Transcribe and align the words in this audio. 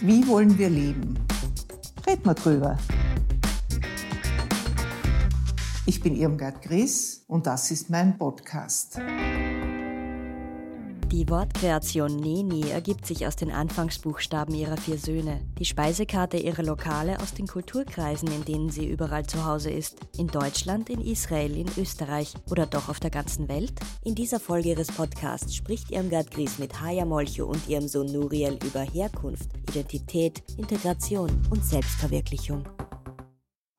Wie 0.00 0.26
wollen 0.26 0.58
wir 0.58 0.68
leben? 0.68 1.18
Red 2.06 2.26
mal 2.26 2.34
drüber. 2.34 2.76
Ich 5.86 6.00
bin 6.00 6.14
Irmgard 6.16 6.60
Gries 6.62 7.24
und 7.28 7.46
das 7.46 7.70
ist 7.70 7.88
mein 7.88 8.18
Podcast. 8.18 9.00
Die 11.16 11.30
Wortkreation 11.30 12.14
Neni 12.14 12.68
ergibt 12.68 13.06
sich 13.06 13.26
aus 13.26 13.36
den 13.36 13.50
Anfangsbuchstaben 13.50 14.54
ihrer 14.54 14.76
vier 14.76 14.98
Söhne. 14.98 15.40
Die 15.58 15.64
Speisekarte 15.64 16.36
ihrer 16.36 16.62
Lokale 16.62 17.18
aus 17.20 17.32
den 17.32 17.46
Kulturkreisen, 17.46 18.30
in 18.30 18.44
denen 18.44 18.68
sie 18.68 18.86
überall 18.86 19.24
zu 19.24 19.46
Hause 19.46 19.70
ist. 19.70 19.96
In 20.18 20.26
Deutschland, 20.26 20.90
in 20.90 21.00
Israel, 21.00 21.56
in 21.56 21.68
Österreich 21.78 22.34
oder 22.50 22.66
doch 22.66 22.90
auf 22.90 23.00
der 23.00 23.08
ganzen 23.08 23.48
Welt? 23.48 23.72
In 24.04 24.14
dieser 24.14 24.38
Folge 24.38 24.68
ihres 24.68 24.88
Podcasts 24.88 25.54
spricht 25.54 25.90
Irmgard 25.90 26.30
Gries 26.30 26.58
mit 26.58 26.82
Haya 26.82 27.06
Molcho 27.06 27.46
und 27.46 27.66
ihrem 27.66 27.88
Sohn 27.88 28.12
Nuriel 28.12 28.58
über 28.62 28.82
Herkunft, 28.82 29.48
Identität, 29.70 30.42
Integration 30.58 31.30
und 31.48 31.64
Selbstverwirklichung. 31.64 32.62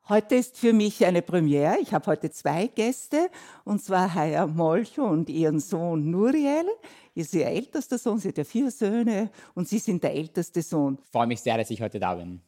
Heute 0.10 0.36
ist 0.36 0.58
für 0.58 0.72
mich 0.72 1.06
eine 1.06 1.22
Premiere. 1.22 1.80
Ich 1.82 1.94
habe 1.94 2.06
heute 2.06 2.32
zwei 2.32 2.68
Gäste, 2.68 3.30
und 3.66 3.84
zwar 3.84 4.14
Haya 4.14 4.48
Molcho 4.48 5.04
und 5.06 5.28
ihren 5.28 5.60
Sohn 5.60 6.10
Nuriel. 6.10 6.66
Ihr 7.14 7.26
seid 7.26 7.42
ihr 7.42 7.48
ältester 7.48 7.98
Sohn, 7.98 8.18
sie 8.18 8.30
hat 8.30 8.38
ja 8.38 8.46
vier 8.46 8.72
Söhne 8.72 9.30
und 9.54 9.68
Sie 9.68 9.80
sind 9.80 10.02
der 10.02 10.16
älteste 10.16 10.62
Sohn. 10.62 10.98
Ich 11.04 11.12
freue 11.12 11.28
mich 11.28 11.42
sehr, 11.42 11.58
dass 11.58 11.70
ich 11.72 11.82
heute 11.82 12.00
da 12.00 12.16
bin. 12.16 12.40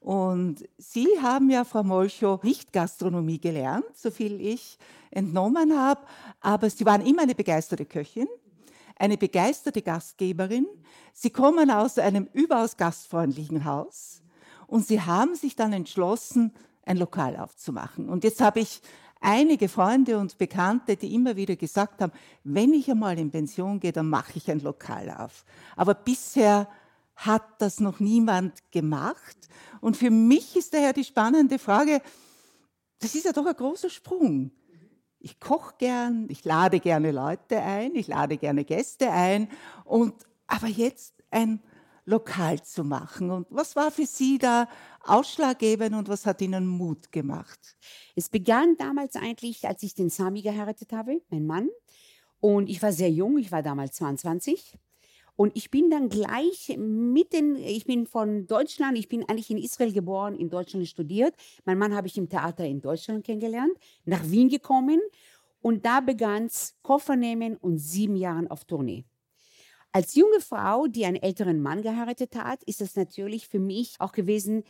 Und 0.00 0.66
Sie 0.78 1.06
haben 1.20 1.50
ja, 1.50 1.64
Frau 1.64 1.82
Molcho, 1.82 2.40
nicht 2.42 2.72
Gastronomie 2.72 3.38
gelernt, 3.38 3.84
so 3.94 4.10
viel 4.10 4.40
ich 4.40 4.78
entnommen 5.10 5.78
habe, 5.78 6.00
aber 6.40 6.70
Sie 6.70 6.86
waren 6.86 7.04
immer 7.04 7.22
eine 7.22 7.34
begeisterte 7.34 7.84
Köchin, 7.84 8.28
eine 8.98 9.18
begeisterte 9.18 9.82
Gastgeberin. 9.82 10.66
Sie 11.12 11.28
kommen 11.28 11.70
aus 11.70 11.98
einem 11.98 12.30
überaus 12.32 12.78
gastfreundlichen 12.78 13.66
Haus 13.66 14.22
und 14.66 14.86
Sie 14.86 15.02
haben 15.02 15.34
sich 15.34 15.54
dann 15.54 15.74
entschlossen, 15.74 16.54
ein 16.86 16.96
Lokal 16.96 17.36
aufzumachen. 17.36 18.08
Und 18.08 18.24
jetzt 18.24 18.40
habe 18.40 18.60
ich 18.60 18.80
einige 19.20 19.68
Freunde 19.68 20.18
und 20.18 20.36
Bekannte, 20.38 20.96
die 20.96 21.14
immer 21.14 21.36
wieder 21.36 21.56
gesagt 21.56 22.00
haben, 22.00 22.12
wenn 22.44 22.72
ich 22.72 22.90
einmal 22.90 23.18
in 23.18 23.30
Pension 23.30 23.80
gehe, 23.80 23.92
dann 23.92 24.08
mache 24.08 24.32
ich 24.36 24.50
ein 24.50 24.60
Lokal 24.60 25.10
auf. 25.10 25.44
Aber 25.76 25.94
bisher 25.94 26.68
hat 27.16 27.44
das 27.58 27.80
noch 27.80 28.00
niemand 28.00 28.70
gemacht. 28.70 29.36
Und 29.80 29.96
für 29.96 30.10
mich 30.10 30.56
ist 30.56 30.74
daher 30.74 30.92
die 30.92 31.04
spannende 31.04 31.58
Frage, 31.58 32.02
das 32.98 33.14
ist 33.14 33.24
ja 33.24 33.32
doch 33.32 33.46
ein 33.46 33.56
großer 33.56 33.90
Sprung. 33.90 34.50
Ich 35.20 35.40
koche 35.40 35.74
gern, 35.78 36.26
ich 36.28 36.44
lade 36.44 36.80
gerne 36.80 37.10
Leute 37.10 37.58
ein, 37.60 37.94
ich 37.94 38.08
lade 38.08 38.36
gerne 38.36 38.64
Gäste 38.64 39.10
ein. 39.10 39.48
Und, 39.84 40.14
aber 40.46 40.66
jetzt 40.66 41.14
ein 41.30 41.62
lokal 42.04 42.62
zu 42.62 42.84
machen. 42.84 43.30
Und 43.30 43.46
was 43.50 43.76
war 43.76 43.90
für 43.90 44.06
Sie 44.06 44.38
da 44.38 44.68
ausschlaggebend 45.02 45.94
und 45.94 46.08
was 46.08 46.26
hat 46.26 46.40
Ihnen 46.42 46.66
Mut 46.66 47.10
gemacht? 47.12 47.76
Es 48.14 48.28
begann 48.28 48.76
damals 48.76 49.16
eigentlich, 49.16 49.66
als 49.66 49.82
ich 49.82 49.94
den 49.94 50.10
Sami 50.10 50.42
geheiratet 50.42 50.92
habe, 50.92 51.20
mein 51.30 51.46
Mann. 51.46 51.68
Und 52.40 52.68
ich 52.68 52.82
war 52.82 52.92
sehr 52.92 53.10
jung, 53.10 53.38
ich 53.38 53.50
war 53.50 53.62
damals 53.62 53.96
22. 53.96 54.76
Und 55.36 55.56
ich 55.56 55.70
bin 55.70 55.90
dann 55.90 56.08
gleich 56.08 56.76
mitten, 56.78 57.56
ich 57.56 57.86
bin 57.86 58.06
von 58.06 58.46
Deutschland, 58.46 58.96
ich 58.96 59.08
bin 59.08 59.28
eigentlich 59.28 59.50
in 59.50 59.58
Israel 59.58 59.92
geboren, 59.92 60.36
in 60.36 60.48
Deutschland 60.48 60.86
studiert. 60.86 61.34
Mein 61.64 61.78
Mann 61.78 61.94
habe 61.94 62.06
ich 62.06 62.16
im 62.16 62.28
Theater 62.28 62.64
in 62.64 62.80
Deutschland 62.80 63.24
kennengelernt, 63.24 63.72
nach 64.04 64.22
Wien 64.30 64.48
gekommen. 64.48 65.00
Und 65.60 65.84
da 65.86 66.00
begann 66.00 66.44
es 66.44 66.76
Koffer 66.82 67.16
nehmen 67.16 67.56
und 67.56 67.78
sieben 67.78 68.16
Jahre 68.16 68.48
auf 68.50 68.64
Tournee. 68.64 69.06
Als 69.96 70.16
junge 70.16 70.40
Frau, 70.40 70.88
die 70.88 71.04
einen 71.06 71.22
älteren 71.22 71.62
Mann 71.62 71.80
geheiratet 71.82 72.34
hat, 72.34 72.64
ist 72.64 72.80
es 72.80 72.96
natürlich 72.96 73.46
für 73.46 73.60
mich 73.60 73.94
auch 74.00 74.10
gewesen, 74.10 74.64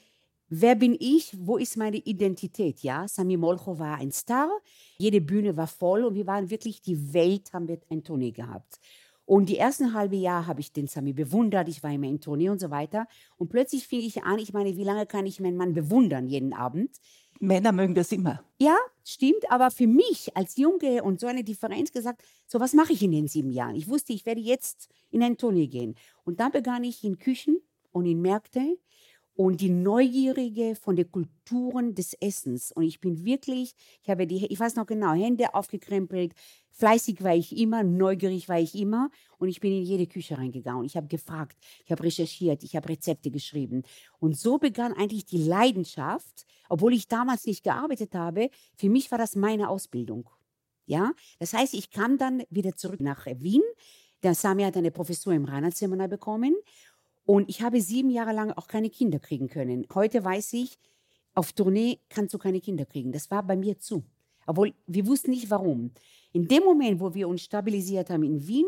wer 0.50 0.74
bin 0.74 0.94
ich, 1.00 1.34
wo 1.40 1.56
ist 1.56 1.78
meine 1.78 1.96
Identität, 1.96 2.80
ja? 2.80 3.08
Sami 3.08 3.38
Molcho 3.38 3.78
war 3.78 3.96
ein 3.96 4.12
Star, 4.12 4.50
jede 4.98 5.22
Bühne 5.22 5.56
war 5.56 5.66
voll 5.66 6.04
und 6.04 6.14
wir 6.14 6.26
waren 6.26 6.50
wirklich, 6.50 6.82
die 6.82 7.14
Welt 7.14 7.54
haben 7.54 7.68
wir 7.68 7.80
ein 7.88 8.04
Tournee 8.04 8.32
gehabt. 8.32 8.80
Und 9.24 9.48
die 9.48 9.56
ersten 9.56 9.94
halbe 9.94 10.16
Jahre 10.16 10.46
habe 10.46 10.60
ich 10.60 10.74
den 10.74 10.88
Sami 10.88 11.14
bewundert, 11.14 11.70
ich 11.70 11.82
war 11.82 11.90
immer 11.90 12.06
in 12.08 12.20
Tournee 12.20 12.50
und 12.50 12.60
so 12.60 12.70
weiter. 12.70 13.06
Und 13.38 13.48
plötzlich 13.48 13.86
fing 13.88 14.00
ich 14.00 14.24
an, 14.24 14.38
ich 14.38 14.52
meine, 14.52 14.76
wie 14.76 14.84
lange 14.84 15.06
kann 15.06 15.24
ich 15.24 15.40
meinen 15.40 15.56
Mann 15.56 15.72
bewundern 15.72 16.28
jeden 16.28 16.52
Abend? 16.52 16.90
Männer 17.40 17.72
mögen 17.72 17.94
das 17.94 18.12
immer. 18.12 18.42
Ja, 18.58 18.76
stimmt. 19.04 19.50
Aber 19.50 19.70
für 19.70 19.86
mich 19.86 20.36
als 20.36 20.56
Junge 20.56 21.02
und 21.02 21.20
so 21.20 21.26
eine 21.26 21.44
Differenz 21.44 21.92
gesagt, 21.92 22.22
so 22.46 22.60
was 22.60 22.72
mache 22.74 22.92
ich 22.92 23.02
in 23.02 23.12
den 23.12 23.28
sieben 23.28 23.50
Jahren? 23.50 23.74
Ich 23.74 23.88
wusste, 23.88 24.12
ich 24.12 24.24
werde 24.26 24.40
jetzt 24.40 24.88
in 25.10 25.22
ein 25.22 25.36
Tournee 25.36 25.66
gehen. 25.66 25.94
Und 26.24 26.40
dann 26.40 26.52
begann 26.52 26.84
ich 26.84 27.04
in 27.04 27.18
Küchen 27.18 27.60
und 27.92 28.06
in 28.06 28.20
Märkte 28.20 28.78
und 29.36 29.60
die 29.60 29.70
Neugierige 29.70 30.76
von 30.76 30.96
den 30.96 31.10
Kulturen 31.10 31.94
des 31.94 32.14
Essens. 32.14 32.70
Und 32.72 32.84
ich 32.84 33.00
bin 33.00 33.24
wirklich, 33.24 33.74
ich 34.02 34.08
habe 34.08 34.26
die, 34.26 34.46
ich 34.46 34.60
weiß 34.60 34.76
noch 34.76 34.86
genau, 34.86 35.12
Hände 35.12 35.54
aufgekrempelt, 35.54 36.34
fleißig 36.70 37.22
war 37.22 37.34
ich 37.34 37.56
immer, 37.56 37.82
neugierig 37.82 38.48
war 38.48 38.60
ich 38.60 38.74
immer 38.76 39.10
und 39.38 39.48
ich 39.48 39.60
bin 39.60 39.72
in 39.72 39.82
jede 39.82 40.06
Küche 40.06 40.38
reingegangen. 40.38 40.84
Ich 40.84 40.96
habe 40.96 41.08
gefragt, 41.08 41.58
ich 41.84 41.90
habe 41.90 42.04
recherchiert, 42.04 42.62
ich 42.62 42.76
habe 42.76 42.88
Rezepte 42.88 43.30
geschrieben. 43.30 43.82
Und 44.20 44.38
so 44.38 44.58
begann 44.58 44.92
eigentlich 44.92 45.26
die 45.26 45.42
Leidenschaft, 45.42 46.46
obwohl 46.68 46.94
ich 46.94 47.08
damals 47.08 47.44
nicht 47.46 47.64
gearbeitet 47.64 48.14
habe, 48.14 48.50
für 48.76 48.88
mich 48.88 49.10
war 49.10 49.18
das 49.18 49.34
meine 49.34 49.68
Ausbildung. 49.68 50.28
Ja, 50.86 51.12
das 51.38 51.54
heißt, 51.54 51.74
ich 51.74 51.90
kam 51.90 52.18
dann 52.18 52.42
wieder 52.50 52.76
zurück 52.76 53.00
nach 53.00 53.26
Wien. 53.26 53.62
Der 54.22 54.34
Sami 54.34 54.62
hat 54.62 54.76
eine 54.76 54.90
Professur 54.90 55.32
im 55.32 55.44
Reinhardt-Seminar 55.44 56.08
bekommen 56.08 56.54
und 57.26 57.48
ich 57.48 57.62
habe 57.62 57.80
sieben 57.80 58.10
Jahre 58.10 58.32
lang 58.32 58.52
auch 58.52 58.68
keine 58.68 58.90
Kinder 58.90 59.18
kriegen 59.18 59.48
können. 59.48 59.86
Heute 59.94 60.22
weiß 60.24 60.52
ich, 60.54 60.78
auf 61.34 61.52
Tournee 61.52 62.00
kannst 62.08 62.34
du 62.34 62.38
keine 62.38 62.60
Kinder 62.60 62.84
kriegen. 62.84 63.12
Das 63.12 63.30
war 63.30 63.42
bei 63.42 63.56
mir 63.56 63.78
zu. 63.78 64.04
Obwohl 64.46 64.74
wir 64.86 65.06
wussten 65.06 65.30
nicht 65.30 65.50
warum. 65.50 65.90
In 66.32 66.48
dem 66.48 66.64
Moment, 66.64 67.00
wo 67.00 67.14
wir 67.14 67.28
uns 67.28 67.42
stabilisiert 67.42 68.10
haben 68.10 68.22
in 68.24 68.46
Wien, 68.46 68.66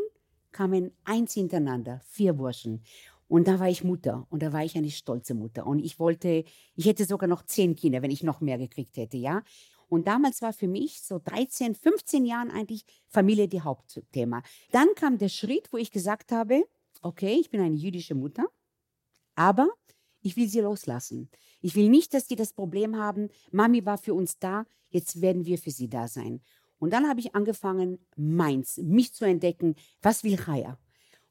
kamen 0.53 0.93
eins 1.05 1.35
hintereinander, 1.35 2.01
vier 2.07 2.33
Burschen. 2.33 2.83
Und 3.29 3.49
da 3.49 3.59
war 3.59 3.69
ich 3.69 3.85
Mutter 3.85 4.27
und 4.31 4.43
da 4.43 4.53
war 4.53 4.65
ich 4.65 4.77
eine 4.77 4.91
stolze 4.91 5.35
Mutter. 5.35 5.67
Und 5.67 5.81
ich 5.81 5.99
wollte, 5.99 6.45
ich 6.77 6.87
hätte 6.87 7.05
sogar 7.05 7.29
noch 7.29 7.45
zehn 7.45 7.75
Kinder, 7.75 8.01
wenn 8.03 8.11
ich 8.11 8.23
noch 8.23 8.41
mehr 8.41 8.57
gekriegt 8.57 8.97
hätte, 8.97 9.17
ja. 9.17 9.43
Und 9.89 10.07
damals 10.09 10.43
war 10.43 10.53
für 10.53 10.67
mich 10.67 11.03
so 11.03 11.21
13, 11.23 11.75
15 11.75 12.25
Jahren 12.25 12.51
eigentlich 12.51 12.85
Familie 13.07 13.49
die 13.49 13.61
Hauptthema. 13.61 14.43
Dann 14.73 14.89
kam 14.97 15.19
der 15.19 15.29
Schritt, 15.29 15.73
wo 15.73 15.77
ich 15.77 15.91
gesagt 15.91 16.33
habe, 16.33 16.65
okay, 17.03 17.39
ich 17.41 17.51
bin 17.51 17.61
eine 17.61 17.77
jüdische 17.77 18.15
Mutter, 18.15 18.47
aber 19.35 19.69
ich 20.23 20.37
will 20.37 20.49
sie 20.49 20.61
loslassen. 20.61 21.31
Ich 21.61 21.75
will 21.75 21.89
nicht, 21.89 22.15
dass 22.15 22.27
die 22.27 22.37
das 22.37 22.53
Problem 22.53 22.97
haben, 22.97 23.29
Mami 23.53 23.85
war 23.85 23.99
für 23.99 24.15
uns 24.15 24.39
da, 24.39 24.65
jetzt 24.91 25.21
werden 25.21 25.45
wir 25.45 25.59
für 25.59 25.71
sie 25.71 25.89
da 25.89 26.09
sein. 26.09 26.43
Und 26.79 26.93
dann 26.93 27.09
habe 27.09 27.21
ich 27.21 27.35
angefangen, 27.35 27.99
meins, 28.17 28.77
mich 28.79 29.15
zu 29.15 29.25
entdecken, 29.25 29.77
was 30.03 30.25
will 30.25 30.37
Chaya? 30.37 30.79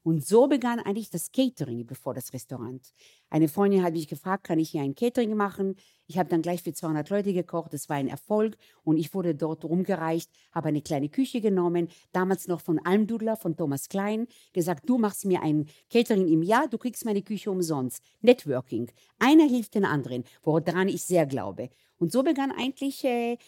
Und 0.06 0.24
so 0.24 0.46
begann 0.46 0.78
eigentlich 0.78 1.10
das 1.10 1.32
Catering 1.32 1.84
bevor 1.84 2.14
das 2.14 2.32
Restaurant. 2.32 2.94
Eine 3.28 3.48
Freundin 3.48 3.82
hat 3.82 3.92
mich 3.92 4.06
gefragt, 4.06 4.44
kann 4.44 4.60
ich 4.60 4.70
hier 4.70 4.82
ein 4.82 4.94
Catering 4.94 5.34
machen? 5.34 5.74
Ich 6.06 6.16
habe 6.16 6.28
dann 6.28 6.42
gleich 6.42 6.62
für 6.62 6.72
200 6.72 7.10
Leute 7.10 7.32
gekocht. 7.32 7.72
Das 7.72 7.88
war 7.88 7.96
ein 7.96 8.06
Erfolg 8.06 8.56
und 8.84 8.98
ich 8.98 9.12
wurde 9.14 9.34
dort 9.34 9.64
rumgereicht, 9.64 10.30
habe 10.52 10.68
eine 10.68 10.80
kleine 10.80 11.08
Küche 11.08 11.40
genommen, 11.40 11.88
damals 12.12 12.46
noch 12.46 12.60
von 12.60 12.78
Almdudler, 12.78 13.36
von 13.36 13.56
Thomas 13.56 13.88
Klein, 13.88 14.28
gesagt, 14.52 14.88
du 14.88 14.96
machst 14.96 15.24
mir 15.24 15.42
ein 15.42 15.66
Catering 15.90 16.28
im 16.28 16.44
Jahr, 16.44 16.68
du 16.68 16.78
kriegst 16.78 17.04
meine 17.04 17.22
Küche 17.22 17.50
umsonst. 17.50 18.00
Networking. 18.20 18.88
Einer 19.18 19.48
hilft 19.48 19.74
den 19.74 19.84
anderen, 19.84 20.22
woran 20.44 20.86
ich 20.86 21.02
sehr 21.02 21.26
glaube. 21.26 21.68
Und 21.98 22.12
so 22.12 22.22
begann 22.22 22.52
eigentlich 22.52 23.02
äh, 23.02 23.38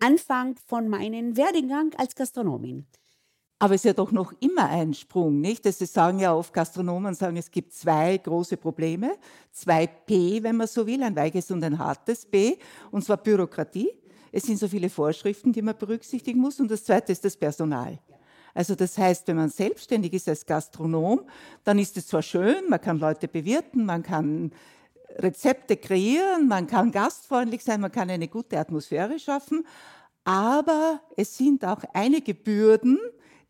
Anfang 0.00 0.56
von 0.64 0.88
meinem 0.88 1.36
Werdegang 1.36 1.92
als 1.98 2.14
Gastronomin. 2.14 2.86
Aber 3.58 3.74
es 3.74 3.80
ist 3.80 3.86
ja 3.86 3.92
doch 3.94 4.12
noch 4.12 4.34
immer 4.40 4.68
ein 4.68 4.92
Sprung, 4.92 5.40
nicht? 5.40 5.64
Das 5.64 5.78
sagen 5.78 6.18
ja 6.18 6.34
oft 6.34 6.52
Gastronomen, 6.52 7.14
sagen, 7.14 7.38
es 7.38 7.50
gibt 7.50 7.72
zwei 7.72 8.18
große 8.18 8.58
Probleme, 8.58 9.16
zwei 9.50 9.86
P, 9.86 10.42
wenn 10.42 10.56
man 10.56 10.66
so 10.66 10.86
will, 10.86 11.02
ein 11.02 11.16
weiches 11.16 11.50
und 11.50 11.64
ein 11.64 11.78
hartes 11.78 12.26
B, 12.26 12.56
und 12.90 13.02
zwar 13.02 13.16
Bürokratie. 13.16 13.88
Es 14.30 14.42
sind 14.42 14.58
so 14.58 14.68
viele 14.68 14.90
Vorschriften, 14.90 15.52
die 15.52 15.62
man 15.62 15.78
berücksichtigen 15.78 16.38
muss, 16.38 16.60
und 16.60 16.70
das 16.70 16.84
zweite 16.84 17.12
ist 17.12 17.24
das 17.24 17.34
Personal. 17.34 17.98
Also 18.52 18.74
das 18.74 18.98
heißt, 18.98 19.26
wenn 19.28 19.36
man 19.36 19.48
selbstständig 19.48 20.12
ist 20.12 20.28
als 20.28 20.44
Gastronom, 20.44 21.22
dann 21.64 21.78
ist 21.78 21.96
es 21.96 22.06
zwar 22.06 22.22
schön, 22.22 22.68
man 22.68 22.80
kann 22.80 22.98
Leute 22.98 23.26
bewirten, 23.26 23.86
man 23.86 24.02
kann 24.02 24.52
Rezepte 25.16 25.78
kreieren, 25.78 26.46
man 26.48 26.66
kann 26.66 26.90
gastfreundlich 26.92 27.64
sein, 27.64 27.80
man 27.80 27.92
kann 27.92 28.10
eine 28.10 28.28
gute 28.28 28.58
Atmosphäre 28.58 29.18
schaffen, 29.18 29.66
aber 30.24 31.00
es 31.16 31.36
sind 31.36 31.64
auch 31.64 31.82
einige 31.94 32.34
Bürden, 32.34 32.98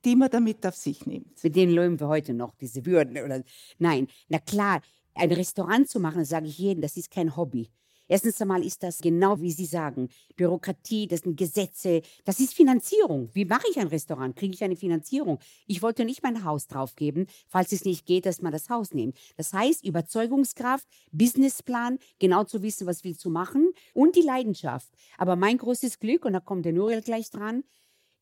die 0.06 0.16
man 0.16 0.30
damit 0.30 0.64
auf 0.64 0.76
sich 0.76 1.04
nimmt. 1.04 1.42
Mit 1.42 1.56
denen 1.56 1.72
lösen 1.72 1.98
wir 1.98 2.06
heute 2.06 2.32
noch, 2.32 2.54
diese 2.54 2.86
Würden. 2.86 3.18
Oder, 3.18 3.42
nein, 3.78 4.06
na 4.28 4.38
klar, 4.38 4.80
ein 5.14 5.32
Restaurant 5.32 5.88
zu 5.88 5.98
machen, 5.98 6.20
das 6.20 6.28
sage 6.28 6.46
ich 6.46 6.58
jedem, 6.58 6.80
das 6.80 6.96
ist 6.96 7.10
kein 7.10 7.36
Hobby. 7.36 7.68
Erstens 8.08 8.40
einmal 8.40 8.64
ist 8.64 8.84
das 8.84 8.98
genau 8.98 9.40
wie 9.40 9.50
Sie 9.50 9.64
sagen, 9.64 10.08
Bürokratie, 10.36 11.08
das 11.08 11.22
sind 11.22 11.36
Gesetze, 11.36 12.02
das 12.24 12.38
ist 12.38 12.54
Finanzierung. 12.54 13.30
Wie 13.32 13.44
mache 13.44 13.66
ich 13.68 13.80
ein 13.80 13.88
Restaurant? 13.88 14.36
Kriege 14.36 14.54
ich 14.54 14.62
eine 14.62 14.76
Finanzierung? 14.76 15.40
Ich 15.66 15.82
wollte 15.82 16.04
nicht 16.04 16.22
mein 16.22 16.44
Haus 16.44 16.68
draufgeben, 16.68 17.26
falls 17.48 17.72
es 17.72 17.84
nicht 17.84 18.06
geht, 18.06 18.26
dass 18.26 18.40
man 18.40 18.52
das 18.52 18.70
Haus 18.70 18.94
nimmt. 18.94 19.18
Das 19.36 19.52
heißt, 19.52 19.84
Überzeugungskraft, 19.84 20.86
Businessplan, 21.10 21.98
genau 22.20 22.44
zu 22.44 22.62
wissen, 22.62 22.86
was 22.86 23.02
willst 23.02 23.24
du 23.24 23.30
machen 23.30 23.72
und 23.92 24.14
die 24.14 24.22
Leidenschaft. 24.22 24.88
Aber 25.18 25.34
mein 25.34 25.58
großes 25.58 25.98
Glück, 25.98 26.24
und 26.24 26.34
da 26.34 26.38
kommt 26.38 26.64
der 26.64 26.74
Nuriel 26.74 27.02
gleich 27.02 27.30
dran, 27.30 27.64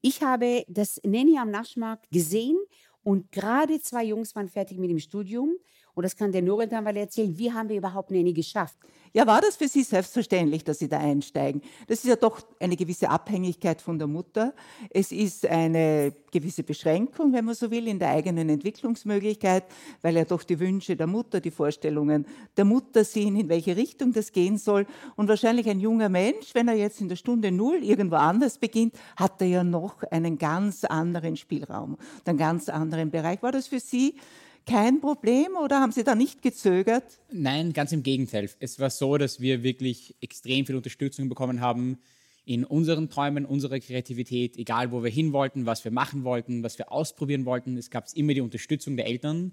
ich 0.07 0.23
habe 0.23 0.67
das 0.69 1.01
Nenni 1.03 1.39
am 1.39 1.51
Naschmarkt 1.51 2.11
gesehen 2.11 2.59
und 3.03 3.33
gerade 3.33 3.81
zwei 3.81 4.05
Jungs 4.05 4.37
waren 4.37 4.51
fertig 4.51 4.77
mit 4.77 4.91
dem 4.91 4.99
Studium 4.99 5.57
und 5.95 6.03
das 6.03 6.17
kann 6.17 6.33
der 6.33 6.43
Nuriel 6.43 6.69
dann 6.69 6.85
mal 6.85 6.97
erzählen, 6.97 7.37
wie 7.37 7.53
haben 7.53 7.69
wir 7.69 7.77
überhaupt 7.77 8.11
Nenni 8.11 8.33
geschafft? 8.33 8.77
Ja, 9.17 9.29
war 9.29 9.41
das 9.41 9.55
für 9.55 9.69
Sie 9.69 9.85
selbstverständlich, 9.85 10.65
dass 10.65 10.81
Sie 10.81 10.89
da 10.89 10.99
einsteigen? 10.99 11.63
Das 11.87 11.99
ist 11.99 12.07
ja 12.07 12.17
doch 12.17 12.41
eine 12.59 12.75
gewisse 12.75 13.09
Abhängigkeit 13.09 13.81
von 13.81 13.97
der 13.97 14.09
Mutter. 14.09 14.55
Es 14.91 15.13
ist 15.13 15.47
eine 15.47 16.13
gewisse 16.33 16.65
Beschränkung, 16.65 17.33
wenn 17.33 17.45
man 17.45 17.55
so 17.55 17.71
will, 17.71 17.87
in 17.87 18.01
der 18.01 18.09
eigenen 18.09 18.49
Entwicklungsmöglichkeit, 18.49 19.67
weil 20.03 20.17
ja 20.17 20.25
doch 20.25 20.43
die 20.43 20.59
Wünsche 20.59 20.97
der 20.97 21.07
Mutter, 21.07 21.39
die 21.39 21.53
Vorstellungen 21.53 22.27
der 22.57 22.65
Mutter 22.65 23.05
sind, 23.05 23.37
in 23.37 23.49
welche 23.49 23.77
Richtung 23.77 24.13
das 24.13 24.33
gehen 24.33 24.59
soll. 24.59 24.85
Und 25.15 25.29
wahrscheinlich 25.29 25.69
ein 25.71 25.79
junger 25.79 26.09
Mensch, 26.09 26.53
wenn 26.55 26.67
er 26.67 26.75
jetzt 26.75 27.01
in 27.01 27.09
der 27.09 27.15
Stunde 27.15 27.53
Null 27.53 27.85
irgendwo 27.85 28.17
anders 28.17 28.59
beginnt, 28.59 28.97
hat 29.15 29.41
er 29.41 29.47
ja 29.47 29.63
noch 29.63 30.03
einen 30.11 30.39
ganz 30.39 30.83
anderen 30.83 31.37
Spielraum, 31.37 31.99
einen 32.25 32.37
ganz 32.37 32.69
anderen 32.69 33.13
Bereich. 33.13 33.45
War 33.45 33.53
das 33.53 33.69
für 33.69 33.79
Sie 33.79 34.17
kein 34.67 35.01
Problem 35.01 35.57
oder 35.63 35.81
haben 35.81 35.93
Sie 35.93 36.05
da 36.05 36.15
nicht 36.15 36.43
gezögert? 36.43 37.05
Nein, 37.31 37.73
ganz 37.73 37.93
im 37.93 38.03
Gegenteil. 38.03 38.51
Es 38.61 38.79
war 38.79 38.91
so, 38.91 39.17
dass 39.19 39.41
wir 39.41 39.63
wirklich 39.63 40.17
extrem 40.21 40.67
viel 40.67 40.77
Unterstützung 40.77 41.29
bekommen 41.29 41.61
haben 41.61 41.99
in 42.45 42.65
unseren 42.65 43.09
Träumen, 43.09 43.47
unserer 43.47 43.81
Kreativität, 43.81 44.57
egal 44.57 44.93
wo 44.93 45.03
wir 45.03 45.11
hin 45.11 45.33
wollten, 45.33 45.67
was 45.67 45.85
wir 45.85 45.93
machen 45.93 46.25
wollten, 46.25 46.63
was 46.63 46.79
wir 46.79 46.93
ausprobieren 46.93 47.47
wollten. 47.47 47.77
Es 47.77 47.91
gab 47.91 48.07
immer 48.15 48.35
die 48.35 48.41
Unterstützung 48.41 48.97
der 48.97 49.07
Eltern. 49.07 49.53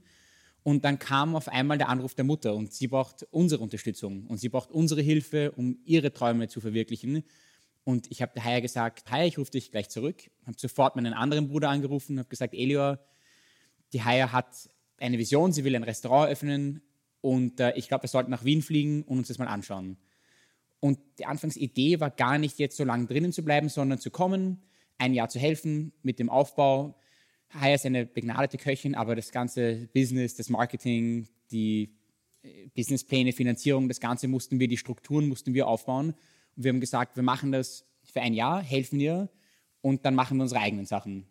Und 0.63 0.85
dann 0.85 0.99
kam 0.99 1.35
auf 1.35 1.47
einmal 1.47 1.77
der 1.77 1.89
Anruf 1.89 2.13
der 2.13 2.25
Mutter 2.25 2.53
und 2.53 2.71
sie 2.71 2.87
braucht 2.87 3.25
unsere 3.31 3.63
Unterstützung 3.63 4.27
und 4.27 4.37
sie 4.37 4.49
braucht 4.49 4.69
unsere 4.71 5.01
Hilfe, 5.01 5.51
um 5.53 5.79
ihre 5.85 6.13
Träume 6.13 6.49
zu 6.49 6.61
verwirklichen. 6.61 7.23
Und 7.83 8.11
ich 8.11 8.21
habe 8.21 8.33
der 8.35 8.43
Haya 8.43 8.59
gesagt, 8.59 9.09
Haya, 9.09 9.25
ich 9.25 9.39
rufe 9.39 9.51
dich 9.51 9.71
gleich 9.71 9.89
zurück. 9.89 10.29
Habe 10.45 10.57
sofort 10.59 10.95
meinen 10.95 11.13
anderen 11.13 11.47
Bruder 11.47 11.69
angerufen, 11.69 12.19
habe 12.19 12.29
gesagt, 12.29 12.53
Elior, 12.53 12.99
die 13.93 14.03
Haya 14.03 14.31
hat 14.31 14.69
eine 15.01 15.17
Vision, 15.17 15.51
sie 15.51 15.63
will 15.63 15.75
ein 15.75 15.83
Restaurant 15.83 16.31
öffnen 16.31 16.81
und 17.21 17.59
äh, 17.59 17.73
ich 17.75 17.87
glaube, 17.87 18.03
wir 18.03 18.09
sollten 18.09 18.31
nach 18.31 18.45
Wien 18.45 18.61
fliegen 18.61 19.03
und 19.03 19.19
uns 19.19 19.27
das 19.27 19.37
mal 19.37 19.47
anschauen. 19.47 19.97
Und 20.79 20.99
die 21.19 21.25
Anfangsidee 21.25 21.99
war 21.99 22.09
gar 22.09 22.37
nicht 22.37 22.57
jetzt 22.57 22.75
so 22.75 22.83
lange 22.83 23.05
drinnen 23.05 23.31
zu 23.31 23.43
bleiben, 23.43 23.69
sondern 23.69 23.99
zu 23.99 24.09
kommen, 24.09 24.61
ein 24.97 25.13
Jahr 25.13 25.29
zu 25.29 25.39
helfen 25.39 25.93
mit 26.01 26.19
dem 26.19 26.29
Aufbau. 26.29 26.95
Haya 27.49 27.75
ist 27.75 27.85
eine 27.85 28.05
begnadete 28.05 28.57
Köchin, 28.57 28.95
aber 28.95 29.15
das 29.15 29.31
ganze 29.31 29.87
Business, 29.93 30.35
das 30.35 30.49
Marketing, 30.49 31.27
die 31.51 31.93
äh, 32.43 32.67
Businesspläne, 32.75 33.33
Finanzierung, 33.33 33.87
das 33.87 33.99
Ganze 33.99 34.27
mussten 34.27 34.59
wir, 34.59 34.67
die 34.67 34.77
Strukturen 34.77 35.27
mussten 35.27 35.53
wir 35.53 35.67
aufbauen. 35.67 36.15
Und 36.55 36.63
wir 36.63 36.69
haben 36.69 36.79
gesagt, 36.79 37.15
wir 37.15 37.23
machen 37.23 37.51
das 37.51 37.85
für 38.03 38.21
ein 38.21 38.33
Jahr, 38.33 38.61
helfen 38.61 38.99
wir 38.99 39.29
und 39.81 40.05
dann 40.05 40.15
machen 40.15 40.37
wir 40.37 40.43
unsere 40.43 40.61
eigenen 40.61 40.85
Sachen. 40.85 41.27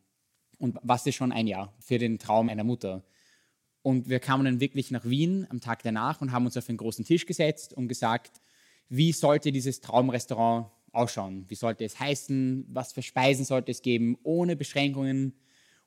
Und 0.58 0.78
was 0.82 1.06
ist 1.06 1.14
schon 1.16 1.32
ein 1.32 1.46
Jahr 1.46 1.74
für 1.80 1.98
den 1.98 2.18
Traum 2.18 2.48
einer 2.48 2.64
Mutter? 2.64 3.02
Und 3.82 4.08
wir 4.08 4.20
kamen 4.20 4.44
dann 4.44 4.60
wirklich 4.60 4.90
nach 4.90 5.04
Wien 5.04 5.46
am 5.48 5.60
Tag 5.60 5.82
danach 5.82 6.20
und 6.20 6.32
haben 6.32 6.44
uns 6.44 6.56
auf 6.56 6.68
einen 6.68 6.78
großen 6.78 7.04
Tisch 7.04 7.26
gesetzt 7.26 7.72
und 7.72 7.88
gesagt, 7.88 8.40
wie 8.88 9.12
sollte 9.12 9.52
dieses 9.52 9.80
Traumrestaurant 9.80 10.70
ausschauen? 10.92 11.44
Wie 11.48 11.54
sollte 11.54 11.84
es 11.84 11.98
heißen? 11.98 12.66
Was 12.68 12.92
für 12.92 13.02
Speisen 13.02 13.44
sollte 13.44 13.70
es 13.70 13.82
geben? 13.82 14.18
Ohne 14.22 14.56
Beschränkungen. 14.56 15.34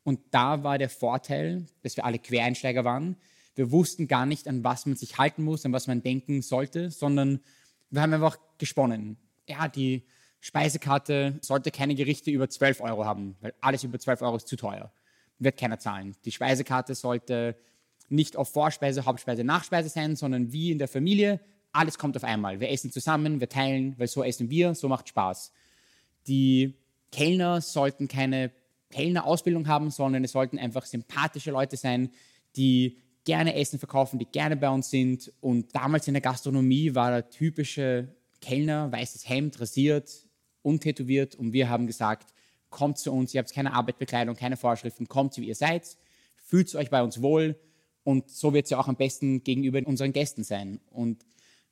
Und 0.04 0.20
da 0.32 0.64
war 0.64 0.78
der 0.78 0.90
Vorteil, 0.90 1.66
dass 1.82 1.98
wir 1.98 2.06
alle 2.06 2.20
Quereinsteiger 2.20 2.84
waren. 2.84 3.16
Wir 3.56 3.72
wussten 3.72 4.08
gar 4.08 4.26
nicht, 4.26 4.48
an 4.48 4.64
was 4.64 4.86
man 4.86 4.96
sich 4.96 5.18
halten 5.18 5.44
muss, 5.44 5.66
an 5.66 5.74
was 5.74 5.88
man 5.88 6.02
denken 6.02 6.42
sollte, 6.42 6.90
sondern 6.90 7.40
wir 7.90 8.02
haben 8.02 8.14
einfach 8.14 8.38
gesponnen. 8.58 9.18
Ja, 9.48 9.68
die 9.68 10.04
Speisekarte 10.40 11.38
sollte 11.42 11.72
keine 11.72 11.96
Gerichte 11.96 12.32
über 12.32 12.50
12 12.50 12.82
Euro 12.82 13.06
haben, 13.06 13.36
weil 13.40 13.54
alles 13.62 13.84
über 13.84 14.00
12 14.00 14.22
Euro 14.24 14.38
ist 14.38 14.48
zu 14.48 14.56
teuer. 14.56 14.92
Wird 15.40 15.58
keiner 15.58 15.80
zahlen. 15.80 16.16
Die 16.26 16.32
Speisekarte 16.32 16.96
sollte 16.96 17.56
nicht 18.14 18.38
auf 18.38 18.50
Vorspeise, 18.50 19.06
Hauptspeise, 19.06 19.44
Nachspeise 19.44 19.90
sein, 19.90 20.16
sondern 20.16 20.52
wie 20.52 20.72
in 20.72 20.78
der 20.78 20.88
Familie, 20.88 21.40
alles 21.72 21.98
kommt 21.98 22.16
auf 22.16 22.24
einmal. 22.24 22.60
Wir 22.60 22.70
essen 22.70 22.92
zusammen, 22.92 23.40
wir 23.40 23.50
teilen, 23.50 23.96
weil 23.98 24.08
so 24.08 24.24
essen 24.24 24.50
wir, 24.50 24.76
so 24.76 24.88
macht 24.88 25.10
Spaß. 25.10 25.52
Die 26.28 26.76
Kellner 27.12 27.62
sollten 27.62 28.08
keine 28.08 28.52
Kellnerausbildung 28.92 29.68
haben, 29.68 29.90
sondern 29.90 30.24
es 30.24 30.32
sollten 30.32 30.60
einfach 30.60 30.86
sympathische 30.86 31.52
Leute 31.52 31.76
sein, 31.76 32.12
die 32.56 32.98
gerne 33.26 33.56
Essen 33.56 33.80
verkaufen, 33.80 34.20
die 34.20 34.26
gerne 34.26 34.56
bei 34.56 34.70
uns 34.70 34.90
sind. 34.92 35.34
Und 35.42 35.76
damals 35.76 36.08
in 36.08 36.14
der 36.14 36.22
Gastronomie 36.22 36.94
war 36.94 37.10
der 37.10 37.30
typische 37.30 38.16
Kellner, 38.42 38.92
weißes 38.92 39.28
Hemd, 39.28 39.60
rasiert, 39.60 40.12
untätowiert. 40.62 41.36
Und 41.36 41.54
wir 41.54 41.70
haben 41.70 41.88
gesagt, 41.88 42.34
kommt 42.70 43.00
zu 43.00 43.12
uns, 43.12 43.34
ihr 43.34 43.40
habt 43.40 43.54
keine 43.54 43.74
Arbeitsbekleidung, 43.74 44.36
keine 44.36 44.58
Vorschriften, 44.58 45.08
kommt, 45.08 45.36
wie 45.38 45.48
ihr 45.48 45.56
seid, 45.56 45.98
fühlt 46.46 46.74
euch 46.76 46.90
bei 46.90 47.02
uns 47.02 47.22
wohl, 47.22 47.56
und 48.04 48.30
so 48.30 48.54
wird 48.54 48.66
es 48.66 48.72
ja 48.72 48.80
auch 48.80 48.88
am 48.88 48.96
besten 48.96 49.44
gegenüber 49.44 49.82
unseren 49.86 50.14
Gästen 50.14 50.44
sein. 50.44 50.80
Und 50.90 51.26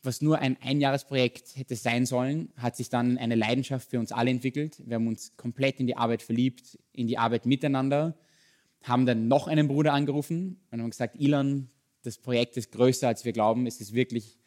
was 0.03 0.21
nur 0.21 0.39
ein 0.39 0.57
Einjahresprojekt 0.61 1.55
hätte 1.55 1.75
sein 1.75 2.05
sollen, 2.05 2.51
hat 2.57 2.75
sich 2.75 2.89
dann 2.89 3.17
eine 3.17 3.35
Leidenschaft 3.35 3.89
für 3.91 3.99
uns 3.99 4.11
alle 4.11 4.31
entwickelt. 4.31 4.81
Wir 4.85 4.95
haben 4.95 5.07
uns 5.07 5.35
komplett 5.37 5.79
in 5.79 5.87
die 5.87 5.95
Arbeit 5.95 6.23
verliebt, 6.23 6.79
in 6.93 7.07
die 7.07 7.17
Arbeit 7.17 7.45
miteinander, 7.45 8.17
haben 8.83 9.05
dann 9.05 9.27
noch 9.27 9.47
einen 9.47 9.67
Bruder 9.67 9.93
angerufen 9.93 10.59
und 10.71 10.81
haben 10.81 10.89
gesagt, 10.89 11.17
Ilan, 11.19 11.69
das 12.03 12.17
Projekt 12.17 12.57
ist 12.57 12.71
größer, 12.71 13.07
als 13.07 13.25
wir 13.25 13.31
glauben. 13.31 13.67
Es 13.67 13.79
ist 13.79 13.93
wirklich 13.93 14.39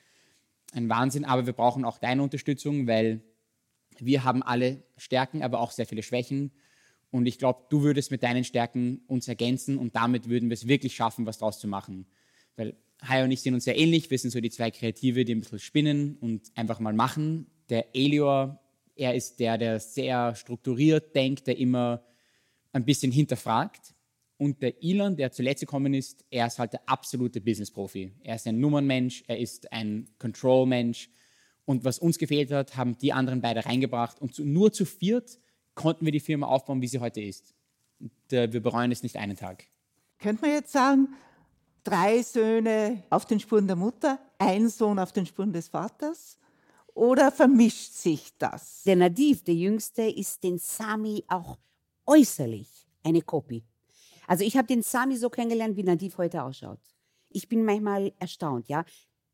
ein 0.72 0.88
Wahnsinn, 0.88 1.24
aber 1.24 1.46
wir 1.46 1.52
brauchen 1.52 1.84
auch 1.84 1.98
deine 1.98 2.22
Unterstützung, 2.22 2.88
weil 2.88 3.22
wir 3.98 4.24
haben 4.24 4.42
alle 4.42 4.82
Stärken, 4.96 5.42
aber 5.42 5.60
auch 5.60 5.70
sehr 5.70 5.86
viele 5.86 6.02
Schwächen. 6.02 6.50
Und 7.14 7.26
ich 7.26 7.38
glaube, 7.38 7.62
du 7.68 7.82
würdest 7.82 8.10
mit 8.10 8.24
deinen 8.24 8.42
Stärken 8.42 9.02
uns 9.06 9.28
ergänzen 9.28 9.78
und 9.78 9.94
damit 9.94 10.28
würden 10.28 10.50
wir 10.50 10.54
es 10.54 10.66
wirklich 10.66 10.96
schaffen, 10.96 11.26
was 11.26 11.38
draus 11.38 11.60
zu 11.60 11.68
machen. 11.68 12.06
Weil 12.56 12.74
Hai 13.06 13.22
und 13.22 13.30
ich 13.30 13.40
sind 13.40 13.54
uns 13.54 13.62
sehr 13.62 13.78
ähnlich. 13.78 14.10
Wir 14.10 14.18
sind 14.18 14.32
so 14.32 14.40
die 14.40 14.50
zwei 14.50 14.72
Kreative, 14.72 15.24
die 15.24 15.32
ein 15.32 15.38
bisschen 15.38 15.60
spinnen 15.60 16.16
und 16.20 16.50
einfach 16.56 16.80
mal 16.80 16.92
machen. 16.92 17.46
Der 17.68 17.94
Elior, 17.94 18.60
er 18.96 19.14
ist 19.14 19.38
der, 19.38 19.58
der 19.58 19.78
sehr 19.78 20.34
strukturiert 20.34 21.14
denkt, 21.14 21.46
der 21.46 21.56
immer 21.56 22.02
ein 22.72 22.84
bisschen 22.84 23.12
hinterfragt. 23.12 23.94
Und 24.36 24.60
der 24.60 24.82
Elon, 24.82 25.14
der 25.14 25.30
zuletzt 25.30 25.60
gekommen 25.60 25.94
ist, 25.94 26.24
er 26.30 26.48
ist 26.48 26.58
halt 26.58 26.72
der 26.72 26.88
absolute 26.88 27.40
Business-Profi. 27.40 28.10
Er 28.24 28.34
ist 28.34 28.48
ein 28.48 28.58
Nummernmensch, 28.58 29.22
er 29.28 29.38
ist 29.38 29.70
ein 29.70 30.08
Control-Mensch. 30.18 31.10
Und 31.64 31.84
was 31.84 32.00
uns 32.00 32.18
gefehlt 32.18 32.50
hat, 32.50 32.76
haben 32.76 32.98
die 32.98 33.12
anderen 33.12 33.40
beide 33.40 33.64
reingebracht. 33.64 34.20
Und 34.20 34.36
nur 34.40 34.72
zu 34.72 34.84
viert 34.84 35.38
konnten 35.74 36.04
wir 36.04 36.12
die 36.12 36.20
Firma 36.20 36.46
aufbauen, 36.46 36.80
wie 36.80 36.88
sie 36.88 37.00
heute 37.00 37.20
ist. 37.20 37.54
Und, 38.00 38.32
äh, 38.32 38.52
wir 38.52 38.62
bereuen 38.62 38.92
es 38.92 39.02
nicht 39.02 39.16
einen 39.16 39.36
Tag. 39.36 39.64
Könnte 40.18 40.42
man 40.42 40.52
jetzt 40.52 40.72
sagen, 40.72 41.08
drei 41.82 42.22
Söhne 42.22 43.02
auf 43.10 43.26
den 43.26 43.40
Spuren 43.40 43.66
der 43.66 43.76
Mutter, 43.76 44.18
ein 44.38 44.68
Sohn 44.68 44.98
auf 44.98 45.12
den 45.12 45.26
Spuren 45.26 45.52
des 45.52 45.68
Vaters? 45.68 46.38
Oder 46.94 47.32
vermischt 47.32 47.92
sich 47.92 48.36
das? 48.38 48.84
Der 48.84 48.96
Nadiv, 48.96 49.42
der 49.42 49.54
Jüngste, 49.54 50.02
ist 50.02 50.42
den 50.44 50.58
Sami 50.58 51.24
auch 51.28 51.58
äußerlich 52.06 52.86
eine 53.02 53.20
Kopie. 53.20 53.64
Also 54.26 54.44
ich 54.44 54.56
habe 54.56 54.66
den 54.66 54.82
Sami 54.82 55.16
so 55.16 55.28
kennengelernt, 55.28 55.76
wie 55.76 55.82
Nadiv 55.82 56.18
heute 56.18 56.42
ausschaut. 56.42 56.80
Ich 57.30 57.48
bin 57.48 57.64
manchmal 57.64 58.12
erstaunt, 58.18 58.68
ja. 58.68 58.84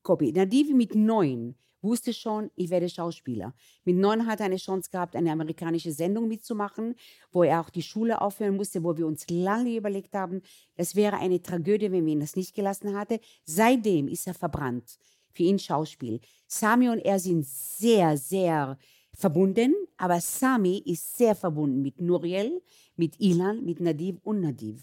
Kopie. 0.03 0.33
Nadiv 0.33 0.73
mit 0.73 0.95
neun 0.95 1.55
wusste 1.83 2.13
schon, 2.13 2.51
ich 2.57 2.71
werde 2.71 2.89
Schauspieler. 2.89 3.55
Mit 3.85 3.97
neun 3.97 4.27
hat 4.27 4.41
er 4.41 4.47
eine 4.47 4.57
Chance 4.57 4.91
gehabt, 4.91 5.17
eine 5.17 5.33
amerikanische 5.33 5.93
Sendung 5.93 6.29
mitzumachen, 6.29 6.95
wo 7.33 7.43
er 7.43 7.61
auch 7.61 7.71
die 7.71 7.83
Schule 7.83 8.21
aufhören 8.21 8.57
musste, 8.57 8.83
wo 8.83 8.97
wir 8.97 9.07
uns 9.07 9.27
lange 9.31 9.77
überlegt 9.77 10.15
haben, 10.15 10.43
es 10.77 10.95
wäre 10.95 11.17
eine 11.17 11.43
Tragödie, 11.43 11.91
wenn 11.93 12.07
wir 12.07 12.13
ihn 12.13 12.21
das 12.21 12.37
nicht 12.37 12.55
gelassen 12.55 12.97
hatte. 12.97 13.21
Seitdem 13.45 14.09
ist 14.09 14.27
er 14.27 14.35
verbrannt. 14.35 14.99
Für 15.33 15.45
ihn 15.45 15.59
Schauspiel. 15.59 16.21
Sami 16.47 16.89
und 16.89 16.99
er 16.99 17.19
sind 17.19 17.47
sehr, 17.47 18.17
sehr 18.17 18.77
verbunden, 19.15 19.75
aber 19.97 20.21
Sami 20.21 20.79
ist 20.79 21.17
sehr 21.17 21.35
verbunden 21.35 21.83
mit 21.83 22.01
Nuriel, 22.01 22.63
mit 22.97 23.21
Ilan, 23.21 23.65
mit 23.65 23.81
Nadiv 23.81 24.19
und 24.25 24.41
Nadiv. 24.41 24.83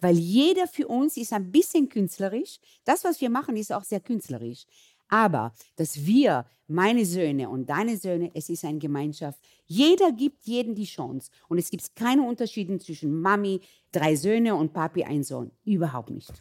Weil 0.00 0.18
jeder 0.18 0.66
für 0.66 0.86
uns 0.88 1.16
ist 1.16 1.32
ein 1.32 1.50
bisschen 1.50 1.88
künstlerisch. 1.88 2.58
Das, 2.84 3.04
was 3.04 3.20
wir 3.20 3.30
machen, 3.30 3.56
ist 3.56 3.72
auch 3.72 3.84
sehr 3.84 4.00
künstlerisch. 4.00 4.66
Aber 5.08 5.52
dass 5.76 6.06
wir, 6.06 6.46
meine 6.66 7.04
Söhne 7.04 7.48
und 7.48 7.68
deine 7.68 7.96
Söhne, 7.96 8.30
es 8.34 8.48
ist 8.48 8.64
eine 8.64 8.78
Gemeinschaft. 8.78 9.38
Jeder 9.66 10.12
gibt 10.12 10.44
jedem 10.44 10.74
die 10.74 10.84
Chance. 10.84 11.30
Und 11.48 11.58
es 11.58 11.70
gibt 11.70 11.94
keine 11.94 12.22
Unterschiede 12.22 12.78
zwischen 12.78 13.20
Mami, 13.20 13.60
drei 13.92 14.16
Söhne 14.16 14.54
und 14.54 14.72
Papi, 14.72 15.04
ein 15.04 15.22
Sohn. 15.22 15.50
Überhaupt 15.64 16.10
nicht. 16.10 16.32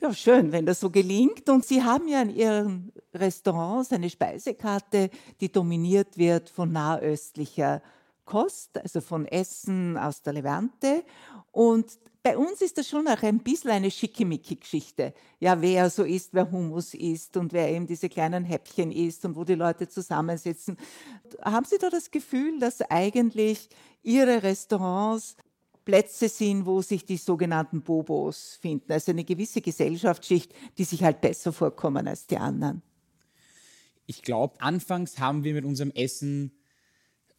Ja, 0.00 0.12
schön, 0.12 0.50
wenn 0.50 0.66
das 0.66 0.80
so 0.80 0.90
gelingt. 0.90 1.48
Und 1.48 1.64
Sie 1.64 1.82
haben 1.82 2.08
ja 2.08 2.22
in 2.22 2.34
Ihren 2.34 2.92
Restaurants 3.14 3.92
eine 3.92 4.10
Speisekarte, 4.10 5.10
die 5.40 5.50
dominiert 5.50 6.18
wird 6.18 6.48
von 6.48 6.72
nahöstlicher 6.72 7.82
Kost, 8.24 8.78
also 8.78 9.00
von 9.00 9.26
Essen 9.26 9.96
aus 9.96 10.22
der 10.22 10.34
Levante. 10.34 11.04
Und 11.50 11.98
bei 12.22 12.38
uns 12.38 12.62
ist 12.62 12.78
das 12.78 12.88
schon 12.88 13.08
auch 13.08 13.22
ein 13.22 13.40
bisschen 13.40 13.70
eine 13.70 13.90
Schickimicki-Geschichte. 13.90 15.12
Ja, 15.40 15.60
wer 15.60 15.90
so 15.90 16.04
isst, 16.04 16.32
wer 16.32 16.50
Hummus 16.50 16.94
isst 16.94 17.36
und 17.36 17.52
wer 17.52 17.68
eben 17.68 17.86
diese 17.86 18.08
kleinen 18.08 18.44
Häppchen 18.44 18.92
isst 18.92 19.24
und 19.24 19.34
wo 19.34 19.44
die 19.44 19.56
Leute 19.56 19.88
zusammensitzen. 19.88 20.76
Haben 21.42 21.66
Sie 21.66 21.78
da 21.78 21.90
das 21.90 22.10
Gefühl, 22.10 22.60
dass 22.60 22.80
eigentlich 22.82 23.68
Ihre 24.02 24.42
Restaurants 24.42 25.36
Plätze 25.84 26.28
sind, 26.28 26.64
wo 26.64 26.80
sich 26.80 27.04
die 27.04 27.16
sogenannten 27.16 27.82
Bobos 27.82 28.56
finden? 28.60 28.92
Also 28.92 29.10
eine 29.10 29.24
gewisse 29.24 29.60
Gesellschaftsschicht, 29.60 30.54
die 30.78 30.84
sich 30.84 31.02
halt 31.02 31.20
besser 31.20 31.52
vorkommen 31.52 32.06
als 32.06 32.26
die 32.28 32.38
anderen. 32.38 32.82
Ich 34.06 34.22
glaube, 34.22 34.60
anfangs 34.60 35.18
haben 35.18 35.42
wir 35.42 35.54
mit 35.54 35.64
unserem 35.64 35.90
Essen 35.90 36.52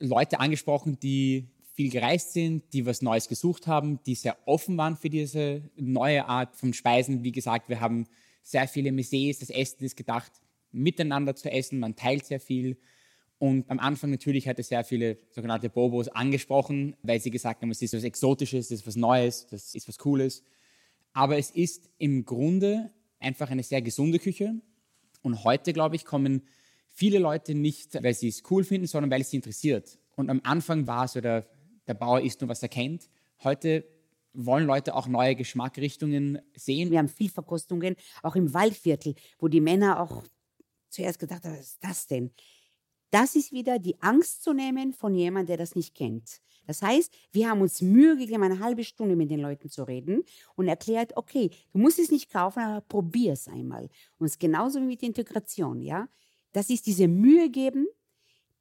Leute 0.04 0.40
angesprochen, 0.40 1.00
die 1.00 1.48
viel 1.74 1.90
gereist 1.90 2.34
sind, 2.34 2.72
die 2.74 2.86
was 2.86 3.02
Neues 3.02 3.28
gesucht 3.28 3.68
haben, 3.68 4.00
die 4.06 4.16
sehr 4.16 4.38
offen 4.46 4.78
waren 4.78 4.96
für 4.96 5.10
diese 5.10 5.64
neue 5.76 6.26
Art 6.28 6.56
von 6.56 6.74
Speisen. 6.74 7.24
Wie 7.24 7.32
gesagt, 7.32 7.70
wir 7.70 7.80
haben 7.80 8.06
sehr 8.44 8.68
viele 8.68 8.92
Messés. 8.92 9.40
Das 9.40 9.50
Essen 9.50 9.84
ist 9.84 9.96
gedacht, 9.96 10.32
miteinander 10.72 11.36
zu 11.36 11.50
essen. 11.50 11.80
Man 11.80 11.96
teilt 11.96 12.26
sehr 12.26 12.40
viel. 12.40 12.78
Und 13.40 13.70
am 13.70 13.80
Anfang 13.80 14.12
natürlich 14.12 14.48
hatte 14.48 14.62
sehr 14.62 14.84
viele 14.84 15.18
sogenannte 15.32 15.70
Bobos 15.70 16.10
angesprochen, 16.10 16.96
weil 17.02 17.20
sie 17.20 17.32
gesagt 17.32 17.62
haben, 17.62 17.72
es 17.72 17.82
ist 17.82 17.94
was 17.94 18.04
Exotisches, 18.04 18.68
das 18.68 18.80
ist 18.80 18.88
was 18.88 18.96
Neues, 18.96 19.48
das 19.48 19.74
ist 19.74 19.88
was 19.88 19.98
Cooles. 19.98 20.44
Aber 21.14 21.38
es 21.38 21.50
ist 21.50 21.90
im 21.98 22.26
Grunde 22.26 22.92
einfach 23.20 23.50
eine 23.50 23.64
sehr 23.64 23.82
gesunde 23.82 24.20
Küche. 24.20 24.62
Und 25.22 25.44
heute, 25.44 25.74
glaube 25.74 25.96
ich, 25.96 26.06
kommen 26.06 26.44
viele 26.94 27.20
Leute 27.20 27.54
nicht, 27.56 28.02
weil 28.02 28.14
sie 28.14 28.30
es 28.30 28.44
cool 28.50 28.64
finden, 28.64 28.88
sondern 28.88 29.12
weil 29.12 29.22
es 29.22 29.30
sie 29.30 29.38
interessiert. 29.38 30.00
Und 30.16 30.30
am 30.30 30.42
Anfang 30.44 30.88
war 30.88 31.06
es 31.06 31.14
so 31.14 31.22
der 31.22 31.46
der 31.88 31.94
Bauer 31.94 32.22
isst 32.22 32.42
nur, 32.42 32.50
was 32.50 32.64
er 32.64 32.70
kennt. 32.70 33.10
Heute 33.44 33.86
wollen 34.34 34.66
Leute 34.66 34.96
auch 34.96 35.08
neue 35.08 35.36
Geschmackrichtungen 35.36 36.40
sehen. 36.56 36.92
Wir 36.92 37.00
haben 37.00 37.10
viel 37.10 37.30
Verkostungen, 37.30 37.96
auch 38.24 38.36
im 38.36 38.54
Waldviertel, 38.54 39.16
wo 39.38 39.48
die 39.48 39.62
Männer 39.62 40.00
auch 40.00 40.24
zuerst 40.90 41.20
gedacht 41.20 41.44
haben, 41.44 41.54
was 41.54 41.74
ist 41.74 41.84
das 41.84 42.08
denn? 42.08 42.32
Das 43.12 43.36
ist 43.36 43.52
wieder 43.52 43.78
die 43.78 44.02
Angst 44.02 44.44
zu 44.44 44.54
nehmen 44.54 44.94
von 44.94 45.14
jemandem, 45.14 45.48
der 45.48 45.58
das 45.58 45.76
nicht 45.76 45.94
kennt. 45.94 46.42
Das 46.66 46.82
heißt, 46.82 47.14
wir 47.32 47.50
haben 47.50 47.62
uns 47.62 47.82
Mühe 47.82 48.18
gegeben, 48.18 48.42
eine 48.42 48.60
halbe 48.60 48.84
Stunde 48.84 49.16
mit 49.16 49.30
den 49.30 49.42
Leuten 49.42 49.70
zu 49.70 49.84
reden 49.84 50.24
und 50.56 50.68
erklärt, 50.68 51.16
okay, 51.16 51.52
du 51.74 51.80
musst 51.80 52.00
es 52.00 52.10
nicht 52.10 52.32
kaufen, 52.32 52.60
aber 52.60 52.82
probier 52.82 53.34
es 53.34 53.48
einmal. 53.48 53.90
Und 54.18 54.26
es 54.26 54.34
ist 54.34 54.40
genauso 54.40 54.80
wie 54.80 54.86
mit 54.86 55.04
Integration, 55.04 55.82
ja. 55.82 56.08
Das 56.54 56.70
ist 56.70 56.86
diese 56.86 57.08
Mühe 57.08 57.50
geben, 57.50 57.88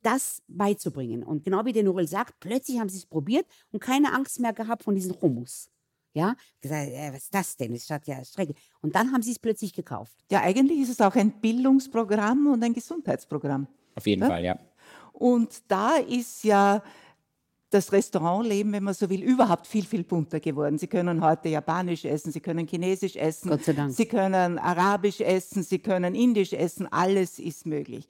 das 0.02 0.42
beizubringen. 0.48 1.22
Und 1.22 1.44
genau 1.44 1.64
wie 1.64 1.72
der 1.72 1.84
Nurel 1.84 2.08
sagt, 2.08 2.40
plötzlich 2.40 2.78
haben 2.80 2.88
sie 2.88 2.98
es 2.98 3.06
probiert 3.06 3.46
und 3.70 3.80
keine 3.80 4.12
Angst 4.12 4.40
mehr 4.40 4.52
gehabt 4.52 4.82
von 4.82 4.94
diesem 4.94 5.18
Hummus. 5.20 5.70
Ja, 6.14 6.36
gesagt, 6.60 6.88
äh, 6.88 7.10
was 7.12 7.22
ist 7.22 7.34
das 7.34 7.56
denn? 7.56 7.72
Das 7.72 7.86
schaut 7.86 8.06
ja 8.06 8.22
schrecklich. 8.22 8.58
Und 8.82 8.94
dann 8.94 9.12
haben 9.12 9.22
sie 9.22 9.30
es 9.30 9.38
plötzlich 9.38 9.72
gekauft. 9.72 10.12
Ja, 10.30 10.42
eigentlich 10.42 10.80
ist 10.80 10.90
es 10.90 11.00
auch 11.00 11.14
ein 11.14 11.40
Bildungsprogramm 11.40 12.48
und 12.48 12.62
ein 12.62 12.74
Gesundheitsprogramm. 12.74 13.66
Auf 13.94 14.06
jeden 14.06 14.22
ja? 14.22 14.28
Fall, 14.28 14.44
ja. 14.44 14.58
Und 15.12 15.62
da 15.68 15.96
ist 15.96 16.44
ja 16.44 16.82
das 17.72 17.92
Restaurantleben, 17.92 18.72
wenn 18.72 18.84
man 18.84 18.94
so 18.94 19.08
will, 19.08 19.22
überhaupt 19.22 19.66
viel, 19.66 19.84
viel 19.84 20.04
bunter 20.04 20.40
geworden. 20.40 20.78
Sie 20.78 20.86
können 20.86 21.24
heute 21.24 21.48
Japanisch 21.48 22.04
essen, 22.04 22.32
Sie 22.32 22.40
können 22.40 22.66
Chinesisch 22.66 23.16
essen, 23.16 23.50
Gott 23.50 23.64
sei 23.64 23.72
Dank. 23.72 23.92
Sie 23.92 24.06
können 24.06 24.58
Arabisch 24.58 25.20
essen, 25.20 25.62
Sie 25.62 25.78
können 25.78 26.14
Indisch 26.14 26.52
essen, 26.52 26.86
alles 26.90 27.38
ist 27.38 27.66
möglich. 27.66 28.08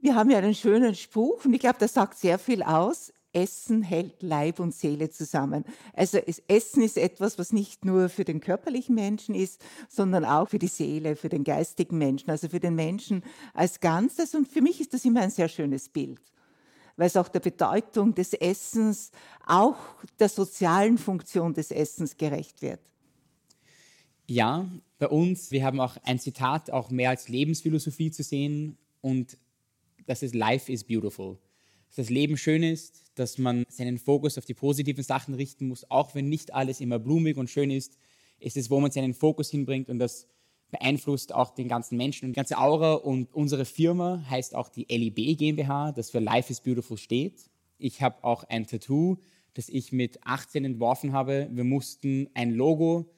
Wir 0.00 0.14
haben 0.14 0.30
ja 0.30 0.38
einen 0.38 0.54
schönen 0.54 0.94
Spruch 0.94 1.44
und 1.44 1.52
ich 1.52 1.60
glaube, 1.60 1.76
das 1.78 1.94
sagt 1.94 2.18
sehr 2.18 2.38
viel 2.38 2.62
aus. 2.62 3.12
Essen 3.32 3.82
hält 3.82 4.22
Leib 4.22 4.58
und 4.58 4.74
Seele 4.74 5.10
zusammen. 5.10 5.64
Also 5.92 6.18
Essen 6.48 6.82
ist 6.82 6.98
etwas, 6.98 7.38
was 7.38 7.52
nicht 7.52 7.84
nur 7.84 8.08
für 8.08 8.24
den 8.24 8.40
körperlichen 8.40 8.94
Menschen 8.94 9.34
ist, 9.34 9.62
sondern 9.88 10.24
auch 10.24 10.48
für 10.48 10.58
die 10.58 10.66
Seele, 10.66 11.16
für 11.16 11.28
den 11.28 11.44
geistigen 11.44 11.98
Menschen, 11.98 12.30
also 12.30 12.48
für 12.48 12.60
den 12.60 12.74
Menschen 12.74 13.22
als 13.54 13.80
Ganzes. 13.80 14.34
Und 14.34 14.48
für 14.48 14.62
mich 14.62 14.80
ist 14.80 14.94
das 14.94 15.04
immer 15.04 15.20
ein 15.20 15.30
sehr 15.30 15.48
schönes 15.48 15.88
Bild, 15.88 16.20
weil 17.00 17.06
es 17.06 17.16
auch 17.16 17.28
der 17.28 17.40
Bedeutung 17.40 18.14
des 18.14 18.34
Essens, 18.34 19.10
auch 19.46 19.78
der 20.18 20.28
sozialen 20.28 20.98
Funktion 20.98 21.54
des 21.54 21.70
Essens 21.70 22.14
gerecht 22.14 22.60
wird. 22.60 22.78
Ja, 24.26 24.70
bei 24.98 25.08
uns, 25.08 25.50
wir 25.50 25.64
haben 25.64 25.80
auch 25.80 25.96
ein 26.02 26.18
Zitat, 26.18 26.70
auch 26.70 26.90
mehr 26.90 27.08
als 27.08 27.30
Lebensphilosophie 27.30 28.10
zu 28.10 28.22
sehen 28.22 28.76
und 29.00 29.38
dass 30.04 30.22
es 30.22 30.34
Life 30.34 30.70
is 30.70 30.84
beautiful. 30.84 31.38
Dass 31.86 31.96
das 31.96 32.10
Leben 32.10 32.36
schön 32.36 32.62
ist, 32.62 33.02
dass 33.14 33.38
man 33.38 33.64
seinen 33.70 33.96
Fokus 33.96 34.36
auf 34.36 34.44
die 34.44 34.52
positiven 34.52 35.02
Sachen 35.02 35.32
richten 35.32 35.68
muss, 35.68 35.90
auch 35.90 36.14
wenn 36.14 36.28
nicht 36.28 36.52
alles 36.52 36.82
immer 36.82 36.98
blumig 36.98 37.38
und 37.38 37.48
schön 37.48 37.70
ist, 37.70 37.96
ist 38.40 38.58
es, 38.58 38.68
wo 38.68 38.78
man 38.78 38.90
seinen 38.90 39.14
Fokus 39.14 39.48
hinbringt 39.48 39.88
und 39.88 40.00
das 40.00 40.26
beeinflusst 40.70 41.34
auch 41.34 41.54
den 41.54 41.68
ganzen 41.68 41.96
Menschen 41.96 42.26
und 42.26 42.32
die 42.32 42.36
ganze 42.36 42.58
Aura. 42.58 42.94
Und 42.94 43.34
unsere 43.34 43.64
Firma 43.64 44.24
heißt 44.28 44.54
auch 44.54 44.68
die 44.68 44.86
LIB 44.88 45.38
GmbH, 45.38 45.92
das 45.92 46.10
für 46.10 46.20
Life 46.20 46.50
is 46.50 46.60
Beautiful 46.60 46.96
steht. 46.96 47.50
Ich 47.78 48.02
habe 48.02 48.22
auch 48.22 48.44
ein 48.44 48.66
Tattoo, 48.66 49.18
das 49.54 49.68
ich 49.68 49.92
mit 49.92 50.24
18 50.24 50.64
entworfen 50.64 51.12
habe. 51.12 51.48
Wir 51.50 51.64
mussten 51.64 52.28
ein 52.34 52.52
Logo 52.52 53.10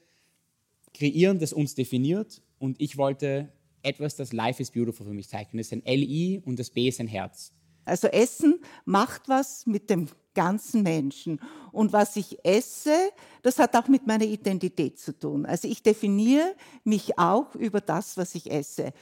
kreieren, 0.95 1.39
das 1.39 1.53
uns 1.53 1.75
definiert. 1.75 2.43
Und 2.59 2.81
ich 2.81 2.97
wollte 2.97 3.53
etwas, 3.83 4.17
das 4.17 4.33
Life 4.33 4.63
is 4.63 4.71
Beautiful 4.71 5.07
für 5.07 5.13
mich 5.13 5.29
zeigt. 5.29 5.53
Und 5.53 5.59
das 5.59 5.67
ist 5.67 5.73
ein 5.73 5.83
LI 5.85 6.41
und 6.45 6.59
das 6.59 6.71
B 6.71 6.89
ist 6.89 7.01
ein 7.01 7.09
Herz. 7.09 7.53
Also 7.85 8.07
Essen 8.09 8.61
macht 8.85 9.29
was 9.29 9.67
mit 9.67 9.91
dem 9.91 10.09
ganzen 10.35 10.83
Menschen. 10.83 11.41
Und 11.73 11.93
was 11.93 12.17
ich 12.17 12.45
esse, 12.45 13.11
das 13.43 13.59
hat 13.59 13.77
auch 13.77 13.89
mit 13.89 14.07
meiner 14.07 14.25
Identität 14.25 14.99
zu 14.99 15.19
tun. 15.19 15.47
Also 15.47 15.69
ich 15.69 15.83
definiere 15.83 16.55
mich 16.85 17.19
auch 17.19 17.55
über 17.55 17.81
das, 17.81 18.17
was 18.17 18.35
ich 18.35 18.51
esse. 18.51 18.93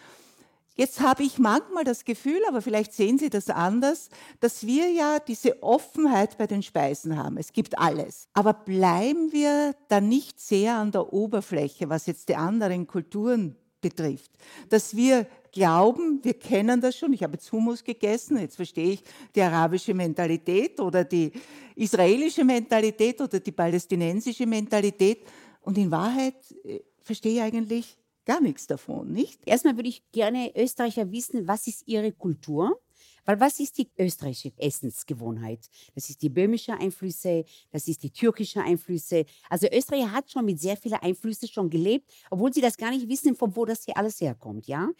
Jetzt 0.76 1.00
habe 1.00 1.24
ich 1.24 1.38
manchmal 1.38 1.84
das 1.84 2.04
Gefühl, 2.04 2.40
aber 2.48 2.62
vielleicht 2.62 2.94
sehen 2.94 3.18
Sie 3.18 3.28
das 3.28 3.50
anders, 3.50 4.08
dass 4.38 4.64
wir 4.64 4.90
ja 4.90 5.18
diese 5.18 5.62
Offenheit 5.62 6.38
bei 6.38 6.46
den 6.46 6.62
Speisen 6.62 7.18
haben. 7.18 7.36
Es 7.36 7.52
gibt 7.52 7.78
alles. 7.78 8.28
Aber 8.32 8.54
bleiben 8.54 9.30
wir 9.32 9.74
da 9.88 10.00
nicht 10.00 10.40
sehr 10.40 10.76
an 10.76 10.90
der 10.90 11.12
Oberfläche, 11.12 11.90
was 11.90 12.06
jetzt 12.06 12.30
die 12.30 12.36
anderen 12.36 12.86
Kulturen 12.86 13.56
betrifft. 13.80 14.30
Dass 14.68 14.94
wir 14.94 15.26
glauben, 15.52 16.20
wir 16.22 16.34
kennen 16.34 16.80
das 16.80 16.96
schon, 16.96 17.12
ich 17.12 17.22
habe 17.22 17.34
jetzt 17.34 17.50
Hummus 17.50 17.82
gegessen, 17.82 18.38
jetzt 18.38 18.56
verstehe 18.56 18.92
ich 18.92 19.04
die 19.34 19.42
arabische 19.42 19.94
Mentalität 19.94 20.78
oder 20.80 21.04
die 21.04 21.32
israelische 21.74 22.44
Mentalität 22.44 23.20
oder 23.20 23.40
die 23.40 23.52
palästinensische 23.52 24.46
Mentalität 24.46 25.20
und 25.62 25.76
in 25.78 25.90
Wahrheit 25.90 26.36
äh, 26.64 26.80
verstehe 27.02 27.34
ich 27.34 27.40
eigentlich 27.40 27.96
gar 28.24 28.40
nichts 28.40 28.66
davon, 28.66 29.12
nicht? 29.12 29.40
Erstmal 29.44 29.76
würde 29.76 29.88
ich 29.88 30.02
gerne 30.12 30.52
Österreicher 30.54 31.10
wissen, 31.10 31.48
was 31.48 31.66
ist 31.66 31.82
ihre 31.86 32.12
Kultur? 32.12 32.80
Weil 33.24 33.40
was 33.40 33.60
ist 33.60 33.78
die 33.78 33.88
österreichische 33.98 34.52
Essensgewohnheit? 34.56 35.68
Das 35.94 36.10
ist 36.10 36.22
die 36.22 36.28
böhmische 36.28 36.74
Einflüsse, 36.74 37.44
das 37.70 37.88
ist 37.88 38.02
die 38.02 38.10
türkische 38.10 38.62
Einflüsse. 38.62 39.24
Also 39.48 39.66
Österreich 39.72 40.10
hat 40.10 40.30
schon 40.30 40.44
mit 40.44 40.60
sehr 40.60 40.76
vielen 40.76 41.00
Einflüssen 41.00 41.48
schon 41.48 41.70
gelebt, 41.70 42.10
obwohl 42.30 42.52
sie 42.52 42.60
das 42.60 42.76
gar 42.76 42.90
nicht 42.90 43.08
wissen, 43.08 43.34
von 43.36 43.54
wo 43.54 43.64
das 43.64 43.84
hier 43.84 43.96
alles 43.96 44.20
herkommt, 44.20 44.66
ja? 44.66 44.90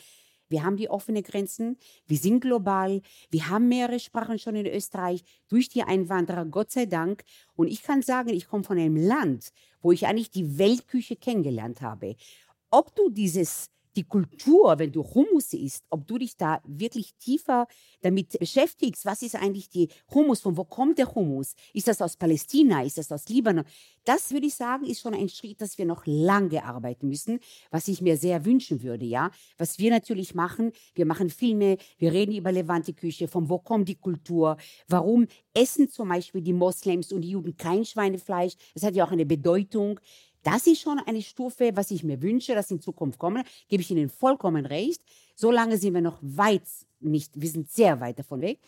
Wir 0.50 0.64
haben 0.64 0.76
die 0.76 0.90
offenen 0.90 1.22
Grenzen, 1.22 1.78
wir 2.08 2.18
sind 2.18 2.40
global, 2.40 3.02
wir 3.30 3.48
haben 3.48 3.68
mehrere 3.68 4.00
Sprachen 4.00 4.38
schon 4.38 4.56
in 4.56 4.66
Österreich 4.66 5.22
durch 5.48 5.68
die 5.68 5.84
Einwanderer, 5.84 6.44
Gott 6.44 6.72
sei 6.72 6.86
Dank. 6.86 7.22
Und 7.54 7.68
ich 7.68 7.84
kann 7.84 8.02
sagen, 8.02 8.30
ich 8.30 8.48
komme 8.48 8.64
von 8.64 8.76
einem 8.76 8.96
Land, 8.96 9.52
wo 9.80 9.92
ich 9.92 10.08
eigentlich 10.08 10.32
die 10.32 10.58
Weltküche 10.58 11.14
kennengelernt 11.14 11.82
habe. 11.82 12.16
Ob 12.68 12.94
du 12.96 13.10
dieses 13.10 13.70
die 13.96 14.04
Kultur, 14.04 14.78
wenn 14.78 14.92
du 14.92 15.02
Hummus 15.02 15.52
isst, 15.52 15.84
ob 15.90 16.06
du 16.06 16.18
dich 16.18 16.36
da 16.36 16.60
wirklich 16.64 17.14
tiefer 17.14 17.66
damit 18.02 18.38
beschäftigst, 18.38 19.04
was 19.04 19.22
ist 19.22 19.36
eigentlich 19.36 19.68
die 19.68 19.88
Hummus, 20.14 20.40
von 20.40 20.56
wo 20.56 20.64
kommt 20.64 20.98
der 20.98 21.14
Hummus? 21.14 21.54
Ist 21.74 21.88
das 21.88 22.00
aus 22.00 22.16
Palästina, 22.16 22.82
ist 22.82 22.98
das 22.98 23.10
aus 23.12 23.28
Libanon? 23.28 23.64
Das 24.04 24.32
würde 24.32 24.46
ich 24.46 24.54
sagen, 24.54 24.84
ist 24.86 25.00
schon 25.00 25.14
ein 25.14 25.28
Schritt, 25.28 25.60
dass 25.60 25.76
wir 25.76 25.84
noch 25.84 26.02
lange 26.06 26.64
arbeiten 26.64 27.08
müssen, 27.08 27.40
was 27.70 27.88
ich 27.88 28.00
mir 28.00 28.16
sehr 28.16 28.44
wünschen 28.44 28.82
würde, 28.82 29.04
ja. 29.04 29.30
Was 29.58 29.78
wir 29.78 29.90
natürlich 29.90 30.34
machen, 30.34 30.72
wir 30.94 31.06
machen 31.06 31.28
Filme, 31.30 31.76
wir 31.98 32.12
reden 32.12 32.34
über 32.34 32.52
Levante 32.52 32.92
Küche, 32.94 33.28
von 33.28 33.48
wo 33.48 33.58
kommt 33.58 33.88
die 33.88 33.96
Kultur, 33.96 34.56
warum 34.88 35.26
essen 35.54 35.88
zum 35.88 36.08
Beispiel 36.08 36.40
die 36.40 36.52
Moslems 36.52 37.12
und 37.12 37.22
die 37.22 37.30
Juden 37.30 37.56
kein 37.56 37.84
Schweinefleisch, 37.84 38.54
das 38.74 38.82
hat 38.84 38.94
ja 38.94 39.04
auch 39.04 39.12
eine 39.12 39.26
Bedeutung. 39.26 40.00
Das 40.42 40.66
ist 40.66 40.80
schon 40.80 40.98
eine 41.00 41.22
Stufe, 41.22 41.70
was 41.74 41.90
ich 41.90 42.02
mir 42.04 42.22
wünsche, 42.22 42.54
dass 42.54 42.70
in 42.70 42.80
Zukunft 42.80 43.18
kommen. 43.18 43.44
Gebe 43.68 43.82
ich 43.82 43.90
Ihnen 43.90 44.08
vollkommen 44.08 44.66
recht. 44.66 45.02
Solange 45.34 45.76
sind 45.76 45.94
wir 45.94 46.00
noch 46.00 46.18
weit 46.22 46.62
nicht, 47.00 47.32
wir 47.34 47.48
sind 47.48 47.70
sehr 47.70 48.00
weit 48.00 48.18
davon 48.18 48.40
weg. 48.40 48.58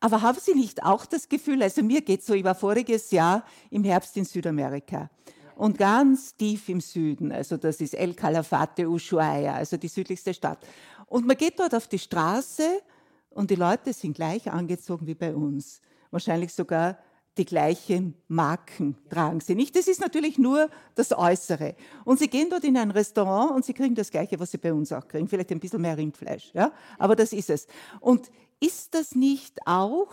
Aber 0.00 0.22
haben 0.22 0.38
Sie 0.40 0.54
nicht 0.54 0.82
auch 0.82 1.06
das 1.06 1.28
Gefühl, 1.28 1.62
also 1.62 1.82
mir 1.82 2.02
geht 2.02 2.24
so, 2.24 2.34
ich 2.34 2.44
war 2.44 2.54
voriges 2.54 3.10
Jahr 3.10 3.44
im 3.70 3.84
Herbst 3.84 4.16
in 4.16 4.24
Südamerika. 4.24 5.10
und 5.56 5.78
ganz 5.78 6.34
tief 6.36 6.68
im 6.68 6.80
Süden. 6.80 7.32
Also 7.32 7.56
das 7.56 7.80
ist 7.80 7.94
El 7.94 8.14
Calafate 8.14 8.88
Ushuaia, 8.88 9.54
also 9.54 9.76
die 9.76 9.88
südlichste 9.88 10.34
Stadt. 10.34 10.58
Und 11.06 11.26
man 11.26 11.36
geht 11.36 11.58
dort 11.58 11.74
auf 11.74 11.86
die 11.86 11.98
Straße 11.98 12.82
und 13.30 13.50
die 13.50 13.56
Leute 13.56 13.92
sind 13.92 14.14
gleich 14.14 14.50
angezogen 14.50 15.06
wie 15.06 15.14
bei 15.14 15.34
uns. 15.34 15.80
Wahrscheinlich 16.10 16.52
sogar 16.52 16.98
die 17.36 17.44
gleichen 17.44 18.14
Marken 18.28 18.96
tragen 19.10 19.40
sie 19.40 19.54
nicht. 19.54 19.74
Das 19.74 19.88
ist 19.88 20.00
natürlich 20.00 20.38
nur 20.38 20.70
das 20.94 21.12
Äußere. 21.12 21.74
Und 22.04 22.18
sie 22.18 22.28
gehen 22.28 22.48
dort 22.48 22.64
in 22.64 22.76
ein 22.76 22.90
Restaurant 22.90 23.52
und 23.52 23.64
sie 23.64 23.74
kriegen 23.74 23.94
das 23.94 24.10
Gleiche, 24.10 24.38
was 24.38 24.52
sie 24.52 24.58
bei 24.58 24.72
uns 24.72 24.92
auch 24.92 25.06
kriegen. 25.08 25.26
Vielleicht 25.26 25.50
ein 25.50 25.60
bisschen 25.60 25.82
mehr 25.82 25.96
Rindfleisch, 25.96 26.50
ja? 26.54 26.72
Aber 26.98 27.16
das 27.16 27.32
ist 27.32 27.50
es. 27.50 27.66
Und 28.00 28.30
ist 28.60 28.94
das 28.94 29.14
nicht 29.14 29.58
auch 29.66 30.12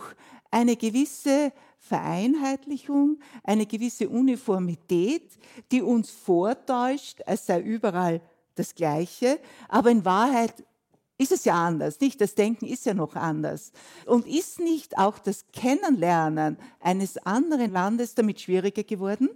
eine 0.50 0.76
gewisse 0.76 1.52
Vereinheitlichung, 1.78 3.18
eine 3.44 3.66
gewisse 3.66 4.08
Uniformität, 4.08 5.38
die 5.70 5.82
uns 5.82 6.10
vortäuscht, 6.10 7.20
es 7.26 7.46
sei 7.46 7.60
überall 7.60 8.20
das 8.54 8.74
Gleiche, 8.74 9.40
aber 9.68 9.90
in 9.90 10.04
Wahrheit 10.04 10.64
ist 11.22 11.32
es 11.32 11.44
ja 11.44 11.54
anders, 11.54 12.00
nicht? 12.00 12.20
Das 12.20 12.34
Denken 12.34 12.66
ist 12.66 12.84
ja 12.84 12.94
noch 12.94 13.14
anders. 13.14 13.72
Und 14.06 14.26
ist 14.26 14.58
nicht 14.58 14.98
auch 14.98 15.18
das 15.18 15.46
Kennenlernen 15.52 16.58
eines 16.80 17.16
anderen 17.18 17.72
Landes 17.72 18.14
damit 18.14 18.40
schwieriger 18.40 18.82
geworden? 18.82 19.30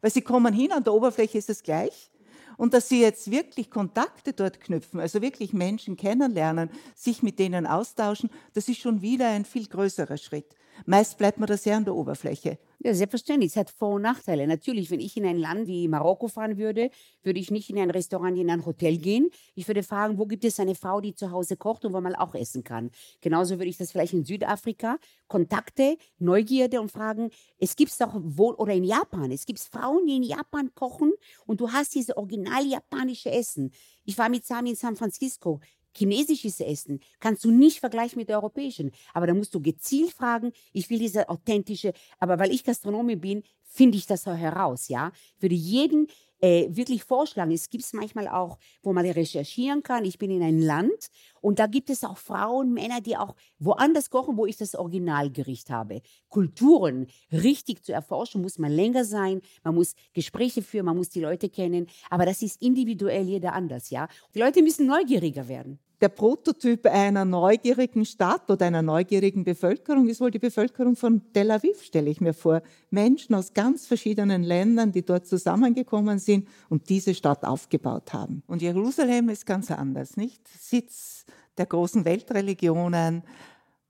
Weil 0.00 0.10
sie 0.10 0.22
kommen 0.22 0.54
hin, 0.54 0.72
an 0.72 0.84
der 0.84 0.94
Oberfläche 0.94 1.38
ist 1.38 1.50
es 1.50 1.62
gleich. 1.62 2.10
Und 2.56 2.74
dass 2.74 2.88
sie 2.88 3.00
jetzt 3.00 3.30
wirklich 3.30 3.70
Kontakte 3.70 4.32
dort 4.32 4.60
knüpfen, 4.60 5.00
also 5.00 5.22
wirklich 5.22 5.52
Menschen 5.52 5.96
kennenlernen, 5.96 6.70
sich 6.94 7.22
mit 7.22 7.38
denen 7.38 7.66
austauschen, 7.66 8.30
das 8.54 8.68
ist 8.68 8.80
schon 8.80 9.02
wieder 9.02 9.28
ein 9.28 9.44
viel 9.44 9.66
größerer 9.66 10.18
Schritt. 10.18 10.54
Meist 10.86 11.18
bleibt 11.18 11.38
man 11.38 11.46
da 11.46 11.56
sehr 11.56 11.76
an 11.76 11.84
der 11.84 11.94
Oberfläche. 11.94 12.58
Ja, 12.84 12.94
selbstverständlich. 12.94 13.52
Es 13.52 13.56
hat 13.56 13.70
Vor- 13.70 13.94
und 13.94 14.02
Nachteile. 14.02 14.46
Natürlich, 14.46 14.90
wenn 14.90 14.98
ich 14.98 15.16
in 15.16 15.24
ein 15.24 15.36
Land 15.36 15.68
wie 15.68 15.86
Marokko 15.86 16.26
fahren 16.26 16.58
würde, 16.58 16.90
würde 17.22 17.38
ich 17.38 17.52
nicht 17.52 17.70
in 17.70 17.78
ein 17.78 17.90
Restaurant, 17.90 18.36
in 18.36 18.50
ein 18.50 18.66
Hotel 18.66 18.98
gehen. 18.98 19.30
Ich 19.54 19.68
würde 19.68 19.84
fragen, 19.84 20.18
wo 20.18 20.26
gibt 20.26 20.44
es 20.44 20.58
eine 20.58 20.74
Frau, 20.74 21.00
die 21.00 21.14
zu 21.14 21.30
Hause 21.30 21.56
kocht 21.56 21.84
und 21.84 21.92
wo 21.92 22.00
man 22.00 22.16
auch 22.16 22.34
essen 22.34 22.64
kann. 22.64 22.90
Genauso 23.20 23.58
würde 23.58 23.68
ich 23.68 23.76
das 23.76 23.92
vielleicht 23.92 24.14
in 24.14 24.24
Südafrika. 24.24 24.98
Kontakte, 25.28 25.96
Neugierde 26.18 26.80
und 26.80 26.90
fragen, 26.90 27.30
es 27.58 27.76
gibt 27.76 27.92
es 27.92 27.98
doch 27.98 28.12
wohl, 28.14 28.54
oder 28.54 28.74
in 28.74 28.84
Japan, 28.84 29.30
es 29.30 29.46
gibt 29.46 29.60
Frauen, 29.60 30.06
die 30.06 30.16
in 30.16 30.22
Japan 30.24 30.74
kochen 30.74 31.12
und 31.46 31.60
du 31.60 31.72
hast 31.72 31.94
diese 31.94 32.18
original 32.18 32.66
japanische 32.66 33.30
Essen. 33.30 33.72
Ich 34.04 34.18
war 34.18 34.28
mit 34.28 34.44
Sami 34.44 34.70
in 34.70 34.76
San 34.76 34.94
Francisco 34.94 35.60
chinesisches 35.96 36.60
Essen 36.60 37.00
kannst 37.20 37.44
du 37.44 37.50
nicht 37.50 37.80
vergleichen 37.80 38.18
mit 38.18 38.30
europäischen. 38.30 38.92
Aber 39.14 39.26
da 39.26 39.34
musst 39.34 39.54
du 39.54 39.60
gezielt 39.60 40.12
fragen, 40.12 40.52
ich 40.72 40.90
will 40.90 40.98
diese 40.98 41.28
authentische, 41.28 41.92
aber 42.18 42.38
weil 42.38 42.52
ich 42.52 42.64
Gastronomie 42.64 43.16
bin, 43.16 43.42
finde 43.72 43.98
ich 43.98 44.06
das 44.06 44.28
auch 44.28 44.36
heraus, 44.36 44.88
ja. 44.88 45.12
Ich 45.36 45.42
würde 45.42 45.54
jeden 45.54 46.08
äh, 46.42 46.68
wirklich 46.70 47.04
vorschlagen. 47.04 47.52
Es 47.52 47.70
gibt 47.70 47.84
es 47.84 47.92
manchmal 47.92 48.28
auch, 48.28 48.58
wo 48.82 48.92
man 48.92 49.06
recherchieren 49.06 49.82
kann. 49.82 50.04
Ich 50.04 50.18
bin 50.18 50.30
in 50.30 50.42
ein 50.42 50.58
Land 50.58 51.08
und 51.40 51.58
da 51.58 51.66
gibt 51.66 51.88
es 51.88 52.04
auch 52.04 52.18
Frauen, 52.18 52.72
Männer, 52.72 53.00
die 53.00 53.16
auch 53.16 53.34
woanders 53.58 54.10
kochen, 54.10 54.36
wo 54.36 54.44
ich 54.44 54.56
das 54.56 54.74
Originalgericht 54.74 55.70
habe. 55.70 56.02
Kulturen 56.28 57.06
richtig 57.30 57.84
zu 57.84 57.92
erforschen, 57.92 58.42
muss 58.42 58.58
man 58.58 58.72
länger 58.72 59.04
sein, 59.04 59.40
man 59.62 59.76
muss 59.76 59.94
Gespräche 60.12 60.62
führen, 60.62 60.86
man 60.86 60.96
muss 60.96 61.10
die 61.10 61.20
Leute 61.20 61.48
kennen. 61.48 61.86
Aber 62.10 62.26
das 62.26 62.42
ist 62.42 62.60
individuell 62.60 63.24
jeder 63.24 63.52
anders, 63.52 63.90
ja. 63.90 64.08
Die 64.34 64.40
Leute 64.40 64.62
müssen 64.62 64.86
neugieriger 64.86 65.48
werden 65.48 65.78
der 66.02 66.08
Prototyp 66.08 66.86
einer 66.86 67.24
neugierigen 67.24 68.04
Stadt 68.04 68.50
oder 68.50 68.66
einer 68.66 68.82
neugierigen 68.82 69.44
Bevölkerung 69.44 70.08
ist 70.08 70.20
wohl 70.20 70.32
die 70.32 70.40
Bevölkerung 70.40 70.96
von 70.96 71.32
Tel 71.32 71.52
Aviv, 71.52 71.80
stelle 71.82 72.10
ich 72.10 72.20
mir 72.20 72.34
vor. 72.34 72.60
Menschen 72.90 73.36
aus 73.36 73.54
ganz 73.54 73.86
verschiedenen 73.86 74.42
Ländern, 74.42 74.90
die 74.90 75.04
dort 75.04 75.26
zusammengekommen 75.28 76.18
sind 76.18 76.48
und 76.68 76.88
diese 76.88 77.14
Stadt 77.14 77.44
aufgebaut 77.44 78.12
haben. 78.12 78.42
Und 78.48 78.62
Jerusalem 78.62 79.28
ist 79.28 79.46
ganz 79.46 79.70
anders, 79.70 80.16
nicht? 80.16 80.46
Sitz 80.48 81.24
der 81.56 81.66
großen 81.66 82.04
Weltreligionen, 82.04 83.22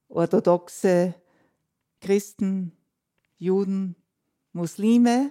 orthodoxe 0.08 1.14
Christen, 2.02 2.72
Juden, 3.38 3.96
Muslime, 4.52 5.30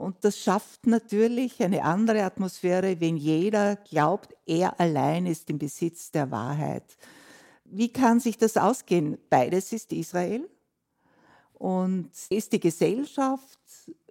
und 0.00 0.24
das 0.24 0.38
schafft 0.38 0.86
natürlich 0.86 1.62
eine 1.62 1.84
andere 1.84 2.22
Atmosphäre, 2.22 2.98
wenn 3.00 3.18
jeder 3.18 3.76
glaubt, 3.76 4.34
er 4.46 4.80
allein 4.80 5.26
ist 5.26 5.50
im 5.50 5.58
Besitz 5.58 6.10
der 6.10 6.30
Wahrheit. 6.30 6.96
Wie 7.66 7.92
kann 7.92 8.18
sich 8.18 8.38
das 8.38 8.56
ausgehen? 8.56 9.18
Beides 9.28 9.74
ist 9.74 9.92
Israel. 9.92 10.48
Und 11.52 12.08
ist 12.30 12.50
die 12.54 12.60
Gesellschaft 12.60 13.58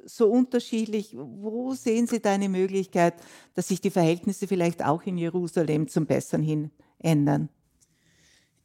so 0.05 0.29
unterschiedlich? 0.29 1.15
Wo 1.17 1.73
sehen 1.73 2.05
Sie 2.05 2.19
da 2.19 2.33
eine 2.33 2.49
Möglichkeit, 2.49 3.15
dass 3.55 3.69
sich 3.69 3.81
die 3.81 3.89
Verhältnisse 3.89 4.45
vielleicht 4.45 4.85
auch 4.85 5.01
in 5.07 5.17
Jerusalem 5.17 5.87
zum 5.87 6.05
Besseren 6.05 6.43
hin 6.43 6.69
ändern? 6.99 7.49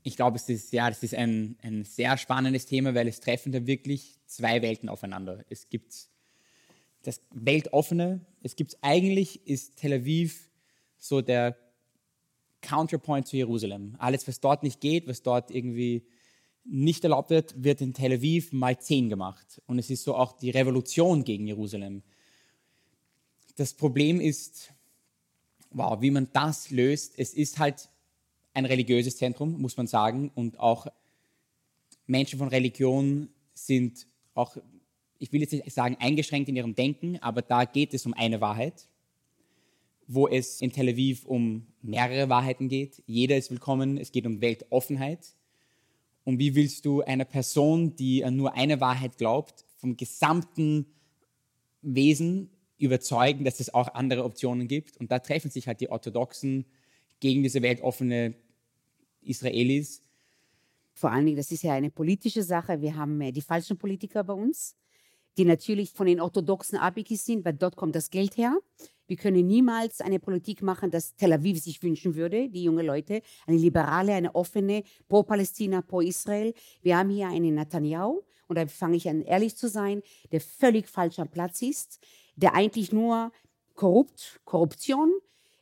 Ich 0.03 0.17
glaube, 0.17 0.37
es 0.37 0.47
ist, 0.51 0.75
ja, 0.75 0.91
das 0.91 1.03
ist 1.03 1.15
ein, 1.15 1.57
ein 1.63 1.85
sehr 1.85 2.19
spannendes 2.19 2.67
Thema, 2.67 2.95
weil 2.95 3.09
es 3.09 3.21
treffen 3.21 3.51
da 3.51 3.67
wirklich 3.67 4.21
zwei 4.27 4.61
Welten 4.61 4.91
aufeinander. 4.91 5.43
Es 5.49 5.71
gibt 5.71 6.13
das 7.07 7.21
Weltoffene. 7.33 8.21
Es 8.43 8.57
gibt 8.57 8.77
eigentlich, 8.83 9.47
ist 9.47 9.77
Tel 9.77 9.93
Aviv 9.93 10.51
so 10.99 11.21
der 11.21 11.57
Counterpoint 12.61 13.27
zu 13.27 13.37
Jerusalem. 13.37 13.95
Alles, 13.99 14.27
was 14.27 14.41
dort 14.41 14.63
nicht 14.63 14.81
geht, 14.81 15.07
was 15.07 15.23
dort 15.23 15.51
irgendwie 15.51 16.07
nicht 16.65 17.05
erlaubt 17.05 17.31
wird, 17.31 17.63
wird 17.63 17.81
in 17.83 17.93
Tel 17.93 18.13
Aviv 18.15 18.53
mal 18.53 18.79
zehn 18.79 19.09
gemacht. 19.09 19.61
Und 19.67 19.79
es 19.79 19.91
ist 19.91 20.03
so 20.03 20.17
auch 20.17 20.33
die 20.33 20.51
Revolution 20.51 21.25
gegen 21.25 21.47
Jerusalem. 21.47 22.03
Das 23.57 23.75
Problem 23.75 24.21
ist, 24.21 24.73
wow, 25.71 26.01
wie 26.01 26.11
man 26.11 26.29
das 26.33 26.71
löst. 26.71 27.19
Es 27.19 27.35
ist 27.35 27.59
halt 27.59 27.91
ein 28.55 28.65
religiöses 28.65 29.17
Zentrum, 29.17 29.61
muss 29.61 29.77
man 29.77 29.87
sagen. 29.87 30.31
Und 30.35 30.59
auch 30.59 30.87
Menschen 32.07 32.39
von 32.39 32.49
Religion 32.49 33.29
sind 33.53 34.07
auch 34.35 34.57
ich 35.19 35.33
will 35.33 35.41
jetzt 35.41 35.53
nicht 35.53 35.71
sagen 35.73 35.97
eingeschränkt 36.01 36.49
in 36.49 36.57
ihrem 36.57 36.75
Denken, 36.75 37.19
aber 37.21 37.43
da 37.43 37.65
geht 37.65 37.95
es 37.95 38.07
um 38.07 38.15
eine 38.15 38.41
Wahrheit, 38.41 38.89
wo 40.07 40.29
es 40.29 40.61
in 40.61 40.71
Tel 40.71 40.89
Aviv 40.89 41.25
um 41.25 41.67
mehrere 41.83 42.29
Wahrheiten 42.29 42.69
geht. 42.69 43.03
Jeder 43.07 43.37
ist 43.37 43.51
willkommen, 43.51 43.97
es 43.97 44.13
geht 44.13 44.27
um 44.27 44.41
Weltoffenheit. 44.41 45.35
Und 46.25 46.39
wie 46.39 46.55
willst 46.55 46.85
du 46.85 47.03
einer 47.03 47.25
Person, 47.25 47.97
die 47.97 48.25
an 48.25 48.37
nur 48.37 48.55
eine 48.55 48.81
Wahrheit 48.81 49.19
glaubt, 49.19 49.65
vom 49.77 49.97
gesamten 49.97 50.87
Wesen 51.83 52.51
überzeugen, 52.79 53.45
dass 53.45 53.61
es 53.61 53.73
auch 53.73 53.89
andere 53.95 54.25
Optionen 54.25 54.69
gibt? 54.69 54.97
Und 54.97 55.11
da 55.11 55.19
treffen 55.19 55.51
sich 55.51 55.69
halt 55.69 55.81
die 55.81 55.91
Orthodoxen 55.91 56.65
gegen 57.21 57.43
diese 57.43 57.63
weltoffene 57.63 58.35
Israelis. 59.23 60.03
Vor 60.95 61.11
allen 61.11 61.27
Dingen, 61.27 61.37
das 61.37 61.51
ist 61.51 61.63
ja 61.63 61.75
eine 61.75 61.91
politische 61.91 62.43
Sache. 62.43 62.81
Wir 62.81 62.97
haben 62.97 63.21
äh, 63.21 63.33
die 63.33 63.41
falschen 63.41 63.77
Politiker 63.77 64.23
bei 64.25 64.35
uns 64.35 64.77
die 65.37 65.45
natürlich 65.45 65.91
von 65.91 66.07
den 66.07 66.21
Orthodoxen 66.21 66.79
abhängig 66.79 67.23
sind, 67.23 67.45
weil 67.45 67.55
dort 67.55 67.77
kommt 67.77 67.95
das 67.95 68.11
Geld 68.11 68.37
her. 68.37 68.57
Wir 69.07 69.17
können 69.17 69.47
niemals 69.47 70.01
eine 70.01 70.19
Politik 70.19 70.63
machen, 70.63 70.91
das 70.91 71.15
Tel 71.15 71.33
Aviv 71.33 71.63
sich 71.63 71.83
wünschen 71.83 72.15
würde, 72.15 72.49
die 72.49 72.65
junge 72.65 72.83
Leute. 72.83 73.21
Eine 73.47 73.59
liberale, 73.59 74.15
eine 74.15 74.35
offene, 74.35 74.83
pro-Palästina, 75.09 75.83
pro-Israel. 75.83 76.55
Wir 76.83 76.97
haben 76.97 77.11
hier 77.11 77.29
einen 77.29 77.55
Netanyahu, 77.55 78.23
und 78.47 78.57
da 78.57 78.67
fange 78.67 78.97
ich 78.97 79.09
an, 79.09 79.23
ehrlich 79.23 79.57
zu 79.57 79.69
sein, 79.69 80.03
der 80.33 80.41
völlig 80.41 80.89
falsch 80.89 81.19
am 81.19 81.29
Platz 81.29 81.63
ist, 81.63 81.99
der 82.37 82.55
eigentlich 82.55 82.93
nur 82.93 83.33
korrupt, 83.75 84.41
Korruption, 84.45 85.13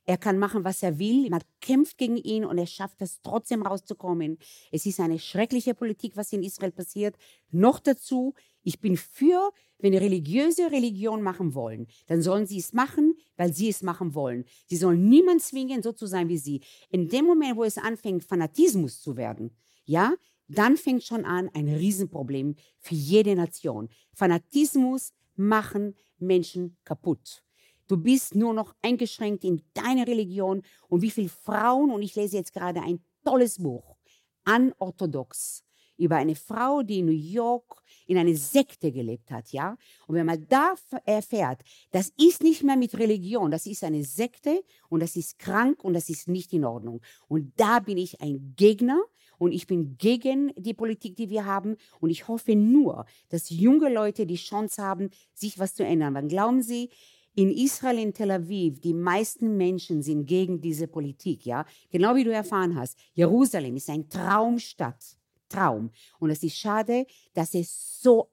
er 0.04 0.18
kann 0.18 0.38
machen, 0.38 0.64
was 0.64 0.82
er 0.82 0.98
will. 0.98 1.30
Man 1.30 1.42
kämpft 1.61 1.96
gegen 1.96 2.16
ihn 2.16 2.44
und 2.44 2.58
er 2.58 2.66
schafft 2.66 3.00
es 3.02 3.22
trotzdem 3.22 3.62
rauszukommen. 3.62 4.38
Es 4.72 4.85
ist 4.85 4.98
eine 4.98 5.18
schreckliche 5.18 5.74
Politik, 5.74 6.16
was 6.16 6.32
in 6.32 6.42
Israel 6.42 6.72
passiert. 6.72 7.16
Noch 7.50 7.78
dazu, 7.78 8.35
ich 8.62 8.81
bin 8.81 8.96
für, 8.96 9.51
wenn 9.79 9.94
religiöse 9.94 10.70
Religion 10.70 11.22
machen 11.22 11.55
wollen, 11.55 11.87
dann 12.07 12.22
sollen 12.22 12.46
sie 12.46 12.59
es 12.59 12.72
machen, 12.72 13.14
weil 13.37 13.53
sie 13.53 13.68
es 13.68 13.83
machen 13.83 14.14
wollen. 14.14 14.44
Sie 14.66 14.77
sollen 14.77 15.09
niemand 15.09 15.42
zwingen, 15.42 15.83
so 15.83 15.92
zu 15.92 16.07
sein 16.07 16.29
wie 16.29 16.38
sie. 16.38 16.61
In 16.90 17.09
dem 17.09 17.25
Moment, 17.25 17.57
wo 17.57 17.64
es 17.64 17.79
anfängt, 17.79 18.25
Fanatismus 18.25 19.01
zu 19.01 19.16
werden, 19.16 19.51
ja, 19.85 20.14
dann 20.48 20.77
fängt 20.77 21.03
schon 21.03 21.25
an 21.25 21.51
ein 21.55 21.68
Riesenproblem 21.68 22.57
für 22.79 22.94
jede 22.94 23.35
Nation. 23.35 23.88
Fanatismus 24.14 25.12
machen 25.35 25.94
Menschen 26.18 26.77
kaputt. 26.85 27.42
Du 27.88 27.96
bist 27.96 28.35
nur 28.35 28.55
noch 28.55 28.75
eingeschränkt 28.83 29.44
in 29.44 29.62
deiner 29.75 30.07
Religion 30.07 30.62
und 30.88 31.03
wie 31.03 31.11
viele 31.11 31.29
Frauen, 31.29 31.90
und 31.90 32.03
ich 32.03 32.14
lese 32.14 32.37
jetzt 32.37 32.53
gerade 32.53 32.81
ein 32.81 33.03
tolles 33.25 33.59
Buch, 33.59 33.96
anorthodox, 34.44 35.64
über 36.02 36.16
eine 36.16 36.34
Frau, 36.34 36.82
die 36.82 36.98
in 36.98 37.06
New 37.06 37.12
York 37.12 37.82
in 38.06 38.18
eine 38.18 38.34
Sekte 38.36 38.90
gelebt 38.90 39.30
hat, 39.30 39.52
ja? 39.52 39.76
Und 40.06 40.16
wenn 40.16 40.26
man 40.26 40.46
da 40.48 40.74
erfährt, 41.04 41.62
das 41.92 42.12
ist 42.18 42.42
nicht 42.42 42.62
mehr 42.64 42.76
mit 42.76 42.98
Religion, 42.98 43.50
das 43.50 43.66
ist 43.66 43.84
eine 43.84 44.04
Sekte 44.04 44.62
und 44.88 45.00
das 45.00 45.16
ist 45.16 45.38
krank 45.38 45.84
und 45.84 45.94
das 45.94 46.08
ist 46.08 46.28
nicht 46.28 46.52
in 46.52 46.64
Ordnung. 46.64 47.00
Und 47.28 47.52
da 47.56 47.78
bin 47.78 47.98
ich 47.98 48.20
ein 48.20 48.54
Gegner 48.56 49.00
und 49.38 49.52
ich 49.52 49.66
bin 49.66 49.96
gegen 49.98 50.52
die 50.56 50.74
Politik, 50.74 51.16
die 51.16 51.30
wir 51.30 51.44
haben 51.44 51.76
und 52.00 52.10
ich 52.10 52.26
hoffe 52.26 52.56
nur, 52.56 53.06
dass 53.28 53.50
junge 53.50 53.92
Leute 53.92 54.26
die 54.26 54.36
Chance 54.36 54.82
haben, 54.82 55.10
sich 55.34 55.58
was 55.58 55.74
zu 55.74 55.84
ändern. 55.84 56.14
Wann 56.14 56.28
glauben 56.28 56.62
Sie, 56.62 56.90
in 57.34 57.50
Israel, 57.50 57.98
in 57.98 58.12
Tel 58.12 58.30
Aviv, 58.30 58.80
die 58.80 58.92
meisten 58.92 59.56
Menschen 59.56 60.02
sind 60.02 60.26
gegen 60.26 60.60
diese 60.60 60.86
Politik, 60.86 61.46
ja. 61.46 61.64
Genau 61.90 62.14
wie 62.14 62.24
du 62.24 62.32
erfahren 62.32 62.76
hast. 62.76 62.98
Jerusalem 63.14 63.76
ist 63.76 63.88
ein 63.88 64.08
Traumstadt. 64.08 65.16
Traum. 65.52 65.90
Und 66.18 66.30
es 66.30 66.42
ist 66.42 66.56
schade, 66.56 67.06
dass 67.34 67.54
es 67.54 68.00
so 68.00 68.28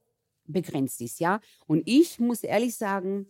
begrenzt 0.45 1.01
ist, 1.01 1.19
ja. 1.19 1.39
Und 1.67 1.83
ich 1.85 2.19
muss 2.19 2.43
ehrlich 2.43 2.75
sagen, 2.75 3.27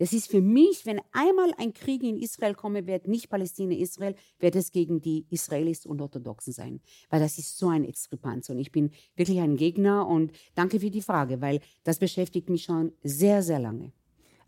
das 0.00 0.14
ist 0.14 0.30
für 0.30 0.40
mich, 0.40 0.86
wenn 0.86 1.02
einmal 1.12 1.52
ein 1.58 1.74
Krieg 1.74 2.02
in 2.02 2.16
Israel 2.16 2.54
kommen 2.54 2.86
wird, 2.86 3.06
nicht 3.06 3.28
Palästina, 3.28 3.74
Israel, 3.74 4.14
wird 4.38 4.56
es 4.56 4.72
gegen 4.72 5.02
die 5.02 5.26
Israelis 5.28 5.84
und 5.84 6.00
Orthodoxen 6.00 6.54
sein. 6.54 6.80
Weil 7.10 7.20
das 7.20 7.36
ist 7.36 7.58
so 7.58 7.68
ein 7.68 7.84
Exkrepanz. 7.84 8.48
Und 8.48 8.58
ich 8.58 8.72
bin 8.72 8.92
wirklich 9.14 9.40
ein 9.40 9.56
Gegner 9.56 10.08
und 10.08 10.32
danke 10.54 10.80
für 10.80 10.90
die 10.90 11.02
Frage, 11.02 11.42
weil 11.42 11.60
das 11.84 11.98
beschäftigt 11.98 12.48
mich 12.48 12.62
schon 12.64 12.92
sehr, 13.02 13.42
sehr 13.42 13.58
lange. 13.58 13.92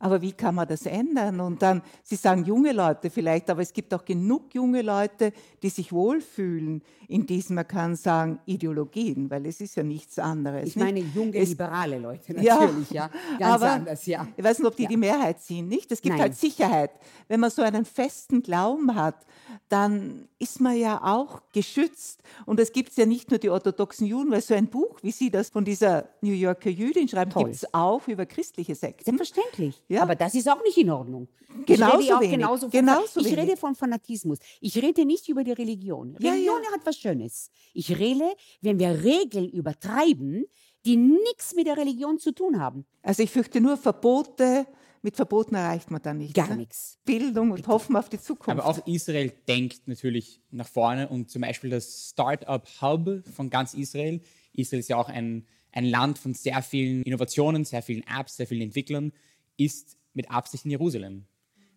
Aber 0.02 0.20
wie 0.20 0.32
kann 0.32 0.56
man 0.56 0.66
das 0.66 0.84
ändern? 0.84 1.38
Und 1.38 1.62
dann, 1.62 1.80
Sie 2.02 2.16
sagen 2.16 2.44
junge 2.44 2.72
Leute 2.72 3.08
vielleicht, 3.08 3.48
aber 3.48 3.62
es 3.62 3.72
gibt 3.72 3.94
auch 3.94 4.04
genug 4.04 4.52
junge 4.52 4.82
Leute, 4.82 5.32
die 5.62 5.68
sich 5.68 5.92
wohlfühlen 5.92 6.82
in 7.06 7.24
diesen, 7.24 7.54
man 7.54 7.68
kann 7.68 7.94
sagen, 7.94 8.40
Ideologien, 8.44 9.30
weil 9.30 9.46
es 9.46 9.60
ist 9.60 9.76
ja 9.76 9.84
nichts 9.84 10.18
anderes. 10.18 10.66
Ich 10.66 10.76
meine 10.76 10.98
junge, 10.98 11.36
es, 11.36 11.50
liberale 11.50 12.00
Leute 12.00 12.32
natürlich, 12.32 12.90
ja. 12.90 13.04
ja. 13.04 13.10
Ganz 13.38 13.54
aber 13.54 13.70
anders, 13.70 14.04
ja. 14.06 14.26
Ich 14.36 14.42
weiß 14.42 14.58
nicht, 14.58 14.66
ob 14.66 14.74
die 14.74 14.84
ja. 14.84 14.88
die 14.88 14.96
Mehrheit 14.96 15.40
sind, 15.40 15.68
nicht? 15.68 15.92
Es 15.92 16.02
gibt 16.02 16.14
Nein. 16.14 16.22
halt 16.22 16.36
Sicherheit. 16.36 16.90
Wenn 17.28 17.38
man 17.38 17.50
so 17.50 17.62
einen 17.62 17.84
festen 17.84 18.42
Glauben 18.42 18.96
hat, 18.96 19.24
dann 19.68 20.28
ist 20.38 20.60
man 20.60 20.76
ja 20.76 21.00
auch 21.02 21.42
geschützt. 21.52 22.22
Und 22.44 22.58
es 22.58 22.72
gibt 22.72 22.96
ja 22.96 23.06
nicht 23.06 23.30
nur 23.30 23.38
die 23.38 23.50
orthodoxen 23.50 24.06
Juden, 24.06 24.32
weil 24.32 24.40
so 24.40 24.54
ein 24.54 24.66
Buch, 24.66 24.98
wie 25.02 25.12
Sie 25.12 25.30
das 25.30 25.50
von 25.50 25.64
dieser 25.64 26.08
New 26.22 26.32
Yorker 26.32 26.70
Jüdin 26.70 27.06
schreiben, 27.06 27.32
gibt 27.32 27.54
es 27.54 27.72
auch 27.72 28.08
über 28.08 28.26
christliche 28.26 28.74
Sekten. 28.74 29.04
Selbstverständlich. 29.04 29.82
Ja. 29.92 30.02
Aber 30.02 30.14
das 30.14 30.34
ist 30.34 30.48
auch 30.48 30.62
nicht 30.62 30.78
in 30.78 30.90
Ordnung. 30.90 31.28
Genauso 31.66 31.98
ich 31.98 32.06
rede 32.06 32.16
auch 32.16 32.20
wenig. 32.20 32.30
genauso 32.32 32.60
von, 32.62 32.70
Genauso 32.70 33.20
ich 33.20 33.26
wenig. 33.26 33.38
rede 33.38 33.56
von 33.56 33.74
Fanatismus. 33.74 34.38
Ich 34.60 34.76
rede 34.76 35.04
nicht 35.04 35.28
über 35.28 35.44
die 35.44 35.52
Religion. 35.52 36.16
Ja, 36.18 36.30
Religion 36.32 36.62
ja. 36.64 36.72
hat 36.72 36.80
was 36.84 36.96
Schönes. 36.96 37.50
Ich 37.74 37.98
rede, 37.98 38.32
wenn 38.62 38.78
wir 38.78 39.04
Regeln 39.04 39.50
übertreiben, 39.50 40.46
die 40.86 40.96
nichts 40.96 41.54
mit 41.54 41.66
der 41.66 41.76
Religion 41.76 42.18
zu 42.18 42.32
tun 42.32 42.58
haben. 42.58 42.86
Also 43.02 43.22
ich 43.22 43.30
fürchte 43.30 43.60
nur 43.60 43.76
Verbote, 43.76 44.66
mit 45.02 45.16
Verboten 45.16 45.56
erreicht 45.56 45.90
man 45.90 46.00
dann 46.00 46.18
nichts. 46.18 46.34
Gar 46.34 46.48
ne? 46.48 46.56
nichts. 46.56 46.98
Bildung 47.04 47.50
und 47.50 47.66
hoffen 47.66 47.94
auf 47.96 48.08
die 48.08 48.20
Zukunft. 48.20 48.48
Aber 48.48 48.64
auch 48.64 48.86
Israel 48.86 49.32
denkt 49.46 49.86
natürlich 49.86 50.40
nach 50.50 50.68
vorne 50.68 51.08
und 51.08 51.30
zum 51.30 51.42
Beispiel 51.42 51.70
das 51.70 52.10
Startup 52.10 52.66
Hub 52.80 53.22
von 53.34 53.50
ganz 53.50 53.74
Israel. 53.74 54.22
Israel 54.54 54.80
ist 54.80 54.88
ja 54.88 54.96
auch 54.96 55.08
ein, 55.08 55.46
ein 55.72 55.84
Land 55.84 56.18
von 56.18 56.32
sehr 56.32 56.62
vielen 56.62 57.02
Innovationen, 57.02 57.64
sehr 57.64 57.82
vielen 57.82 58.04
Apps, 58.04 58.36
sehr 58.36 58.46
vielen 58.46 58.62
Entwicklern, 58.62 59.12
ist 59.56 59.96
mit 60.14 60.30
Absicht 60.30 60.64
in 60.64 60.70
Jerusalem. 60.70 61.26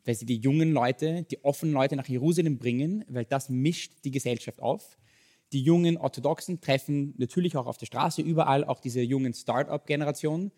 Weil 0.03 0.15
sie 0.15 0.25
die 0.25 0.37
jungen 0.37 0.71
Leute, 0.71 1.23
die 1.23 1.43
offenen 1.43 1.73
Leute 1.73 1.95
nach 1.95 2.07
Jerusalem 2.07 2.57
bringen, 2.57 3.03
weil 3.07 3.25
das 3.25 3.49
mischt 3.49 3.93
die 4.03 4.11
Gesellschaft 4.11 4.61
auf. 4.61 4.97
Die 5.51 5.61
jungen 5.61 5.97
Orthodoxen 5.97 6.61
treffen 6.61 7.13
natürlich 7.17 7.55
auch 7.57 7.65
auf 7.65 7.77
der 7.77 7.85
Straße, 7.85 8.21
überall 8.21 8.63
auch 8.63 8.79
diese 8.79 9.01
jungen 9.01 9.33
Start-up-Generationen 9.33 10.51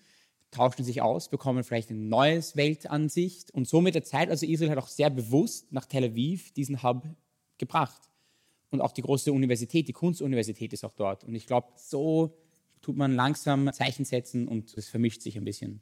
tauschen 0.51 0.83
sich 0.83 1.01
aus, 1.01 1.29
bekommen 1.29 1.63
vielleicht 1.63 1.89
eine 1.89 1.99
neue 1.99 2.41
Weltansicht 2.55 3.51
und 3.51 3.67
so 3.67 3.81
mit 3.81 3.95
der 3.95 4.03
Zeit, 4.03 4.29
also 4.29 4.45
Israel 4.45 4.71
hat 4.71 4.77
auch 4.77 4.87
sehr 4.87 5.09
bewusst 5.09 5.71
nach 5.71 5.85
Tel 5.85 6.05
Aviv 6.05 6.53
diesen 6.53 6.83
Hub 6.83 7.03
gebracht. 7.57 8.01
Und 8.69 8.81
auch 8.81 8.91
die 8.91 9.01
große 9.01 9.31
Universität, 9.31 9.87
die 9.87 9.93
Kunstuniversität 9.93 10.73
ist 10.73 10.83
auch 10.83 10.93
dort. 10.93 11.23
Und 11.23 11.35
ich 11.35 11.45
glaube, 11.45 11.67
so 11.77 12.37
tut 12.81 12.97
man 12.97 13.13
langsam 13.15 13.71
Zeichen 13.71 14.03
setzen 14.03 14.47
und 14.47 14.77
es 14.77 14.89
vermischt 14.89 15.21
sich 15.21 15.37
ein 15.37 15.45
bisschen. 15.45 15.81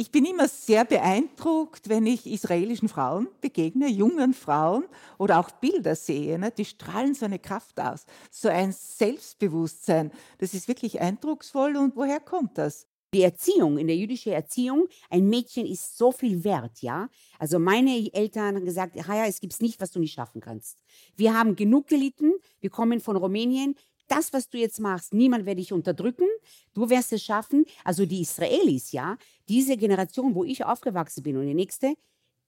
Ich 0.00 0.12
bin 0.12 0.24
immer 0.26 0.46
sehr 0.46 0.84
beeindruckt, 0.84 1.88
wenn 1.88 2.06
ich 2.06 2.24
israelischen 2.24 2.88
Frauen 2.88 3.26
begegne, 3.40 3.88
jungen 3.88 4.32
Frauen 4.32 4.84
oder 5.18 5.40
auch 5.40 5.50
Bilder 5.50 5.96
sehe. 5.96 6.38
Ne? 6.38 6.52
Die 6.52 6.66
strahlen 6.66 7.14
so 7.14 7.24
eine 7.24 7.40
Kraft 7.40 7.80
aus, 7.80 8.06
so 8.30 8.48
ein 8.48 8.70
Selbstbewusstsein. 8.70 10.12
Das 10.38 10.54
ist 10.54 10.68
wirklich 10.68 11.00
eindrucksvoll. 11.00 11.76
Und 11.76 11.96
woher 11.96 12.20
kommt 12.20 12.58
das? 12.58 12.86
Die 13.12 13.22
Erziehung, 13.22 13.76
in 13.76 13.88
der 13.88 13.96
jüdischen 13.96 14.30
Erziehung, 14.30 14.86
ein 15.10 15.28
Mädchen 15.28 15.66
ist 15.66 15.98
so 15.98 16.12
viel 16.12 16.44
wert, 16.44 16.80
ja. 16.80 17.08
Also 17.40 17.58
meine 17.58 18.08
Eltern 18.12 18.54
haben 18.54 18.66
gesagt, 18.66 18.94
ja, 18.94 19.26
es 19.26 19.40
gibt 19.40 19.60
nicht, 19.60 19.80
was 19.80 19.90
du 19.90 19.98
nicht 19.98 20.12
schaffen 20.12 20.40
kannst. 20.40 20.78
Wir 21.16 21.36
haben 21.36 21.56
genug 21.56 21.88
gelitten, 21.88 22.34
wir 22.60 22.70
kommen 22.70 23.00
von 23.00 23.16
Rumänien. 23.16 23.74
Das, 24.08 24.32
was 24.32 24.48
du 24.48 24.58
jetzt 24.58 24.80
machst, 24.80 25.14
niemand 25.14 25.46
wird 25.46 25.58
dich 25.58 25.72
unterdrücken. 25.72 26.26
Du 26.74 26.88
wirst 26.90 27.12
es 27.12 27.22
schaffen. 27.22 27.64
Also 27.84 28.06
die 28.06 28.22
Israelis, 28.22 28.92
ja, 28.92 29.16
diese 29.48 29.76
Generation, 29.76 30.34
wo 30.34 30.44
ich 30.44 30.64
aufgewachsen 30.64 31.22
bin 31.22 31.36
und 31.36 31.46
die 31.46 31.54
nächste, 31.54 31.94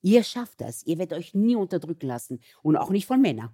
ihr 0.03 0.25
schafft 0.25 0.61
das. 0.61 0.85
Ihr 0.87 0.99
werdet 0.99 1.19
euch 1.19 1.35
nie 1.35 1.57
unterdrücken 1.57 2.07
lassen 2.07 2.41
und 2.63 2.77
auch 2.77 2.91
nicht 2.91 3.07
von 3.07 3.21
Männern. 3.21 3.51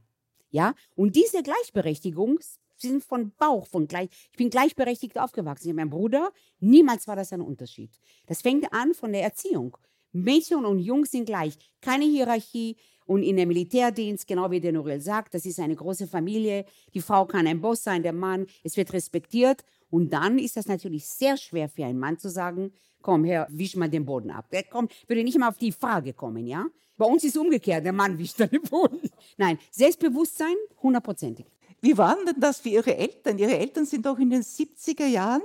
Ja, 0.51 0.75
und 0.95 1.17
diese 1.17 1.43
Gleichberechtigung 1.43 2.39
Sie 2.79 2.89
sind 2.89 3.05
von 3.05 3.33
Bauch, 3.37 3.67
von 3.67 3.89
gleich. 3.89 4.11
Ich 4.31 4.37
bin 4.37 4.51
gleichberechtigt 4.51 5.19
aufgewachsen. 5.19 5.67
Ich 5.67 5.71
habe 5.71 5.77
meinen 5.77 5.91
Bruder. 5.91 6.33
Niemals 6.61 7.09
war 7.09 7.17
das 7.17 7.33
ein 7.33 7.41
Unterschied. 7.41 7.99
Das 8.27 8.43
fängt 8.43 8.73
an 8.73 8.95
von 8.95 9.13
der 9.13 9.23
Erziehung. 9.23 9.77
Mädchen 10.13 10.65
und 10.65 10.79
Jungs 10.79 11.11
sind 11.11 11.27
gleich. 11.27 11.57
Keine 11.81 12.05
Hierarchie. 12.05 12.77
Und 13.07 13.23
in 13.23 13.37
der 13.37 13.47
Militärdienst, 13.47 14.27
genau 14.27 14.51
wie 14.51 14.61
der 14.61 14.73
Noriel 14.73 15.01
sagt, 15.01 15.35
das 15.35 15.47
ist 15.47 15.61
eine 15.61 15.77
große 15.77 16.07
Familie. 16.07 16.65
Die 16.93 17.01
Frau 17.01 17.25
kann 17.25 17.47
ein 17.47 17.61
Boss 17.61 17.83
sein, 17.85 18.03
der 18.03 18.13
Mann. 18.13 18.47
Es 18.65 18.77
wird 18.77 18.93
respektiert. 18.93 19.65
Und 19.91 20.13
dann 20.13 20.39
ist 20.39 20.57
das 20.57 20.67
natürlich 20.67 21.07
sehr 21.07 21.37
schwer 21.37 21.69
für 21.69 21.85
einen 21.85 21.99
Mann 21.99 22.19
zu 22.19 22.29
sagen, 22.29 22.73
komm 23.03 23.25
her, 23.25 23.47
wisch 23.51 23.77
mal 23.77 23.89
den 23.89 24.05
Boden 24.05 24.31
ab. 24.31 24.51
Der 24.51 24.65
kommt, 24.65 24.93
würde 25.09 25.23
nicht 25.23 25.39
mal 25.39 25.49
auf 25.49 25.59
die 25.59 25.71
Frage 25.71 26.13
kommen, 26.13 26.47
ja? 26.47 26.67
Bei 26.99 27.05
uns 27.07 27.23
ist 27.25 27.37
es 27.37 27.41
umgekehrt, 27.41 27.85
der 27.85 27.93
Mann 27.93 28.19
wischt 28.19 28.41
dann 28.41 28.49
den 28.49 28.63
Boden. 28.63 28.99
Nein, 29.37 29.59
Selbstbewusstsein, 29.71 30.55
hundertprozentig. 30.83 31.47
Wie 31.81 31.97
waren 31.97 32.25
denn 32.27 32.41
das 32.41 32.59
für 32.61 32.71
Ihre 32.71 32.97
Eltern? 32.97 33.39
Ihre 33.39 33.57
Eltern 33.57 33.85
sind 33.87 34.05
doch 34.07 34.19
in 34.19 34.31
den 34.31 34.43
70er 34.43 35.07
Jahren 35.07 35.43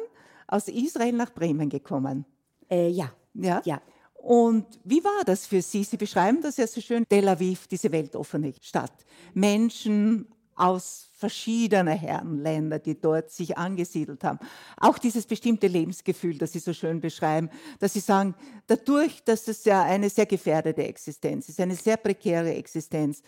aus 0.47 0.67
Israel 0.69 1.11
nach 1.13 1.33
Bremen 1.33 1.69
gekommen. 1.69 2.25
Äh, 2.69 2.89
ja, 2.89 3.11
Ja? 3.33 3.61
ja. 3.65 3.81
Und 4.21 4.79
wie 4.83 5.03
war 5.03 5.23
das 5.25 5.47
für 5.47 5.63
Sie? 5.63 5.83
Sie 5.83 5.97
beschreiben 5.97 6.41
das 6.41 6.57
ja 6.57 6.67
so 6.67 6.79
schön, 6.79 7.07
Tel 7.09 7.27
Aviv, 7.27 7.65
diese 7.65 7.91
weltoffene 7.91 8.53
Stadt. 8.61 8.93
Menschen 9.33 10.27
aus 10.55 11.09
verschiedener 11.13 11.93
Herrenländer, 11.93 12.77
die 12.77 12.99
dort 12.99 13.31
sich 13.31 13.57
angesiedelt 13.57 14.23
haben. 14.23 14.37
Auch 14.77 14.99
dieses 14.99 15.25
bestimmte 15.25 15.65
Lebensgefühl, 15.65 16.37
das 16.37 16.51
Sie 16.51 16.59
so 16.59 16.71
schön 16.71 17.01
beschreiben, 17.01 17.49
dass 17.79 17.93
Sie 17.93 17.99
sagen, 17.99 18.35
dadurch, 18.67 19.23
dass 19.23 19.47
es 19.47 19.65
ja 19.65 19.81
eine 19.81 20.09
sehr 20.09 20.27
gefährdete 20.27 20.83
Existenz 20.83 21.49
ist, 21.49 21.59
eine 21.59 21.75
sehr 21.75 21.97
prekäre 21.97 22.53
Existenz, 22.53 23.23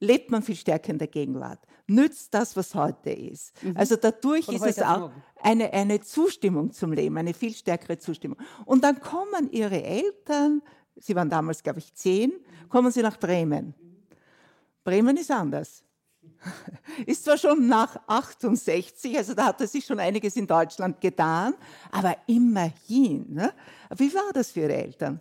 lebt 0.00 0.30
man 0.30 0.42
viel 0.42 0.56
stärker 0.56 0.90
in 0.90 0.98
der 0.98 1.08
Gegenwart, 1.08 1.60
nützt 1.86 2.32
das, 2.34 2.56
was 2.56 2.74
heute 2.74 3.10
ist. 3.10 3.52
Also 3.74 3.96
dadurch 3.96 4.46
Von 4.46 4.54
ist 4.54 4.66
es 4.66 4.78
auch 4.80 5.10
eine, 5.42 5.72
eine 5.72 6.00
Zustimmung 6.00 6.72
zum 6.72 6.92
Leben, 6.92 7.16
eine 7.16 7.34
viel 7.34 7.54
stärkere 7.54 7.98
Zustimmung. 7.98 8.38
Und 8.64 8.84
dann 8.84 9.00
kommen 9.00 9.50
ihre 9.50 9.82
Eltern, 9.82 10.62
sie 10.96 11.14
waren 11.14 11.30
damals, 11.30 11.62
glaube 11.62 11.78
ich, 11.80 11.94
zehn, 11.94 12.32
kommen 12.68 12.90
sie 12.90 13.02
nach 13.02 13.18
Bremen. 13.18 13.74
Bremen 14.84 15.16
ist 15.16 15.30
anders. 15.30 15.84
Ist 17.06 17.24
zwar 17.24 17.36
schon 17.36 17.66
nach 17.66 17.96
68, 18.06 19.16
also 19.16 19.34
da 19.34 19.46
hat 19.46 19.60
er 19.60 19.66
sich 19.66 19.84
schon 19.84 19.98
einiges 19.98 20.36
in 20.36 20.46
Deutschland 20.46 21.00
getan, 21.00 21.54
aber 21.90 22.16
immerhin. 22.26 23.26
Ne? 23.32 23.52
Wie 23.96 24.12
war 24.14 24.32
das 24.32 24.52
für 24.52 24.60
Ihre 24.60 24.76
Eltern? 24.76 25.20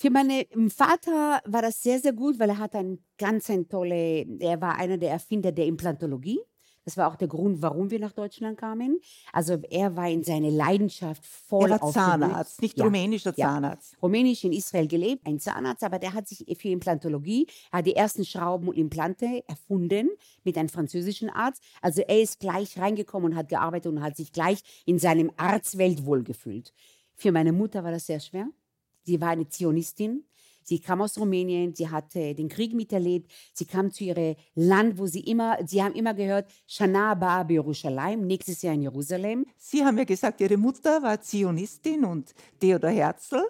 Für 0.00 0.08
meinen 0.08 0.70
Vater 0.70 1.42
war 1.44 1.60
das 1.60 1.82
sehr, 1.82 1.98
sehr 1.98 2.14
gut, 2.14 2.38
weil 2.38 2.48
er 2.48 2.56
hat 2.56 2.74
ein 2.74 3.04
ganz 3.18 3.50
ein 3.50 3.68
tolle, 3.68 4.24
er 4.38 4.58
war 4.58 4.76
einer 4.76 4.96
der 4.96 5.10
Erfinder 5.10 5.52
der 5.52 5.66
Implantologie. 5.66 6.40
Das 6.86 6.96
war 6.96 7.06
auch 7.12 7.16
der 7.16 7.28
Grund, 7.28 7.60
warum 7.60 7.90
wir 7.90 8.00
nach 8.00 8.12
Deutschland 8.14 8.56
kamen. 8.56 8.98
Also 9.30 9.58
er 9.68 9.96
war 9.96 10.08
in 10.08 10.24
seine 10.24 10.48
Leidenschaft 10.48 11.26
voll 11.26 11.70
Er 11.72 11.82
war. 11.82 11.92
Zahnarzt, 11.92 12.62
nicht 12.62 12.78
Ja. 12.78 12.84
rumänischer 12.86 13.34
Ja. 13.36 13.48
Zahnarzt. 13.48 14.02
Rumänisch 14.02 14.42
in 14.44 14.54
Israel 14.54 14.88
gelebt, 14.88 15.26
ein 15.26 15.38
Zahnarzt, 15.38 15.84
aber 15.84 15.98
der 15.98 16.14
hat 16.14 16.26
sich 16.26 16.46
für 16.58 16.68
Implantologie, 16.68 17.46
er 17.70 17.80
hat 17.80 17.86
die 17.86 17.94
ersten 17.94 18.24
Schrauben 18.24 18.68
und 18.68 18.78
Implante 18.78 19.44
erfunden 19.48 20.08
mit 20.44 20.56
einem 20.56 20.70
französischen 20.70 21.28
Arzt. 21.28 21.62
Also 21.82 22.00
er 22.00 22.22
ist 22.22 22.40
gleich 22.40 22.78
reingekommen 22.78 23.32
und 23.32 23.36
hat 23.36 23.50
gearbeitet 23.50 23.92
und 23.92 24.00
hat 24.02 24.16
sich 24.16 24.32
gleich 24.32 24.62
in 24.86 24.98
seinem 24.98 25.30
Arztwelt 25.36 26.06
wohlgefühlt. 26.06 26.72
Für 27.16 27.32
meine 27.32 27.52
Mutter 27.52 27.84
war 27.84 27.92
das 27.92 28.06
sehr 28.06 28.20
schwer. 28.20 28.48
Sie 29.02 29.20
war 29.20 29.30
eine 29.30 29.48
Zionistin. 29.48 30.24
Sie 30.62 30.78
kam 30.78 31.00
aus 31.02 31.18
Rumänien, 31.18 31.74
sie 31.74 31.88
hatte 31.88 32.34
den 32.34 32.48
Krieg 32.48 32.74
miterlebt, 32.74 33.32
sie 33.52 33.64
kam 33.64 33.90
zu 33.90 34.04
ihrem 34.04 34.36
Land, 34.54 34.98
wo 34.98 35.06
sie 35.06 35.20
immer, 35.20 35.58
sie 35.66 35.82
haben 35.82 35.94
immer 35.94 36.14
gehört, 36.14 36.48
Shana 36.66 37.14
Ba 37.14 37.44
Jerusalem, 37.48 38.26
nächstes 38.26 38.62
Jahr 38.62 38.74
in 38.74 38.82
Jerusalem. 38.82 39.46
Sie 39.56 39.84
haben 39.84 39.98
ja 39.98 40.04
gesagt, 40.04 40.40
Ihre 40.40 40.56
Mutter 40.56 41.02
war 41.02 41.20
Zionistin 41.20 42.04
und 42.04 42.34
Theodor 42.60 42.90
Herzl 42.90 43.42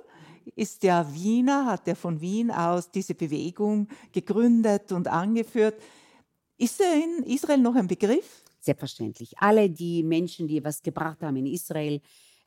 ist 0.57 0.83
ja 0.83 1.07
Wiener, 1.13 1.67
hat 1.67 1.87
ja 1.87 1.95
von 1.95 2.21
Wien 2.21 2.51
aus 2.51 2.91
diese 2.91 3.15
Bewegung 3.15 3.89
gegründet 4.13 4.93
und 4.93 5.09
angeführt. 5.09 5.81
Ist 6.57 6.81
er 6.81 6.95
in 6.95 7.25
Israel 7.25 7.59
noch 7.59 7.75
ein 7.75 7.87
Begriff? 7.87 8.45
Selbstverständlich. 8.61 9.39
Alle 9.39 9.71
die 9.71 10.03
Menschen, 10.03 10.47
die 10.47 10.63
was 10.63 10.83
gebracht 10.83 11.23
haben 11.23 11.37
in 11.37 11.47
Israel, 11.47 12.01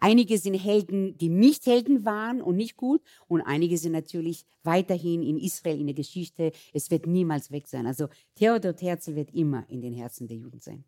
Einige 0.03 0.37
sind 0.37 0.55
Helden, 0.55 1.17
die 1.17 1.29
nicht 1.29 1.65
Helden 1.65 2.03
waren 2.03 2.41
und 2.41 2.57
nicht 2.57 2.75
gut. 2.75 3.01
Und 3.29 3.39
einige 3.39 3.77
sind 3.77 3.93
natürlich 3.93 4.43
weiterhin 4.61 5.23
in 5.23 5.37
Israel 5.37 5.79
in 5.79 5.87
der 5.87 5.95
Geschichte. 5.95 6.51
Es 6.73 6.91
wird 6.91 7.07
niemals 7.07 7.51
weg 7.51 7.69
sein. 7.69 7.87
Also 7.87 8.09
Theodor 8.35 8.73
Herzl 8.77 9.15
wird 9.15 9.33
immer 9.33 9.63
in 9.69 9.79
den 9.79 9.93
Herzen 9.93 10.27
der 10.27 10.35
Juden 10.35 10.59
sein. 10.59 10.83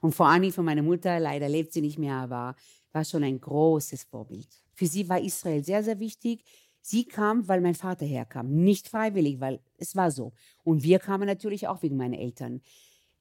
Und 0.00 0.14
vor 0.14 0.28
allem 0.28 0.50
für 0.50 0.62
meine 0.62 0.82
Mutter, 0.82 1.20
leider 1.20 1.46
lebt 1.46 1.74
sie 1.74 1.82
nicht 1.82 1.98
mehr, 1.98 2.14
aber 2.14 2.56
war 2.90 3.04
schon 3.04 3.22
ein 3.22 3.38
großes 3.38 4.04
Vorbild. 4.04 4.48
Für 4.72 4.86
sie 4.86 5.06
war 5.10 5.20
Israel 5.20 5.62
sehr, 5.62 5.84
sehr 5.84 6.00
wichtig. 6.00 6.42
Sie 6.80 7.04
kam, 7.04 7.46
weil 7.48 7.60
mein 7.60 7.74
Vater 7.74 8.06
herkam, 8.06 8.48
nicht 8.48 8.88
freiwillig, 8.88 9.40
weil 9.40 9.60
es 9.76 9.94
war 9.94 10.10
so. 10.10 10.32
Und 10.64 10.82
wir 10.82 11.00
kamen 11.00 11.26
natürlich 11.26 11.68
auch 11.68 11.82
wegen 11.82 11.98
meinen 11.98 12.14
Eltern. 12.14 12.62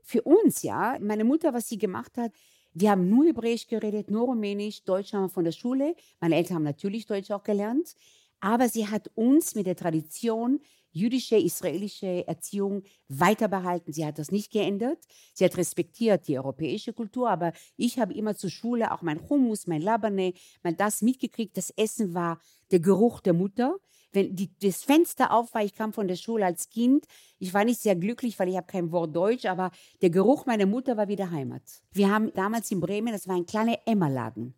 Für 0.03 0.21
uns, 0.21 0.63
ja, 0.63 0.97
meine 1.01 1.25
Mutter, 1.25 1.53
was 1.53 1.67
sie 1.67 1.77
gemacht 1.77 2.17
hat, 2.17 2.31
wir 2.79 2.91
haben 2.91 3.09
nur 3.09 3.25
Hebräisch 3.25 3.67
geredet, 3.67 4.11
nur 4.11 4.25
Rumänisch, 4.27 4.83
Deutsch 4.83 5.13
haben 5.13 5.23
wir 5.23 5.29
von 5.29 5.43
der 5.43 5.51
Schule. 5.51 5.95
Meine 6.19 6.35
Eltern 6.35 6.57
haben 6.57 6.63
natürlich 6.63 7.07
Deutsch 7.07 7.31
auch 7.31 7.43
gelernt. 7.43 7.95
Aber 8.39 8.69
sie 8.69 8.87
hat 8.87 9.09
uns 9.15 9.55
mit 9.55 9.65
der 9.65 9.75
Tradition 9.75 10.59
jüdische, 10.91 11.37
israelische 11.37 12.27
Erziehung 12.27 12.83
weiter 13.07 13.47
behalten. 13.47 13.93
Sie 13.93 14.05
hat 14.05 14.19
das 14.19 14.31
nicht 14.31 14.51
geändert. 14.51 14.99
Sie 15.33 15.43
hat 15.43 15.57
respektiert 15.57 16.27
die 16.27 16.37
europäische 16.37 16.93
Kultur, 16.93 17.29
aber 17.29 17.51
ich 17.77 17.99
habe 17.99 18.13
immer 18.13 18.35
zur 18.35 18.51
Schule 18.51 18.91
auch 18.91 19.01
mein 19.01 19.27
Hummus, 19.27 19.65
mein 19.65 19.81
Labane, 19.81 20.33
mein 20.63 20.77
das 20.77 21.01
mitgekriegt. 21.01 21.57
Das 21.57 21.71
Essen 21.71 22.13
war 22.13 22.39
der 22.71 22.79
Geruch 22.79 23.21
der 23.21 23.33
Mutter. 23.33 23.77
Wenn 24.11 24.35
die, 24.35 24.49
das 24.59 24.83
Fenster 24.83 25.31
auf 25.31 25.53
war, 25.53 25.63
ich 25.63 25.75
kam 25.75 25.93
von 25.93 26.07
der 26.07 26.15
Schule 26.15 26.45
als 26.45 26.69
Kind, 26.69 27.05
ich 27.39 27.53
war 27.53 27.65
nicht 27.65 27.81
sehr 27.81 27.95
glücklich, 27.95 28.39
weil 28.39 28.49
ich 28.49 28.57
habe 28.57 28.67
kein 28.67 28.91
Wort 28.91 29.15
Deutsch, 29.15 29.45
aber 29.45 29.71
der 30.01 30.09
Geruch 30.09 30.45
meiner 30.45 30.65
Mutter 30.65 30.97
war 30.97 31.07
wieder 31.07 31.29
Heimat. 31.29 31.63
Wir 31.91 32.09
haben 32.09 32.33
damals 32.33 32.71
in 32.71 32.79
Bremen, 32.79 33.13
das 33.13 33.27
war 33.27 33.35
ein 33.35 33.45
kleiner 33.45 33.77
Emmerladen. 33.85 34.55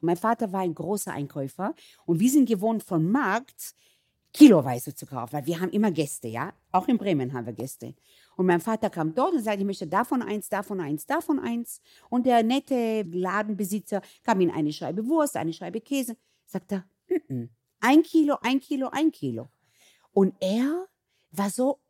Und 0.00 0.06
mein 0.06 0.16
Vater 0.16 0.52
war 0.52 0.60
ein 0.60 0.74
großer 0.74 1.12
Einkäufer 1.12 1.74
und 2.06 2.20
wir 2.20 2.30
sind 2.30 2.48
gewohnt 2.48 2.82
von 2.82 3.10
Markt 3.10 3.74
kiloweise 4.32 4.94
zu 4.94 5.06
kaufen, 5.06 5.32
weil 5.32 5.46
wir 5.46 5.60
haben 5.60 5.70
immer 5.70 5.90
Gäste, 5.90 6.28
ja. 6.28 6.52
Auch 6.70 6.86
in 6.88 6.98
Bremen 6.98 7.32
haben 7.32 7.46
wir 7.46 7.52
Gäste. 7.52 7.94
Und 8.36 8.46
mein 8.46 8.60
Vater 8.60 8.90
kam 8.90 9.14
dort 9.14 9.32
und 9.32 9.42
sagte, 9.42 9.60
ich 9.60 9.66
möchte 9.66 9.86
davon 9.86 10.22
eins, 10.22 10.48
davon 10.48 10.80
eins, 10.80 11.06
davon 11.06 11.38
eins. 11.38 11.80
Und 12.10 12.26
der 12.26 12.42
nette 12.42 13.02
Ladenbesitzer 13.02 14.02
kam 14.22 14.40
in 14.40 14.50
eine 14.50 14.72
Scheibe 14.72 15.06
Wurst, 15.06 15.36
eine 15.36 15.52
Scheibe 15.52 15.80
Käse. 15.80 16.16
Sagt 16.46 16.72
er, 16.72 16.84
N 17.08 17.20
-n, 17.28 17.48
ein 17.80 18.02
Kilo, 18.02 18.36
ein 18.42 18.60
Kilo, 18.60 18.88
ein 18.90 19.10
Kilo. 19.10 19.48
Und 20.12 20.34
er 20.40 20.86
war 21.30 21.50
so 21.50 21.80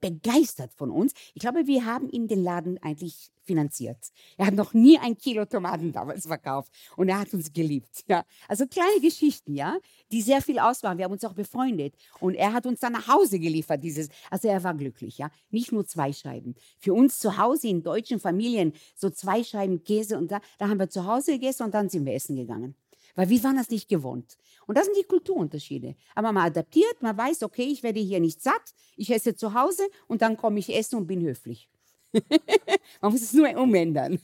begeistert 0.00 0.72
von 0.74 0.90
uns. 0.90 1.12
Ich 1.34 1.40
glaube, 1.40 1.66
wir 1.66 1.84
haben 1.84 2.08
ihn 2.08 2.28
den 2.28 2.42
Laden 2.42 2.78
eigentlich 2.82 3.30
finanziert. 3.44 3.96
Er 4.36 4.46
hat 4.46 4.54
noch 4.54 4.74
nie 4.74 4.98
ein 4.98 5.16
Kilo 5.16 5.44
Tomaten 5.46 5.90
damals 5.90 6.26
verkauft 6.26 6.70
und 6.96 7.08
er 7.08 7.18
hat 7.18 7.32
uns 7.32 7.52
geliebt. 7.52 8.04
Ja. 8.06 8.24
Also 8.46 8.66
kleine 8.66 9.00
Geschichten, 9.00 9.54
ja, 9.54 9.78
die 10.12 10.22
sehr 10.22 10.42
viel 10.42 10.58
ausmachen. 10.58 10.98
Wir 10.98 11.06
haben 11.06 11.12
uns 11.12 11.24
auch 11.24 11.32
befreundet 11.32 11.94
und 12.20 12.34
er 12.34 12.52
hat 12.52 12.66
uns 12.66 12.80
dann 12.80 12.92
nach 12.92 13.08
Hause 13.08 13.38
geliefert. 13.38 13.82
Dieses, 13.82 14.08
also 14.30 14.48
er 14.48 14.62
war 14.62 14.74
glücklich, 14.74 15.18
ja. 15.18 15.30
Nicht 15.50 15.72
nur 15.72 15.86
zwei 15.86 16.12
Scheiben. 16.12 16.54
Für 16.78 16.92
uns 16.92 17.18
zu 17.18 17.38
Hause 17.38 17.68
in 17.68 17.82
deutschen 17.82 18.20
Familien 18.20 18.74
so 18.94 19.08
zwei 19.10 19.42
Scheiben 19.42 19.82
Käse 19.82 20.18
und 20.18 20.30
da, 20.30 20.40
da 20.58 20.68
haben 20.68 20.78
wir 20.78 20.90
zu 20.90 21.06
Hause 21.06 21.32
gegessen 21.32 21.64
und 21.64 21.74
dann 21.74 21.88
sind 21.88 22.04
wir 22.04 22.14
essen 22.14 22.36
gegangen. 22.36 22.76
Weil 23.18 23.30
wir 23.30 23.42
waren 23.42 23.56
das 23.56 23.68
nicht 23.68 23.88
gewohnt. 23.88 24.38
Und 24.68 24.78
das 24.78 24.84
sind 24.84 24.96
die 24.96 25.02
Kulturunterschiede. 25.02 25.96
Aber 26.14 26.30
man 26.30 26.44
adaptiert, 26.44 27.02
man 27.02 27.18
weiß, 27.18 27.42
okay, 27.42 27.64
ich 27.64 27.82
werde 27.82 27.98
hier 27.98 28.20
nicht 28.20 28.40
satt, 28.40 28.62
ich 28.96 29.10
esse 29.10 29.34
zu 29.34 29.54
Hause 29.54 29.82
und 30.06 30.22
dann 30.22 30.36
komme 30.36 30.60
ich 30.60 30.72
essen 30.72 31.00
und 31.00 31.08
bin 31.08 31.20
höflich. 31.22 31.68
man 33.00 33.10
muss 33.10 33.22
es 33.22 33.32
nur 33.32 33.48
umändern. 33.56 34.20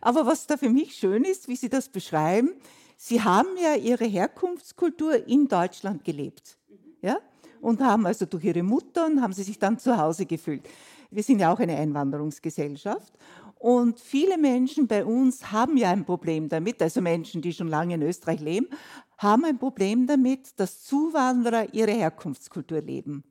Aber 0.00 0.24
was 0.24 0.46
da 0.46 0.56
für 0.56 0.70
mich 0.70 0.94
schön 0.96 1.24
ist, 1.24 1.48
wie 1.48 1.56
Sie 1.56 1.68
das 1.68 1.90
beschreiben, 1.90 2.54
Sie 2.96 3.20
haben 3.20 3.58
ja 3.62 3.74
Ihre 3.74 4.06
Herkunftskultur 4.06 5.28
in 5.28 5.46
Deutschland 5.46 6.02
gelebt. 6.02 6.56
Ja? 7.02 7.18
Und 7.60 7.82
haben 7.82 8.06
also 8.06 8.24
durch 8.24 8.44
Ihre 8.44 8.62
Mutter 8.62 9.04
und 9.04 9.20
haben 9.20 9.34
Sie 9.34 9.42
sich 9.42 9.58
dann 9.58 9.78
zu 9.78 9.98
Hause 9.98 10.24
gefühlt. 10.24 10.62
Wir 11.10 11.22
sind 11.22 11.40
ja 11.40 11.52
auch 11.52 11.60
eine 11.60 11.76
Einwanderungsgesellschaft. 11.76 13.12
Und 13.64 13.98
viele 13.98 14.36
Menschen 14.36 14.88
bei 14.88 15.06
uns 15.06 15.50
haben 15.50 15.78
ja 15.78 15.88
ein 15.88 16.04
Problem 16.04 16.50
damit, 16.50 16.82
also 16.82 17.00
Menschen, 17.00 17.40
die 17.40 17.54
schon 17.54 17.68
lange 17.68 17.94
in 17.94 18.02
Österreich 18.02 18.40
leben, 18.40 18.68
haben 19.16 19.46
ein 19.46 19.58
Problem 19.58 20.06
damit, 20.06 20.60
dass 20.60 20.82
Zuwanderer 20.82 21.72
ihre 21.72 21.92
Herkunftskultur 21.92 22.82
leben. 22.82 23.24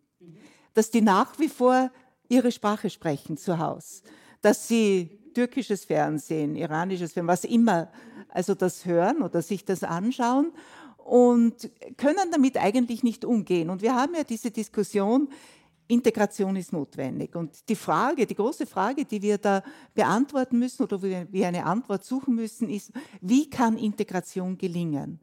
Dass 0.74 0.90
die 0.90 1.02
nach 1.02 1.38
wie 1.38 1.50
vor 1.50 1.92
ihre 2.30 2.52
Sprache 2.52 2.90
sprechen 2.90 3.38
zu 3.38 3.60
Hause. 3.60 4.02
Dass 4.42 4.68
sie 4.68 5.20
türkisches 5.36 5.86
Fernsehen, 5.86 6.56
iranisches 6.56 7.14
Fernsehen, 7.14 7.28
was 7.28 7.44
immer, 7.44 7.92
also 8.30 8.56
das 8.56 8.88
hören 8.88 9.22
oder 9.22 9.44
sich 9.44 9.66
das 9.66 9.84
anschauen 9.84 10.52
und 10.98 11.70
können 11.96 12.32
damit 12.32 12.58
eigentlich 12.58 13.04
nicht 13.04 13.24
umgehen. 13.24 13.70
Und 13.70 13.84
wir 13.84 13.94
haben 13.94 14.16
ja 14.16 14.24
diese 14.24 14.50
Diskussion, 14.50 15.30
Integration 15.88 16.56
ist 16.56 16.72
notwendig. 16.72 17.36
Und 17.36 17.68
die 17.70 17.76
Frage, 17.76 18.26
die 18.26 18.36
große 18.36 18.66
Frage, 18.66 19.06
die 19.06 19.22
wir 19.22 19.38
da 19.38 19.64
beantworten 19.94 20.60
müssen 20.60 20.84
oder 20.84 21.02
wo 21.02 21.08
wir 21.08 21.48
eine 21.48 21.66
Antwort 21.66 22.06
suchen 22.06 22.36
müssen, 22.36 22.70
ist, 22.70 22.92
wie 23.22 23.50
kann 23.50 23.78
Integration 23.78 24.58
gelingen? 24.58 25.20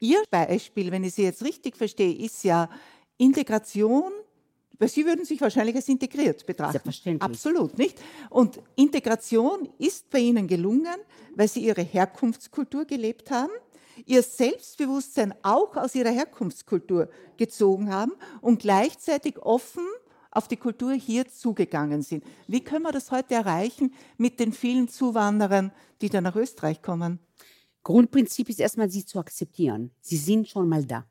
Ihr 0.00 0.22
Beispiel, 0.30 0.90
wenn 0.90 1.04
ich 1.04 1.14
Sie 1.14 1.22
jetzt 1.22 1.44
richtig 1.44 1.76
verstehe, 1.76 2.12
ist 2.12 2.42
ja 2.42 2.68
Integration, 3.18 4.10
weil 4.78 4.88
Sie 4.88 5.06
würden 5.06 5.24
sich 5.24 5.40
wahrscheinlich 5.40 5.76
als 5.76 5.88
integriert 5.88 6.44
betrachten. 6.44 6.72
Selbstverständlich. 6.72 7.22
Absolut, 7.22 7.78
nicht? 7.78 8.00
Und 8.28 8.60
Integration 8.74 9.68
ist 9.78 10.10
bei 10.10 10.18
Ihnen 10.18 10.48
gelungen, 10.48 10.96
weil 11.36 11.46
Sie 11.46 11.60
Ihre 11.60 11.82
Herkunftskultur 11.82 12.84
gelebt 12.84 13.30
haben 13.30 13.52
ihr 14.06 14.22
Selbstbewusstsein 14.22 15.34
auch 15.42 15.76
aus 15.76 15.94
ihrer 15.94 16.10
Herkunftskultur 16.10 17.08
gezogen 17.36 17.92
haben 17.92 18.12
und 18.40 18.60
gleichzeitig 18.60 19.38
offen 19.38 19.86
auf 20.30 20.48
die 20.48 20.56
Kultur 20.56 20.92
hier 20.94 21.28
zugegangen 21.28 22.02
sind. 22.02 22.24
Wie 22.46 22.64
können 22.64 22.84
wir 22.84 22.92
das 22.92 23.10
heute 23.10 23.34
erreichen 23.34 23.94
mit 24.16 24.40
den 24.40 24.52
vielen 24.52 24.88
Zuwanderern, 24.88 25.72
die 26.00 26.08
da 26.08 26.20
nach 26.20 26.36
Österreich 26.36 26.82
kommen? 26.82 27.20
Grundprinzip 27.82 28.48
ist 28.48 28.60
erstmal, 28.60 28.90
sie 28.90 29.04
zu 29.04 29.18
akzeptieren. 29.18 29.90
Sie 30.00 30.16
sind 30.16 30.48
schon 30.48 30.68
mal 30.68 30.84
da. 30.84 31.04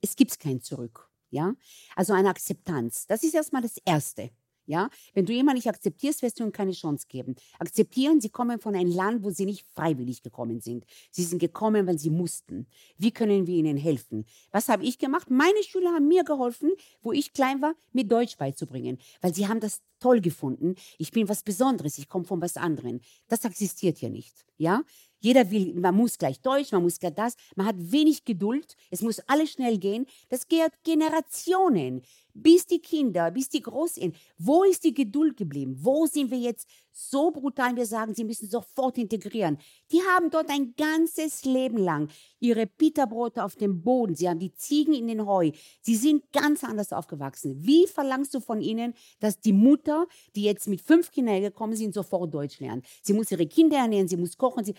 Es 0.00 0.16
gibt 0.16 0.38
kein 0.38 0.60
Zurück. 0.60 1.10
Ja? 1.30 1.54
Also 1.96 2.12
eine 2.12 2.28
Akzeptanz. 2.30 3.06
Das 3.06 3.22
ist 3.22 3.34
erstmal 3.34 3.62
das 3.62 3.76
Erste. 3.84 4.30
Ja, 4.66 4.88
wenn 5.12 5.26
du 5.26 5.32
jemanden 5.32 5.58
nicht 5.58 5.68
akzeptierst, 5.68 6.22
wirst 6.22 6.40
du 6.40 6.44
ihm 6.44 6.52
keine 6.52 6.72
Chance 6.72 7.06
geben. 7.08 7.34
Akzeptieren, 7.58 8.20
sie 8.20 8.30
kommen 8.30 8.58
von 8.58 8.74
einem 8.74 8.90
Land, 8.90 9.22
wo 9.22 9.30
sie 9.30 9.44
nicht 9.44 9.66
freiwillig 9.74 10.22
gekommen 10.22 10.60
sind. 10.60 10.86
Sie 11.10 11.22
sind 11.22 11.38
gekommen, 11.38 11.86
weil 11.86 11.98
sie 11.98 12.10
mussten. 12.10 12.66
Wie 12.96 13.10
können 13.10 13.46
wir 13.46 13.54
ihnen 13.54 13.76
helfen? 13.76 14.24
Was 14.52 14.68
habe 14.68 14.84
ich 14.84 14.98
gemacht? 14.98 15.30
Meine 15.30 15.62
Schüler 15.62 15.90
haben 15.90 16.08
mir 16.08 16.24
geholfen, 16.24 16.70
wo 17.02 17.12
ich 17.12 17.32
klein 17.32 17.60
war, 17.60 17.74
mir 17.92 18.04
Deutsch 18.04 18.38
beizubringen, 18.38 18.98
weil 19.20 19.34
sie 19.34 19.48
haben 19.48 19.60
das 19.60 19.82
toll 20.00 20.20
gefunden. 20.20 20.74
Ich 20.98 21.10
bin 21.10 21.28
was 21.28 21.42
Besonderes, 21.42 21.98
ich 21.98 22.08
komme 22.08 22.24
von 22.24 22.40
was 22.40 22.56
anderem. 22.56 23.00
Das 23.28 23.44
existiert 23.44 23.98
hier 23.98 24.10
nicht. 24.10 24.44
Ja, 24.56 24.82
jeder 25.20 25.50
will, 25.50 25.72
man 25.74 25.94
muss 25.94 26.18
gleich 26.18 26.40
Deutsch, 26.42 26.72
man 26.72 26.82
muss 26.82 26.98
gleich 26.98 27.14
das. 27.14 27.36
Man 27.56 27.66
hat 27.66 27.76
wenig 27.78 28.26
Geduld. 28.26 28.76
Es 28.90 29.00
muss 29.00 29.20
alles 29.20 29.52
schnell 29.52 29.78
gehen. 29.78 30.04
Das 30.28 30.48
geht 30.48 30.72
Generationen 30.84 32.02
bis 32.34 32.66
die 32.66 32.80
Kinder, 32.80 33.30
bis 33.30 33.48
die 33.48 33.62
Großeltern. 33.62 34.12
Wo 34.36 34.64
ist 34.64 34.84
die 34.84 34.92
Geduld 34.92 35.36
geblieben? 35.36 35.76
Wo 35.78 36.06
sind 36.06 36.30
wir 36.30 36.38
jetzt 36.38 36.68
so 36.92 37.30
brutal? 37.30 37.76
Wir 37.76 37.86
sagen, 37.86 38.14
sie 38.14 38.24
müssen 38.24 38.48
sofort 38.48 38.98
integrieren. 38.98 39.58
Die 39.92 40.02
haben 40.02 40.30
dort 40.30 40.50
ein 40.50 40.74
ganzes 40.76 41.44
Leben 41.44 41.78
lang 41.78 42.08
ihre 42.40 42.66
Bitterbrote 42.66 43.44
auf 43.44 43.56
dem 43.56 43.82
Boden. 43.82 44.16
Sie 44.16 44.28
haben 44.28 44.40
die 44.40 44.52
Ziegen 44.52 44.94
in 44.94 45.06
den 45.06 45.26
Heu. 45.26 45.52
Sie 45.80 45.96
sind 45.96 46.30
ganz 46.32 46.64
anders 46.64 46.92
aufgewachsen. 46.92 47.56
Wie 47.64 47.86
verlangst 47.86 48.34
du 48.34 48.40
von 48.40 48.60
ihnen, 48.60 48.94
dass 49.20 49.40
die 49.40 49.52
Mutter, 49.52 50.06
die 50.34 50.42
jetzt 50.42 50.66
mit 50.66 50.82
fünf 50.82 51.10
Kindern 51.10 51.40
gekommen 51.40 51.76
sind, 51.76 51.94
sofort 51.94 52.34
Deutsch 52.34 52.58
lernt? 52.60 52.84
Sie 53.02 53.12
muss 53.12 53.30
ihre 53.30 53.46
Kinder 53.46 53.78
ernähren, 53.78 54.08
sie 54.08 54.16
muss 54.16 54.36
kochen. 54.36 54.64
Sie 54.64 54.74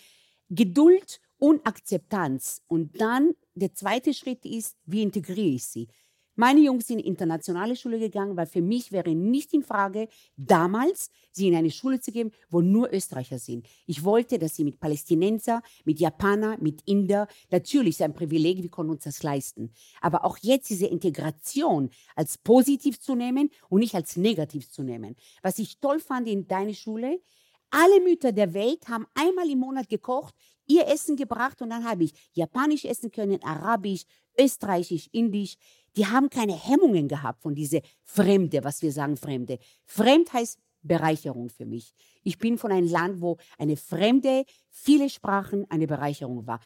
Geduld 0.50 1.20
und 1.38 1.66
Akzeptanz. 1.66 2.62
Und 2.68 3.00
dann 3.02 3.34
der 3.56 3.74
zweite 3.74 4.14
Schritt 4.14 4.46
ist, 4.46 4.78
wie 4.86 5.02
integriere 5.02 5.56
ich 5.56 5.66
sie? 5.66 5.88
Meine 6.36 6.60
Jungs 6.60 6.88
sind 6.88 7.00
in 7.00 7.06
internationale 7.06 7.76
Schule 7.76 7.98
gegangen, 7.98 8.36
weil 8.36 8.46
für 8.46 8.62
mich 8.62 8.92
wäre 8.92 9.16
nicht 9.16 9.54
in 9.54 9.64
Frage, 9.64 10.10
damals 10.36 11.10
sie 11.32 11.48
in 11.48 11.56
eine 11.56 11.72
Schule 11.72 12.02
zu 12.02 12.12
geben, 12.12 12.32
wo 12.50 12.62
nur 12.62 12.92
Österreicher 12.94 13.40
sind. 13.40 13.68
Ich 13.86 14.04
wollte, 14.04 14.38
dass 14.38 14.56
sie 14.56 14.66
mit 14.66 14.80
Palästinenser, 14.80 15.62
mit 15.86 16.00
Japaner, 16.00 16.58
mit 16.60 16.82
Inder, 16.86 17.28
natürlich 17.52 17.96
ist 17.96 18.02
ein 18.02 18.14
Privileg, 18.14 18.62
wir 18.62 18.70
können 18.70 18.90
uns 18.90 19.06
das 19.06 19.24
leisten. 19.24 19.72
Aber 20.02 20.26
auch 20.26 20.38
jetzt 20.42 20.70
diese 20.70 20.88
Integration 20.88 21.90
als 22.16 22.38
positiv 22.38 23.00
zu 23.00 23.16
nehmen 23.16 23.50
und 23.70 23.80
nicht 23.80 23.96
als 23.96 24.18
negativ 24.18 24.70
zu 24.70 24.84
nehmen. 24.84 25.16
Was 25.42 25.58
ich 25.60 25.80
toll 25.80 26.00
fand 26.00 26.28
in 26.28 26.48
deiner 26.48 26.74
Schule, 26.74 27.22
alle 27.70 28.02
Mütter 28.02 28.32
der 28.32 28.54
Welt 28.54 28.88
haben 28.88 29.08
einmal 29.14 29.50
im 29.50 29.60
Monat 29.60 29.90
gekocht, 29.90 30.34
ihr 30.68 30.88
Essen 30.88 31.16
gebracht 31.16 31.62
und 31.62 31.70
dann 31.70 31.86
habe 31.86 32.04
ich 32.04 32.14
Japanisch 32.34 32.86
essen 32.86 33.12
können, 33.12 33.42
Arabisch, 33.44 34.04
Österreichisch, 34.38 35.08
Indisch 35.12 35.56
die 35.96 36.08
haben 36.08 36.30
keine 36.30 36.54
Hemmungen 36.54 37.08
gehabt 37.08 37.42
von 37.42 37.56
diese 37.56 37.82
Fremde, 38.04 38.64
was 38.64 38.82
wir 38.82 38.92
sagen 38.92 39.18
Fremde. 39.18 39.60
Fremd 39.86 40.34
heißt 40.34 40.60
Bereicherung 40.82 41.50
für 41.50 41.66
mich. 41.66 41.94
Ich 42.24 42.38
bin 42.38 42.58
von 42.58 42.72
einem 42.72 42.88
Land, 42.88 43.22
wo 43.22 43.38
eine 43.58 43.76
Fremde, 43.78 44.46
viele 44.70 45.10
Sprachen 45.10 45.66
eine 45.70 45.88
Bereicherung 45.88 46.46
war. 46.46 46.60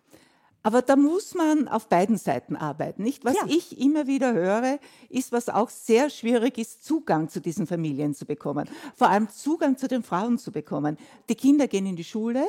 Aber 0.61 0.81
da 0.81 0.97
muss 0.97 1.35
man 1.35 1.69
auf 1.69 1.87
beiden 1.87 2.17
Seiten 2.17 2.57
arbeiten, 2.57 3.01
nicht? 3.03 3.23
Was 3.23 3.35
Ja. 3.35 3.45
ich 3.47 3.79
immer 3.79 4.07
wieder 4.07 4.33
höre, 4.33 4.79
ist, 5.07 5.31
was 5.31 5.47
auch 5.47 5.69
sehr 5.69 6.09
schwierig 6.09 6.57
ist, 6.57 6.83
Zugang 6.83 7.29
zu 7.29 7.39
diesen 7.39 7.65
Familien 7.65 8.13
zu 8.13 8.25
bekommen. 8.25 8.69
Vor 8.95 9.09
allem 9.09 9.29
Zugang 9.29 9.77
zu 9.77 9.87
den 9.87 10.03
Frauen 10.03 10.37
zu 10.37 10.51
bekommen. 10.51 10.97
Die 11.29 11.35
Kinder 11.35 11.67
gehen 11.69 11.85
in 11.85 11.95
die 11.95 12.03
Schule, 12.03 12.45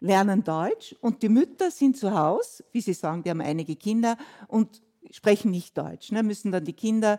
lernen 0.00 0.42
Deutsch 0.42 0.96
und 1.00 1.22
die 1.22 1.28
Mütter 1.28 1.70
sind 1.70 1.96
zu 1.96 2.12
Hause, 2.12 2.64
wie 2.72 2.80
Sie 2.80 2.92
sagen, 2.92 3.22
die 3.22 3.30
haben 3.30 3.40
einige 3.40 3.76
Kinder 3.76 4.16
und 4.48 4.82
sprechen 5.10 5.50
nicht 5.50 5.76
Deutsch, 5.76 6.12
ne? 6.12 6.22
müssen 6.22 6.52
dann 6.52 6.64
die 6.64 6.72
Kinder 6.72 7.18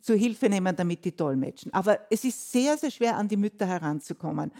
zur 0.00 0.16
Hilfe 0.16 0.48
nehmen, 0.48 0.76
damit 0.76 1.04
die 1.04 1.16
dolmetschen. 1.16 1.72
Aber 1.72 1.98
es 2.10 2.24
ist 2.24 2.52
sehr, 2.52 2.76
sehr 2.76 2.90
schwer, 2.90 3.16
an 3.16 3.28
die 3.28 3.36
Mütter 3.36 3.66
heranzukommen. 3.66 4.52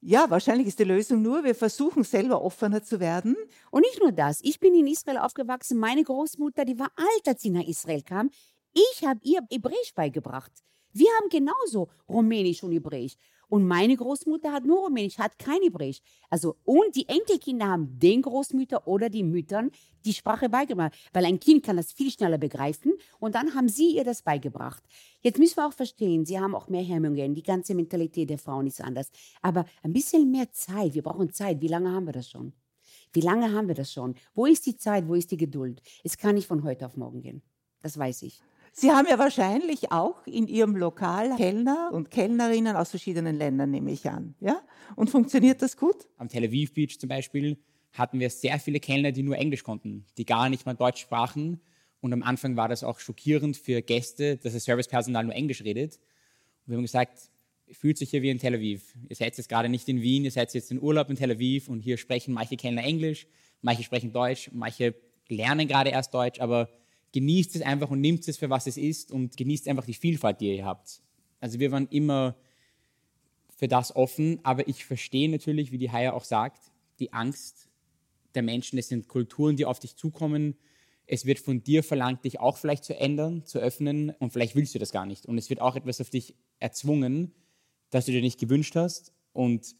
Ja, 0.00 0.30
wahrscheinlich 0.30 0.68
ist 0.68 0.78
die 0.78 0.84
Lösung 0.84 1.22
nur, 1.22 1.42
wir 1.42 1.54
versuchen 1.54 2.04
selber 2.04 2.42
offener 2.42 2.82
zu 2.82 3.00
werden. 3.00 3.36
Und 3.70 3.80
nicht 3.80 4.00
nur 4.00 4.12
das. 4.12 4.40
Ich 4.42 4.60
bin 4.60 4.74
in 4.74 4.86
Israel 4.86 5.18
aufgewachsen. 5.18 5.78
Meine 5.78 6.04
Großmutter, 6.04 6.64
die 6.64 6.78
war 6.78 6.90
alt, 6.94 7.26
als 7.26 7.42
sie 7.42 7.50
nach 7.50 7.66
Israel 7.66 8.02
kam. 8.02 8.30
Ich 8.72 9.04
habe 9.04 9.18
ihr 9.24 9.40
Hebräisch 9.50 9.92
beigebracht. 9.94 10.52
Wir 10.92 11.08
haben 11.18 11.28
genauso 11.30 11.88
Rumänisch 12.08 12.62
und 12.62 12.72
Hebräisch. 12.72 13.16
Und 13.48 13.66
meine 13.66 13.96
Großmutter 13.96 14.52
hat 14.52 14.64
nur 14.64 14.84
Rumänisch, 14.84 15.18
hat 15.18 15.38
kein 15.38 15.62
Hebräisch. 15.62 16.00
Also, 16.28 16.56
und 16.64 16.94
die 16.94 17.08
Enkelkinder 17.08 17.66
haben 17.66 17.98
den 17.98 18.22
Großmütter 18.22 18.86
oder 18.86 19.08
die 19.08 19.22
Müttern 19.22 19.70
die 20.04 20.12
Sprache 20.12 20.48
beigebracht. 20.48 20.94
Weil 21.12 21.24
ein 21.24 21.40
Kind 21.40 21.64
kann 21.64 21.76
das 21.76 21.92
viel 21.92 22.10
schneller 22.10 22.38
begreifen 22.38 22.92
und 23.18 23.34
dann 23.34 23.54
haben 23.54 23.68
sie 23.68 23.96
ihr 23.96 24.04
das 24.04 24.22
beigebracht. 24.22 24.82
Jetzt 25.20 25.38
müssen 25.38 25.56
wir 25.56 25.66
auch 25.66 25.72
verstehen, 25.72 26.26
sie 26.26 26.38
haben 26.38 26.54
auch 26.54 26.68
mehr 26.68 26.82
Hemmungen. 26.82 27.34
Die 27.34 27.42
ganze 27.42 27.74
Mentalität 27.74 28.30
der 28.30 28.38
Frauen 28.38 28.66
ist 28.66 28.80
anders. 28.80 29.10
Aber 29.42 29.64
ein 29.82 29.92
bisschen 29.92 30.30
mehr 30.30 30.50
Zeit. 30.52 30.94
Wir 30.94 31.02
brauchen 31.02 31.32
Zeit. 31.32 31.60
Wie 31.60 31.68
lange 31.68 31.90
haben 31.90 32.06
wir 32.06 32.12
das 32.12 32.28
schon? 32.28 32.52
Wie 33.12 33.20
lange 33.20 33.52
haben 33.52 33.68
wir 33.68 33.74
das 33.74 33.92
schon? 33.92 34.14
Wo 34.34 34.46
ist 34.46 34.66
die 34.66 34.76
Zeit? 34.76 35.08
Wo 35.08 35.14
ist 35.14 35.30
die 35.30 35.36
Geduld? 35.36 35.82
Es 36.04 36.18
kann 36.18 36.34
nicht 36.34 36.46
von 36.46 36.62
heute 36.62 36.86
auf 36.86 36.96
morgen 36.96 37.22
gehen. 37.22 37.42
Das 37.80 37.96
weiß 37.98 38.22
ich. 38.22 38.40
Sie 38.80 38.92
haben 38.92 39.08
ja 39.10 39.18
wahrscheinlich 39.18 39.90
auch 39.90 40.24
in 40.24 40.46
Ihrem 40.46 40.76
Lokal 40.76 41.34
Kellner 41.36 41.90
und 41.92 42.12
Kellnerinnen 42.12 42.76
aus 42.76 42.90
verschiedenen 42.90 43.36
Ländern, 43.36 43.72
nehme 43.72 43.90
ich 43.90 44.08
an. 44.08 44.36
Ja? 44.38 44.62
Und 44.94 45.10
funktioniert 45.10 45.62
das 45.62 45.76
gut? 45.76 46.06
Am 46.16 46.28
Tel 46.28 46.44
Aviv 46.44 46.74
Beach 46.74 46.96
zum 46.96 47.08
Beispiel 47.08 47.58
hatten 47.92 48.20
wir 48.20 48.30
sehr 48.30 48.60
viele 48.60 48.78
Kellner, 48.78 49.10
die 49.10 49.24
nur 49.24 49.36
Englisch 49.36 49.64
konnten, 49.64 50.04
die 50.16 50.24
gar 50.24 50.48
nicht 50.48 50.64
mal 50.64 50.74
Deutsch 50.74 51.00
sprachen. 51.00 51.60
Und 52.00 52.12
am 52.12 52.22
Anfang 52.22 52.54
war 52.54 52.68
das 52.68 52.84
auch 52.84 53.00
schockierend 53.00 53.56
für 53.56 53.82
Gäste, 53.82 54.36
dass 54.36 54.52
das 54.52 54.62
Servicepersonal 54.62 55.24
nur 55.24 55.34
Englisch 55.34 55.64
redet. 55.64 55.96
Und 55.96 56.68
wir 56.68 56.76
haben 56.76 56.84
gesagt, 56.84 57.18
fühlt 57.72 57.98
sich 57.98 58.10
hier 58.10 58.22
wie 58.22 58.30
in 58.30 58.38
Tel 58.38 58.54
Aviv. 58.54 58.94
Ihr 59.08 59.16
seid 59.16 59.36
jetzt 59.36 59.48
gerade 59.48 59.68
nicht 59.68 59.88
in 59.88 60.02
Wien, 60.02 60.24
ihr 60.24 60.30
seid 60.30 60.54
jetzt 60.54 60.70
in 60.70 60.80
Urlaub 60.80 61.10
in 61.10 61.16
Tel 61.16 61.32
Aviv 61.32 61.66
und 61.68 61.80
hier 61.80 61.96
sprechen 61.96 62.32
manche 62.32 62.56
Kellner 62.56 62.84
Englisch, 62.84 63.26
manche 63.60 63.82
sprechen 63.82 64.12
Deutsch, 64.12 64.50
manche 64.52 64.94
lernen 65.26 65.66
gerade 65.66 65.90
erst 65.90 66.14
Deutsch, 66.14 66.38
aber 66.38 66.68
genießt 67.12 67.56
es 67.56 67.62
einfach 67.62 67.90
und 67.90 68.00
nimmt 68.00 68.26
es 68.28 68.36
für 68.36 68.50
was 68.50 68.66
es 68.66 68.76
ist 68.76 69.12
und 69.12 69.36
genießt 69.36 69.68
einfach 69.68 69.86
die 69.86 69.94
Vielfalt, 69.94 70.40
die 70.40 70.56
ihr 70.56 70.64
habt. 70.64 71.02
Also 71.40 71.58
wir 71.58 71.72
waren 71.72 71.88
immer 71.88 72.36
für 73.56 73.68
das 73.68 73.94
offen, 73.94 74.40
aber 74.42 74.68
ich 74.68 74.84
verstehe 74.84 75.28
natürlich, 75.28 75.72
wie 75.72 75.78
die 75.78 75.90
Haya 75.90 76.12
auch 76.12 76.24
sagt, 76.24 76.70
die 77.00 77.12
Angst 77.12 77.68
der 78.34 78.42
Menschen. 78.42 78.78
Es 78.78 78.88
sind 78.88 79.08
Kulturen, 79.08 79.56
die 79.56 79.64
auf 79.64 79.78
dich 79.78 79.96
zukommen. 79.96 80.56
Es 81.06 81.24
wird 81.24 81.38
von 81.38 81.62
dir 81.62 81.82
verlangt, 81.82 82.24
dich 82.24 82.38
auch 82.38 82.58
vielleicht 82.58 82.84
zu 82.84 82.94
ändern, 82.94 83.44
zu 83.46 83.58
öffnen 83.58 84.10
und 84.18 84.32
vielleicht 84.32 84.54
willst 84.54 84.74
du 84.74 84.78
das 84.78 84.92
gar 84.92 85.06
nicht. 85.06 85.26
Und 85.26 85.38
es 85.38 85.48
wird 85.48 85.60
auch 85.60 85.74
etwas 85.74 86.00
auf 86.00 86.10
dich 86.10 86.34
erzwungen, 86.58 87.32
das 87.90 88.06
du 88.06 88.12
dir 88.12 88.20
nicht 88.20 88.38
gewünscht 88.38 88.76
hast. 88.76 89.12
Und 89.32 89.74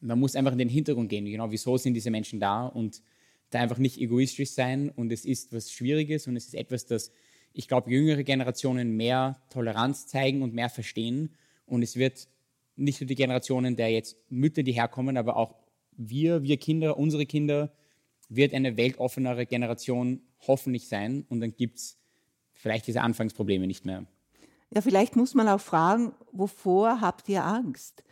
man 0.00 0.20
muss 0.20 0.36
einfach 0.36 0.52
in 0.52 0.58
den 0.58 0.68
Hintergrund 0.68 1.08
gehen. 1.08 1.24
Genau, 1.24 1.50
wieso 1.50 1.78
sind 1.78 1.94
diese 1.94 2.10
Menschen 2.10 2.40
da? 2.40 2.66
Und 2.66 3.02
da 3.50 3.60
einfach 3.60 3.78
nicht 3.78 4.00
egoistisch 4.00 4.50
sein. 4.50 4.90
Und 4.90 5.12
es 5.12 5.24
ist 5.24 5.52
was 5.52 5.70
Schwieriges 5.70 6.26
und 6.26 6.36
es 6.36 6.46
ist 6.46 6.54
etwas, 6.54 6.86
das 6.86 7.12
ich 7.52 7.66
glaube, 7.66 7.90
jüngere 7.90 8.22
Generationen 8.22 8.96
mehr 8.96 9.40
Toleranz 9.50 10.06
zeigen 10.06 10.42
und 10.42 10.54
mehr 10.54 10.68
verstehen. 10.68 11.34
Und 11.66 11.82
es 11.82 11.96
wird 11.96 12.28
nicht 12.76 13.00
nur 13.00 13.08
die 13.08 13.14
Generationen 13.14 13.76
der 13.76 13.90
jetzt 13.90 14.16
Mütter, 14.30 14.62
die 14.62 14.72
herkommen, 14.72 15.16
aber 15.16 15.36
auch 15.36 15.54
wir, 15.96 16.42
wir 16.42 16.56
Kinder, 16.58 16.96
unsere 16.96 17.26
Kinder, 17.26 17.72
wird 18.28 18.54
eine 18.54 18.76
weltoffenere 18.76 19.46
Generation 19.46 20.20
hoffentlich 20.46 20.88
sein. 20.88 21.24
Und 21.28 21.40
dann 21.40 21.56
gibt 21.56 21.78
es 21.78 21.98
vielleicht 22.54 22.86
diese 22.86 23.00
Anfangsprobleme 23.00 23.66
nicht 23.66 23.84
mehr. 23.84 24.06
Ja, 24.72 24.82
vielleicht 24.82 25.16
muss 25.16 25.34
man 25.34 25.48
auch 25.48 25.60
fragen, 25.60 26.12
wovor 26.30 27.00
habt 27.00 27.28
ihr 27.28 27.44
Angst? 27.44 28.04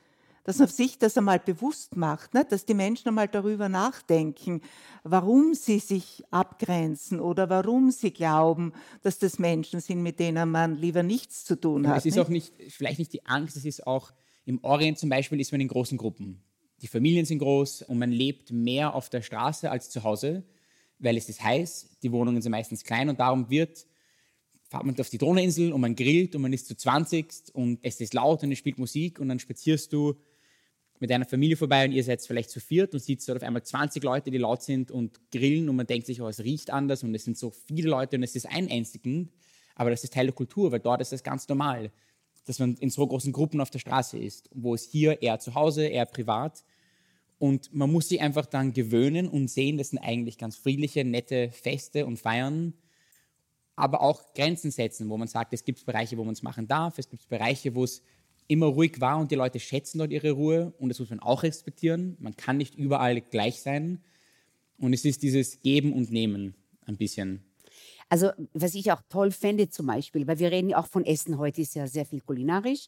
Dass 0.46 0.58
man 0.58 0.68
sich 0.68 0.96
das 0.96 1.18
einmal 1.18 1.40
bewusst 1.40 1.96
macht, 1.96 2.32
ne? 2.32 2.44
dass 2.48 2.64
die 2.64 2.74
Menschen 2.74 3.08
einmal 3.08 3.26
darüber 3.26 3.68
nachdenken, 3.68 4.60
warum 5.02 5.54
sie 5.54 5.80
sich 5.80 6.22
abgrenzen 6.30 7.18
oder 7.18 7.50
warum 7.50 7.90
sie 7.90 8.12
glauben, 8.12 8.72
dass 9.02 9.18
das 9.18 9.40
Menschen 9.40 9.80
sind, 9.80 10.04
mit 10.04 10.20
denen 10.20 10.48
man 10.48 10.76
lieber 10.76 11.02
nichts 11.02 11.44
zu 11.44 11.60
tun 11.60 11.88
hat. 11.88 11.98
Es 11.98 12.06
ist 12.06 12.14
nicht? 12.14 12.24
auch 12.24 12.28
nicht, 12.28 12.52
vielleicht 12.68 13.00
nicht 13.00 13.12
die 13.12 13.26
Angst, 13.26 13.56
es 13.56 13.64
ist 13.64 13.88
auch, 13.88 14.12
im 14.44 14.62
Orient 14.62 14.98
zum 14.98 15.08
Beispiel 15.08 15.40
ist 15.40 15.50
man 15.50 15.60
in 15.60 15.66
großen 15.66 15.98
Gruppen. 15.98 16.40
Die 16.80 16.86
Familien 16.86 17.26
sind 17.26 17.40
groß 17.40 17.82
und 17.82 17.98
man 17.98 18.12
lebt 18.12 18.52
mehr 18.52 18.94
auf 18.94 19.10
der 19.10 19.22
Straße 19.22 19.68
als 19.68 19.90
zu 19.90 20.04
Hause, 20.04 20.44
weil 21.00 21.16
es 21.16 21.28
ist 21.28 21.42
heiß, 21.42 21.98
die 22.04 22.12
Wohnungen 22.12 22.40
sind 22.40 22.52
meistens 22.52 22.84
klein 22.84 23.08
und 23.08 23.18
darum 23.18 23.50
wird, 23.50 23.84
fahrt 24.68 24.84
man 24.84 24.98
auf 25.00 25.10
die 25.10 25.18
Drohneninsel 25.18 25.72
und 25.72 25.80
man 25.80 25.96
grillt 25.96 26.36
und 26.36 26.42
man 26.42 26.52
ist 26.52 26.68
zu 26.68 26.76
20 26.76 27.54
und 27.54 27.80
es 27.82 28.00
ist 28.00 28.14
laut 28.14 28.44
und 28.44 28.52
es 28.52 28.58
spielt 28.58 28.78
Musik 28.78 29.18
und 29.18 29.28
dann 29.28 29.40
spazierst 29.40 29.92
du 29.92 30.14
mit 31.00 31.10
deiner 31.10 31.24
Familie 31.24 31.56
vorbei 31.56 31.84
und 31.84 31.92
ihr 31.92 32.04
seid 32.04 32.22
vielleicht 32.22 32.50
zu 32.50 32.60
viert 32.60 32.94
und 32.94 33.00
siehst 33.00 33.28
dort 33.28 33.38
auf 33.38 33.46
einmal 33.46 33.62
20 33.62 34.02
Leute, 34.02 34.30
die 34.30 34.38
laut 34.38 34.62
sind 34.62 34.90
und 34.90 35.20
grillen 35.30 35.68
und 35.68 35.76
man 35.76 35.86
denkt 35.86 36.06
sich, 36.06 36.20
oh, 36.20 36.28
es 36.28 36.40
riecht 36.40 36.70
anders 36.70 37.02
und 37.02 37.14
es 37.14 37.24
sind 37.24 37.36
so 37.36 37.50
viele 37.50 37.88
Leute 37.88 38.16
und 38.16 38.22
es 38.22 38.34
ist 38.34 38.46
einängstigend, 38.46 39.32
aber 39.74 39.90
das 39.90 40.04
ist 40.04 40.12
Teil 40.12 40.26
der 40.26 40.34
Kultur, 40.34 40.72
weil 40.72 40.80
dort 40.80 41.00
ist 41.00 41.12
das 41.12 41.22
ganz 41.22 41.48
normal, 41.48 41.90
dass 42.46 42.58
man 42.58 42.74
in 42.76 42.90
so 42.90 43.06
großen 43.06 43.32
Gruppen 43.32 43.60
auf 43.60 43.70
der 43.70 43.78
Straße 43.78 44.18
ist, 44.18 44.48
wo 44.54 44.74
es 44.74 44.84
hier 44.84 45.20
eher 45.20 45.38
zu 45.38 45.54
Hause, 45.54 45.86
eher 45.86 46.06
privat. 46.06 46.64
Und 47.38 47.74
man 47.74 47.90
muss 47.92 48.08
sich 48.08 48.20
einfach 48.20 48.46
dann 48.46 48.72
gewöhnen 48.72 49.28
und 49.28 49.48
sehen, 49.48 49.76
das 49.76 49.90
sind 49.90 49.98
eigentlich 49.98 50.38
ganz 50.38 50.56
friedliche, 50.56 51.04
nette 51.04 51.50
Feste 51.50 52.06
und 52.06 52.18
Feiern, 52.18 52.72
aber 53.74 54.00
auch 54.00 54.32
Grenzen 54.32 54.70
setzen, 54.70 55.10
wo 55.10 55.18
man 55.18 55.28
sagt, 55.28 55.52
es 55.52 55.64
gibt 55.64 55.84
Bereiche, 55.84 56.16
wo 56.16 56.24
man 56.24 56.32
es 56.32 56.42
machen 56.42 56.66
darf, 56.66 56.98
es 56.98 57.10
gibt 57.10 57.28
Bereiche, 57.28 57.74
wo 57.74 57.84
es 57.84 58.02
immer 58.48 58.66
ruhig 58.66 59.00
war 59.00 59.18
und 59.18 59.30
die 59.30 59.34
Leute 59.36 59.60
schätzen 59.60 59.98
dort 59.98 60.10
ihre 60.10 60.32
Ruhe 60.32 60.72
und 60.78 60.88
das 60.88 60.98
muss 60.98 61.10
man 61.10 61.20
auch 61.20 61.42
respektieren. 61.42 62.16
Man 62.20 62.36
kann 62.36 62.56
nicht 62.56 62.74
überall 62.74 63.20
gleich 63.20 63.62
sein 63.62 64.02
und 64.78 64.92
es 64.92 65.04
ist 65.04 65.22
dieses 65.22 65.60
Geben 65.62 65.92
und 65.92 66.10
Nehmen 66.10 66.54
ein 66.86 66.96
bisschen. 66.96 67.42
Also, 68.08 68.30
was 68.52 68.74
ich 68.74 68.92
auch 68.92 69.02
toll 69.08 69.32
fände 69.32 69.68
zum 69.68 69.86
Beispiel, 69.86 70.26
weil 70.26 70.38
wir 70.38 70.52
reden 70.52 70.70
ja 70.70 70.78
auch 70.78 70.86
von 70.86 71.04
Essen, 71.04 71.38
heute 71.38 71.60
ist 71.60 71.74
ja 71.74 71.86
sehr 71.88 72.06
viel 72.06 72.20
kulinarisch. 72.20 72.86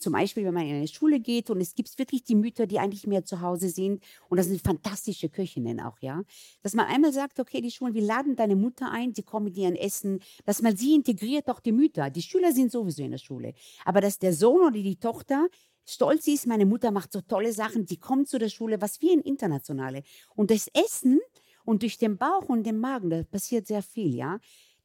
Zum 0.00 0.14
Beispiel, 0.14 0.44
wenn 0.44 0.54
man 0.54 0.66
in 0.66 0.76
eine 0.76 0.88
Schule 0.88 1.20
geht 1.20 1.50
und 1.50 1.60
es 1.60 1.74
gibt 1.74 1.96
wirklich 1.98 2.24
die 2.24 2.34
Mütter, 2.34 2.66
die 2.66 2.78
eigentlich 2.78 3.06
mehr 3.06 3.24
zu 3.24 3.40
Hause 3.42 3.68
sind 3.68 4.02
und 4.28 4.38
das 4.38 4.46
sind 4.46 4.60
fantastische 4.62 5.28
Köchinnen 5.28 5.78
auch, 5.78 5.98
ja. 6.00 6.22
Dass 6.62 6.74
man 6.74 6.86
einmal 6.86 7.12
sagt, 7.12 7.38
okay, 7.38 7.60
die 7.60 7.70
Schulen, 7.70 7.94
wir 7.94 8.02
laden 8.02 8.34
deine 8.34 8.56
Mutter 8.56 8.90
ein, 8.90 9.14
sie 9.14 9.22
kommen 9.22 9.44
mit 9.44 9.56
ihren 9.58 9.76
Essen, 9.76 10.20
dass 10.46 10.62
man 10.62 10.76
sie 10.76 10.94
integriert, 10.94 11.48
auch 11.48 11.60
die 11.60 11.72
Mütter. 11.72 12.08
Die 12.10 12.22
Schüler 12.22 12.52
sind 12.52 12.72
sowieso 12.72 13.02
in 13.02 13.10
der 13.10 13.18
Schule. 13.18 13.52
Aber 13.84 14.00
dass 14.00 14.18
der 14.18 14.32
Sohn 14.32 14.62
oder 14.62 14.82
die 14.82 14.96
Tochter 14.96 15.48
stolz 15.86 16.26
ist, 16.28 16.46
meine 16.46 16.66
Mutter 16.66 16.90
macht 16.90 17.12
so 17.12 17.20
tolle 17.20 17.52
Sachen, 17.52 17.84
die 17.84 17.98
kommt 17.98 18.28
zu 18.28 18.38
der 18.38 18.48
Schule, 18.48 18.80
was 18.80 19.02
wie 19.02 19.12
ein 19.12 19.20
Internationale. 19.20 20.02
Und 20.34 20.50
das 20.50 20.68
Essen 20.72 21.20
und 21.64 21.82
durch 21.82 21.98
den 21.98 22.16
Bauch 22.16 22.48
und 22.48 22.64
den 22.64 22.78
Magen, 22.78 23.10
da 23.10 23.22
passiert 23.22 23.66
sehr 23.66 23.82
viel, 23.82 24.14
ja. 24.14 24.38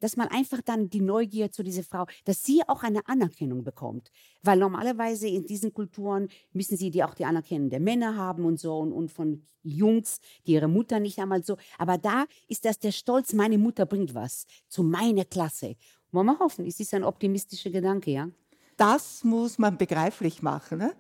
Dass 0.05 0.17
man 0.17 0.27
einfach 0.27 0.61
dann 0.61 0.87
die 0.87 1.01
Neugier 1.01 1.51
zu 1.51 1.63
dieser 1.63 1.81
Frau, 1.81 2.05
dass 2.25 2.43
sie 2.43 2.61
auch 2.67 2.83
eine 2.83 3.07
Anerkennung 3.07 3.63
bekommt. 3.63 4.11
Weil 4.43 4.59
normalerweise 4.59 5.27
in 5.27 5.47
diesen 5.47 5.73
Kulturen 5.73 6.27
müssen 6.53 6.77
sie 6.77 6.91
die 6.91 7.03
auch 7.03 7.15
die 7.15 7.25
Anerkennung 7.25 7.71
der 7.71 7.79
Männer 7.79 8.15
haben 8.15 8.45
und 8.45 8.59
so 8.59 8.77
und, 8.77 8.93
und 8.93 9.11
von 9.11 9.41
Jungs, 9.63 10.19
die 10.45 10.51
ihre 10.51 10.67
Mutter 10.67 10.99
nicht 10.99 11.17
einmal 11.17 11.43
so. 11.43 11.57
Aber 11.79 11.97
da 11.97 12.25
ist 12.47 12.65
das 12.65 12.77
der 12.77 12.91
Stolz, 12.91 13.33
meine 13.33 13.57
Mutter 13.57 13.87
bringt 13.87 14.13
was 14.13 14.45
zu 14.67 14.83
meiner 14.83 15.25
Klasse. 15.25 15.75
Wollen 16.11 16.27
wir 16.27 16.37
hoffen, 16.37 16.67
es 16.67 16.79
ist 16.79 16.93
ein 16.93 17.03
optimistischer 17.03 17.71
Gedanke, 17.71 18.11
ja. 18.11 18.29
das 18.77 19.23
muss 19.23 19.57
man 19.57 19.75
begreiflich 19.75 20.43
machen, 20.43 20.77
ne? 20.77 20.93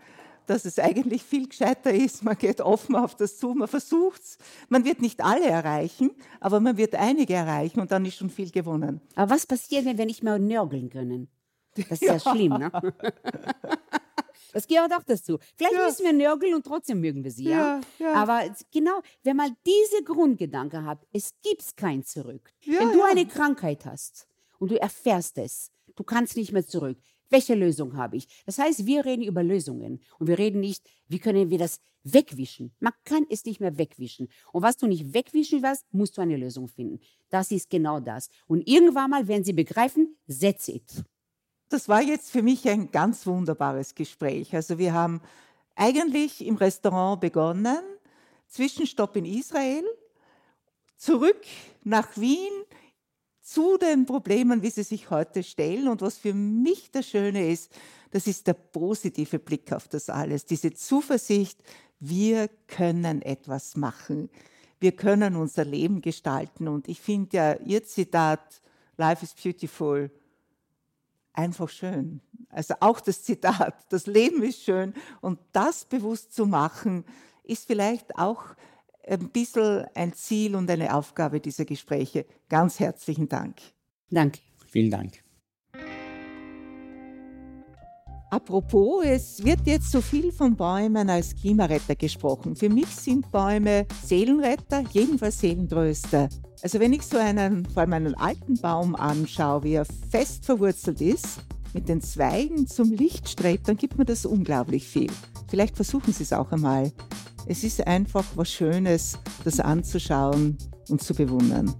Dass 0.45 0.65
es 0.65 0.79
eigentlich 0.79 1.23
viel 1.23 1.47
gescheiter 1.47 1.91
ist. 1.93 2.23
Man 2.23 2.37
geht 2.37 2.61
offen 2.61 2.95
auf 2.95 3.15
das 3.15 3.37
zu, 3.37 3.53
man 3.53 3.67
versucht 3.67 4.21
es. 4.21 4.37
Man 4.69 4.85
wird 4.85 5.01
nicht 5.01 5.23
alle 5.23 5.45
erreichen, 5.47 6.11
aber 6.39 6.59
man 6.59 6.77
wird 6.77 6.95
einige 6.95 7.33
erreichen 7.33 7.79
und 7.79 7.91
dann 7.91 8.05
ist 8.05 8.15
schon 8.17 8.29
viel 8.29 8.51
gewonnen. 8.51 9.01
Aber 9.15 9.31
was 9.33 9.45
passiert, 9.47 9.85
wenn 9.85 9.97
wir 9.97 10.05
nicht 10.05 10.23
mehr 10.23 10.39
nörgeln 10.39 10.89
können? 10.89 11.29
Das 11.75 12.01
ist 12.01 12.01
ja, 12.01 12.19
schlimm, 12.19 12.53
ne? 12.53 12.71
Das 14.53 14.67
gehört 14.67 14.93
auch 14.93 15.03
dazu. 15.03 15.37
Vielleicht 15.57 15.73
Ja. 15.75 15.85
müssen 15.85 16.05
wir 16.05 16.13
nörgeln 16.13 16.53
und 16.53 16.65
trotzdem 16.65 17.01
mögen 17.01 17.25
wir 17.25 17.31
sie, 17.31 17.43
ja? 17.49 17.81
Ja, 17.99 18.05
ja. 18.07 18.13
Aber 18.13 18.41
genau, 18.71 19.01
wenn 19.23 19.35
man 19.35 19.57
diese 19.65 20.01
Grundgedanke 20.05 20.85
hat, 20.85 21.05
es 21.11 21.33
gibt 21.43 21.75
kein 21.75 22.05
Zurück. 22.05 22.53
Ja, 22.61 22.79
wenn 22.79 22.93
du 22.93 22.99
ja. 22.99 23.05
eine 23.11 23.25
Krankheit 23.25 23.85
hast 23.85 24.27
und 24.57 24.71
du 24.71 24.79
erfährst 24.79 25.37
es, 25.39 25.71
du 25.97 26.05
kannst 26.05 26.37
nicht 26.37 26.53
mehr 26.53 26.65
zurück. 26.65 26.97
Welche 27.35 27.53
Lösung 27.53 27.97
habe 27.97 28.15
ich? 28.15 28.27
Das 28.45 28.57
heißt, 28.57 28.85
wir 28.85 29.03
reden 29.03 29.23
über 29.23 29.43
Lösungen 29.43 29.99
und 30.19 30.27
wir 30.27 30.39
reden 30.39 30.61
nicht, 30.61 30.89
wie 31.09 31.19
können 31.19 31.49
wir 31.49 31.57
das 31.57 31.81
wegwischen. 32.03 32.73
Man 32.79 32.93
kann 33.03 33.25
es 33.29 33.43
nicht 33.43 33.59
mehr 33.59 33.77
wegwischen. 33.77 34.29
Und 34.53 34.63
was 34.63 34.77
du 34.77 34.87
nicht 34.87 35.13
wegwischen 35.13 35.61
willst, 35.61 35.85
musst 35.91 36.15
du 36.15 36.21
eine 36.21 36.37
Lösung 36.37 36.69
finden. 36.69 36.99
Das 37.29 37.51
ist 37.51 37.69
genau 37.69 37.99
das. 37.99 38.29
Und 38.47 38.65
irgendwann 38.65 39.09
mal 39.09 39.27
werden 39.27 39.43
sie 39.43 39.51
begreifen, 39.51 40.15
that's 40.27 40.69
it. 40.69 41.03
Das 41.67 41.89
war 41.89 42.01
jetzt 42.01 42.31
für 42.31 42.41
mich 42.41 42.69
ein 42.69 42.89
ganz 42.91 43.27
wunderbares 43.27 43.95
Gespräch. 43.95 44.55
Also 44.55 44.77
wir 44.77 44.93
haben 44.93 45.19
eigentlich 45.75 46.45
im 46.45 46.55
Restaurant 46.55 47.19
begonnen, 47.19 47.83
Zwischenstopp 48.47 49.17
in 49.17 49.25
Israel, 49.25 49.83
zurück 50.95 51.41
nach 51.83 52.15
Wien, 52.15 52.53
zu 53.45 53.77
den 53.77 54.07
Problemen, 54.07 54.63
wie 54.63 54.71
sie 54.71 54.81
sich 54.81 55.11
heute 55.11 55.43
stellen. 55.43 55.87
Und 55.87 56.01
was 56.01 56.17
für 56.17 56.33
mich 56.33 56.89
das 56.91 57.07
Schöne 57.07 57.51
ist, 57.51 57.71
das 58.09 58.25
ist 58.25 58.47
der 58.47 58.53
positive 58.53 59.37
Blick 59.37 59.71
auf 59.71 59.87
das 59.87 60.09
alles, 60.09 60.45
diese 60.45 60.73
Zuversicht, 60.73 61.59
wir 61.99 62.49
können 62.67 63.21
etwas 63.21 63.77
machen, 63.77 64.29
wir 64.79 64.93
können 64.93 65.35
unser 65.35 65.63
Leben 65.63 66.01
gestalten. 66.01 66.67
Und 66.67 66.87
ich 66.87 66.99
finde 66.99 67.37
ja 67.37 67.53
Ihr 67.57 67.83
Zitat, 67.83 68.61
Life 68.97 69.23
is 69.23 69.35
beautiful, 69.35 70.09
einfach 71.31 71.69
schön. 71.69 72.21
Also 72.49 72.73
auch 72.79 72.99
das 72.99 73.23
Zitat, 73.23 73.75
das 73.89 74.07
Leben 74.07 74.41
ist 74.41 74.63
schön 74.63 74.93
und 75.21 75.39
das 75.51 75.85
bewusst 75.85 76.33
zu 76.33 76.47
machen, 76.47 77.05
ist 77.43 77.67
vielleicht 77.67 78.17
auch 78.17 78.55
ein 79.07 79.29
bisschen 79.29 79.85
ein 79.93 80.13
Ziel 80.13 80.55
und 80.55 80.69
eine 80.69 80.95
Aufgabe 80.95 81.39
dieser 81.39 81.65
Gespräche. 81.65 82.25
Ganz 82.49 82.79
herzlichen 82.79 83.29
Dank. 83.29 83.57
Danke. 84.09 84.39
Vielen 84.67 84.91
Dank. 84.91 85.25
Apropos, 88.31 89.05
es 89.05 89.45
wird 89.45 89.61
jetzt 89.65 89.91
so 89.91 90.01
viel 90.01 90.31
von 90.31 90.55
Bäumen 90.55 91.09
als 91.09 91.35
Klimaretter 91.35 91.95
gesprochen. 91.95 92.55
Für 92.55 92.69
mich 92.69 92.87
sind 92.87 93.31
Bäume 93.31 93.85
Seelenretter, 94.03 94.83
jedenfalls 94.91 95.39
Seelentröster. 95.39 96.27
Also 96.61 96.79
wenn 96.79 96.91
ich 96.91 97.03
so 97.03 97.17
einen, 97.17 97.65
vor 97.65 97.83
allem 97.83 97.93
einen 97.93 98.15
alten 98.15 98.55
Baum 98.59 98.95
anschaue, 98.95 99.63
wie 99.63 99.73
er 99.75 99.85
fest 100.09 100.43
verwurzelt 100.45 100.99
ist, 100.99 101.39
mit 101.73 101.87
den 101.87 102.01
Zweigen 102.01 102.67
zum 102.67 102.91
Licht 102.91 103.29
strebt, 103.29 103.67
dann 103.67 103.77
gibt 103.77 103.97
mir 103.97 104.05
das 104.05 104.25
unglaublich 104.25 104.85
viel. 104.85 105.11
Vielleicht 105.47 105.75
versuchen 105.75 106.11
Sie 106.11 106.23
es 106.23 106.33
auch 106.33 106.51
einmal. 106.51 106.91
Es 107.47 107.63
ist 107.63 107.85
einfach 107.85 108.25
was 108.35 108.51
Schönes, 108.51 109.19
das 109.43 109.59
anzuschauen 109.59 110.57
und 110.89 111.03
zu 111.03 111.13
bewundern. 111.13 111.75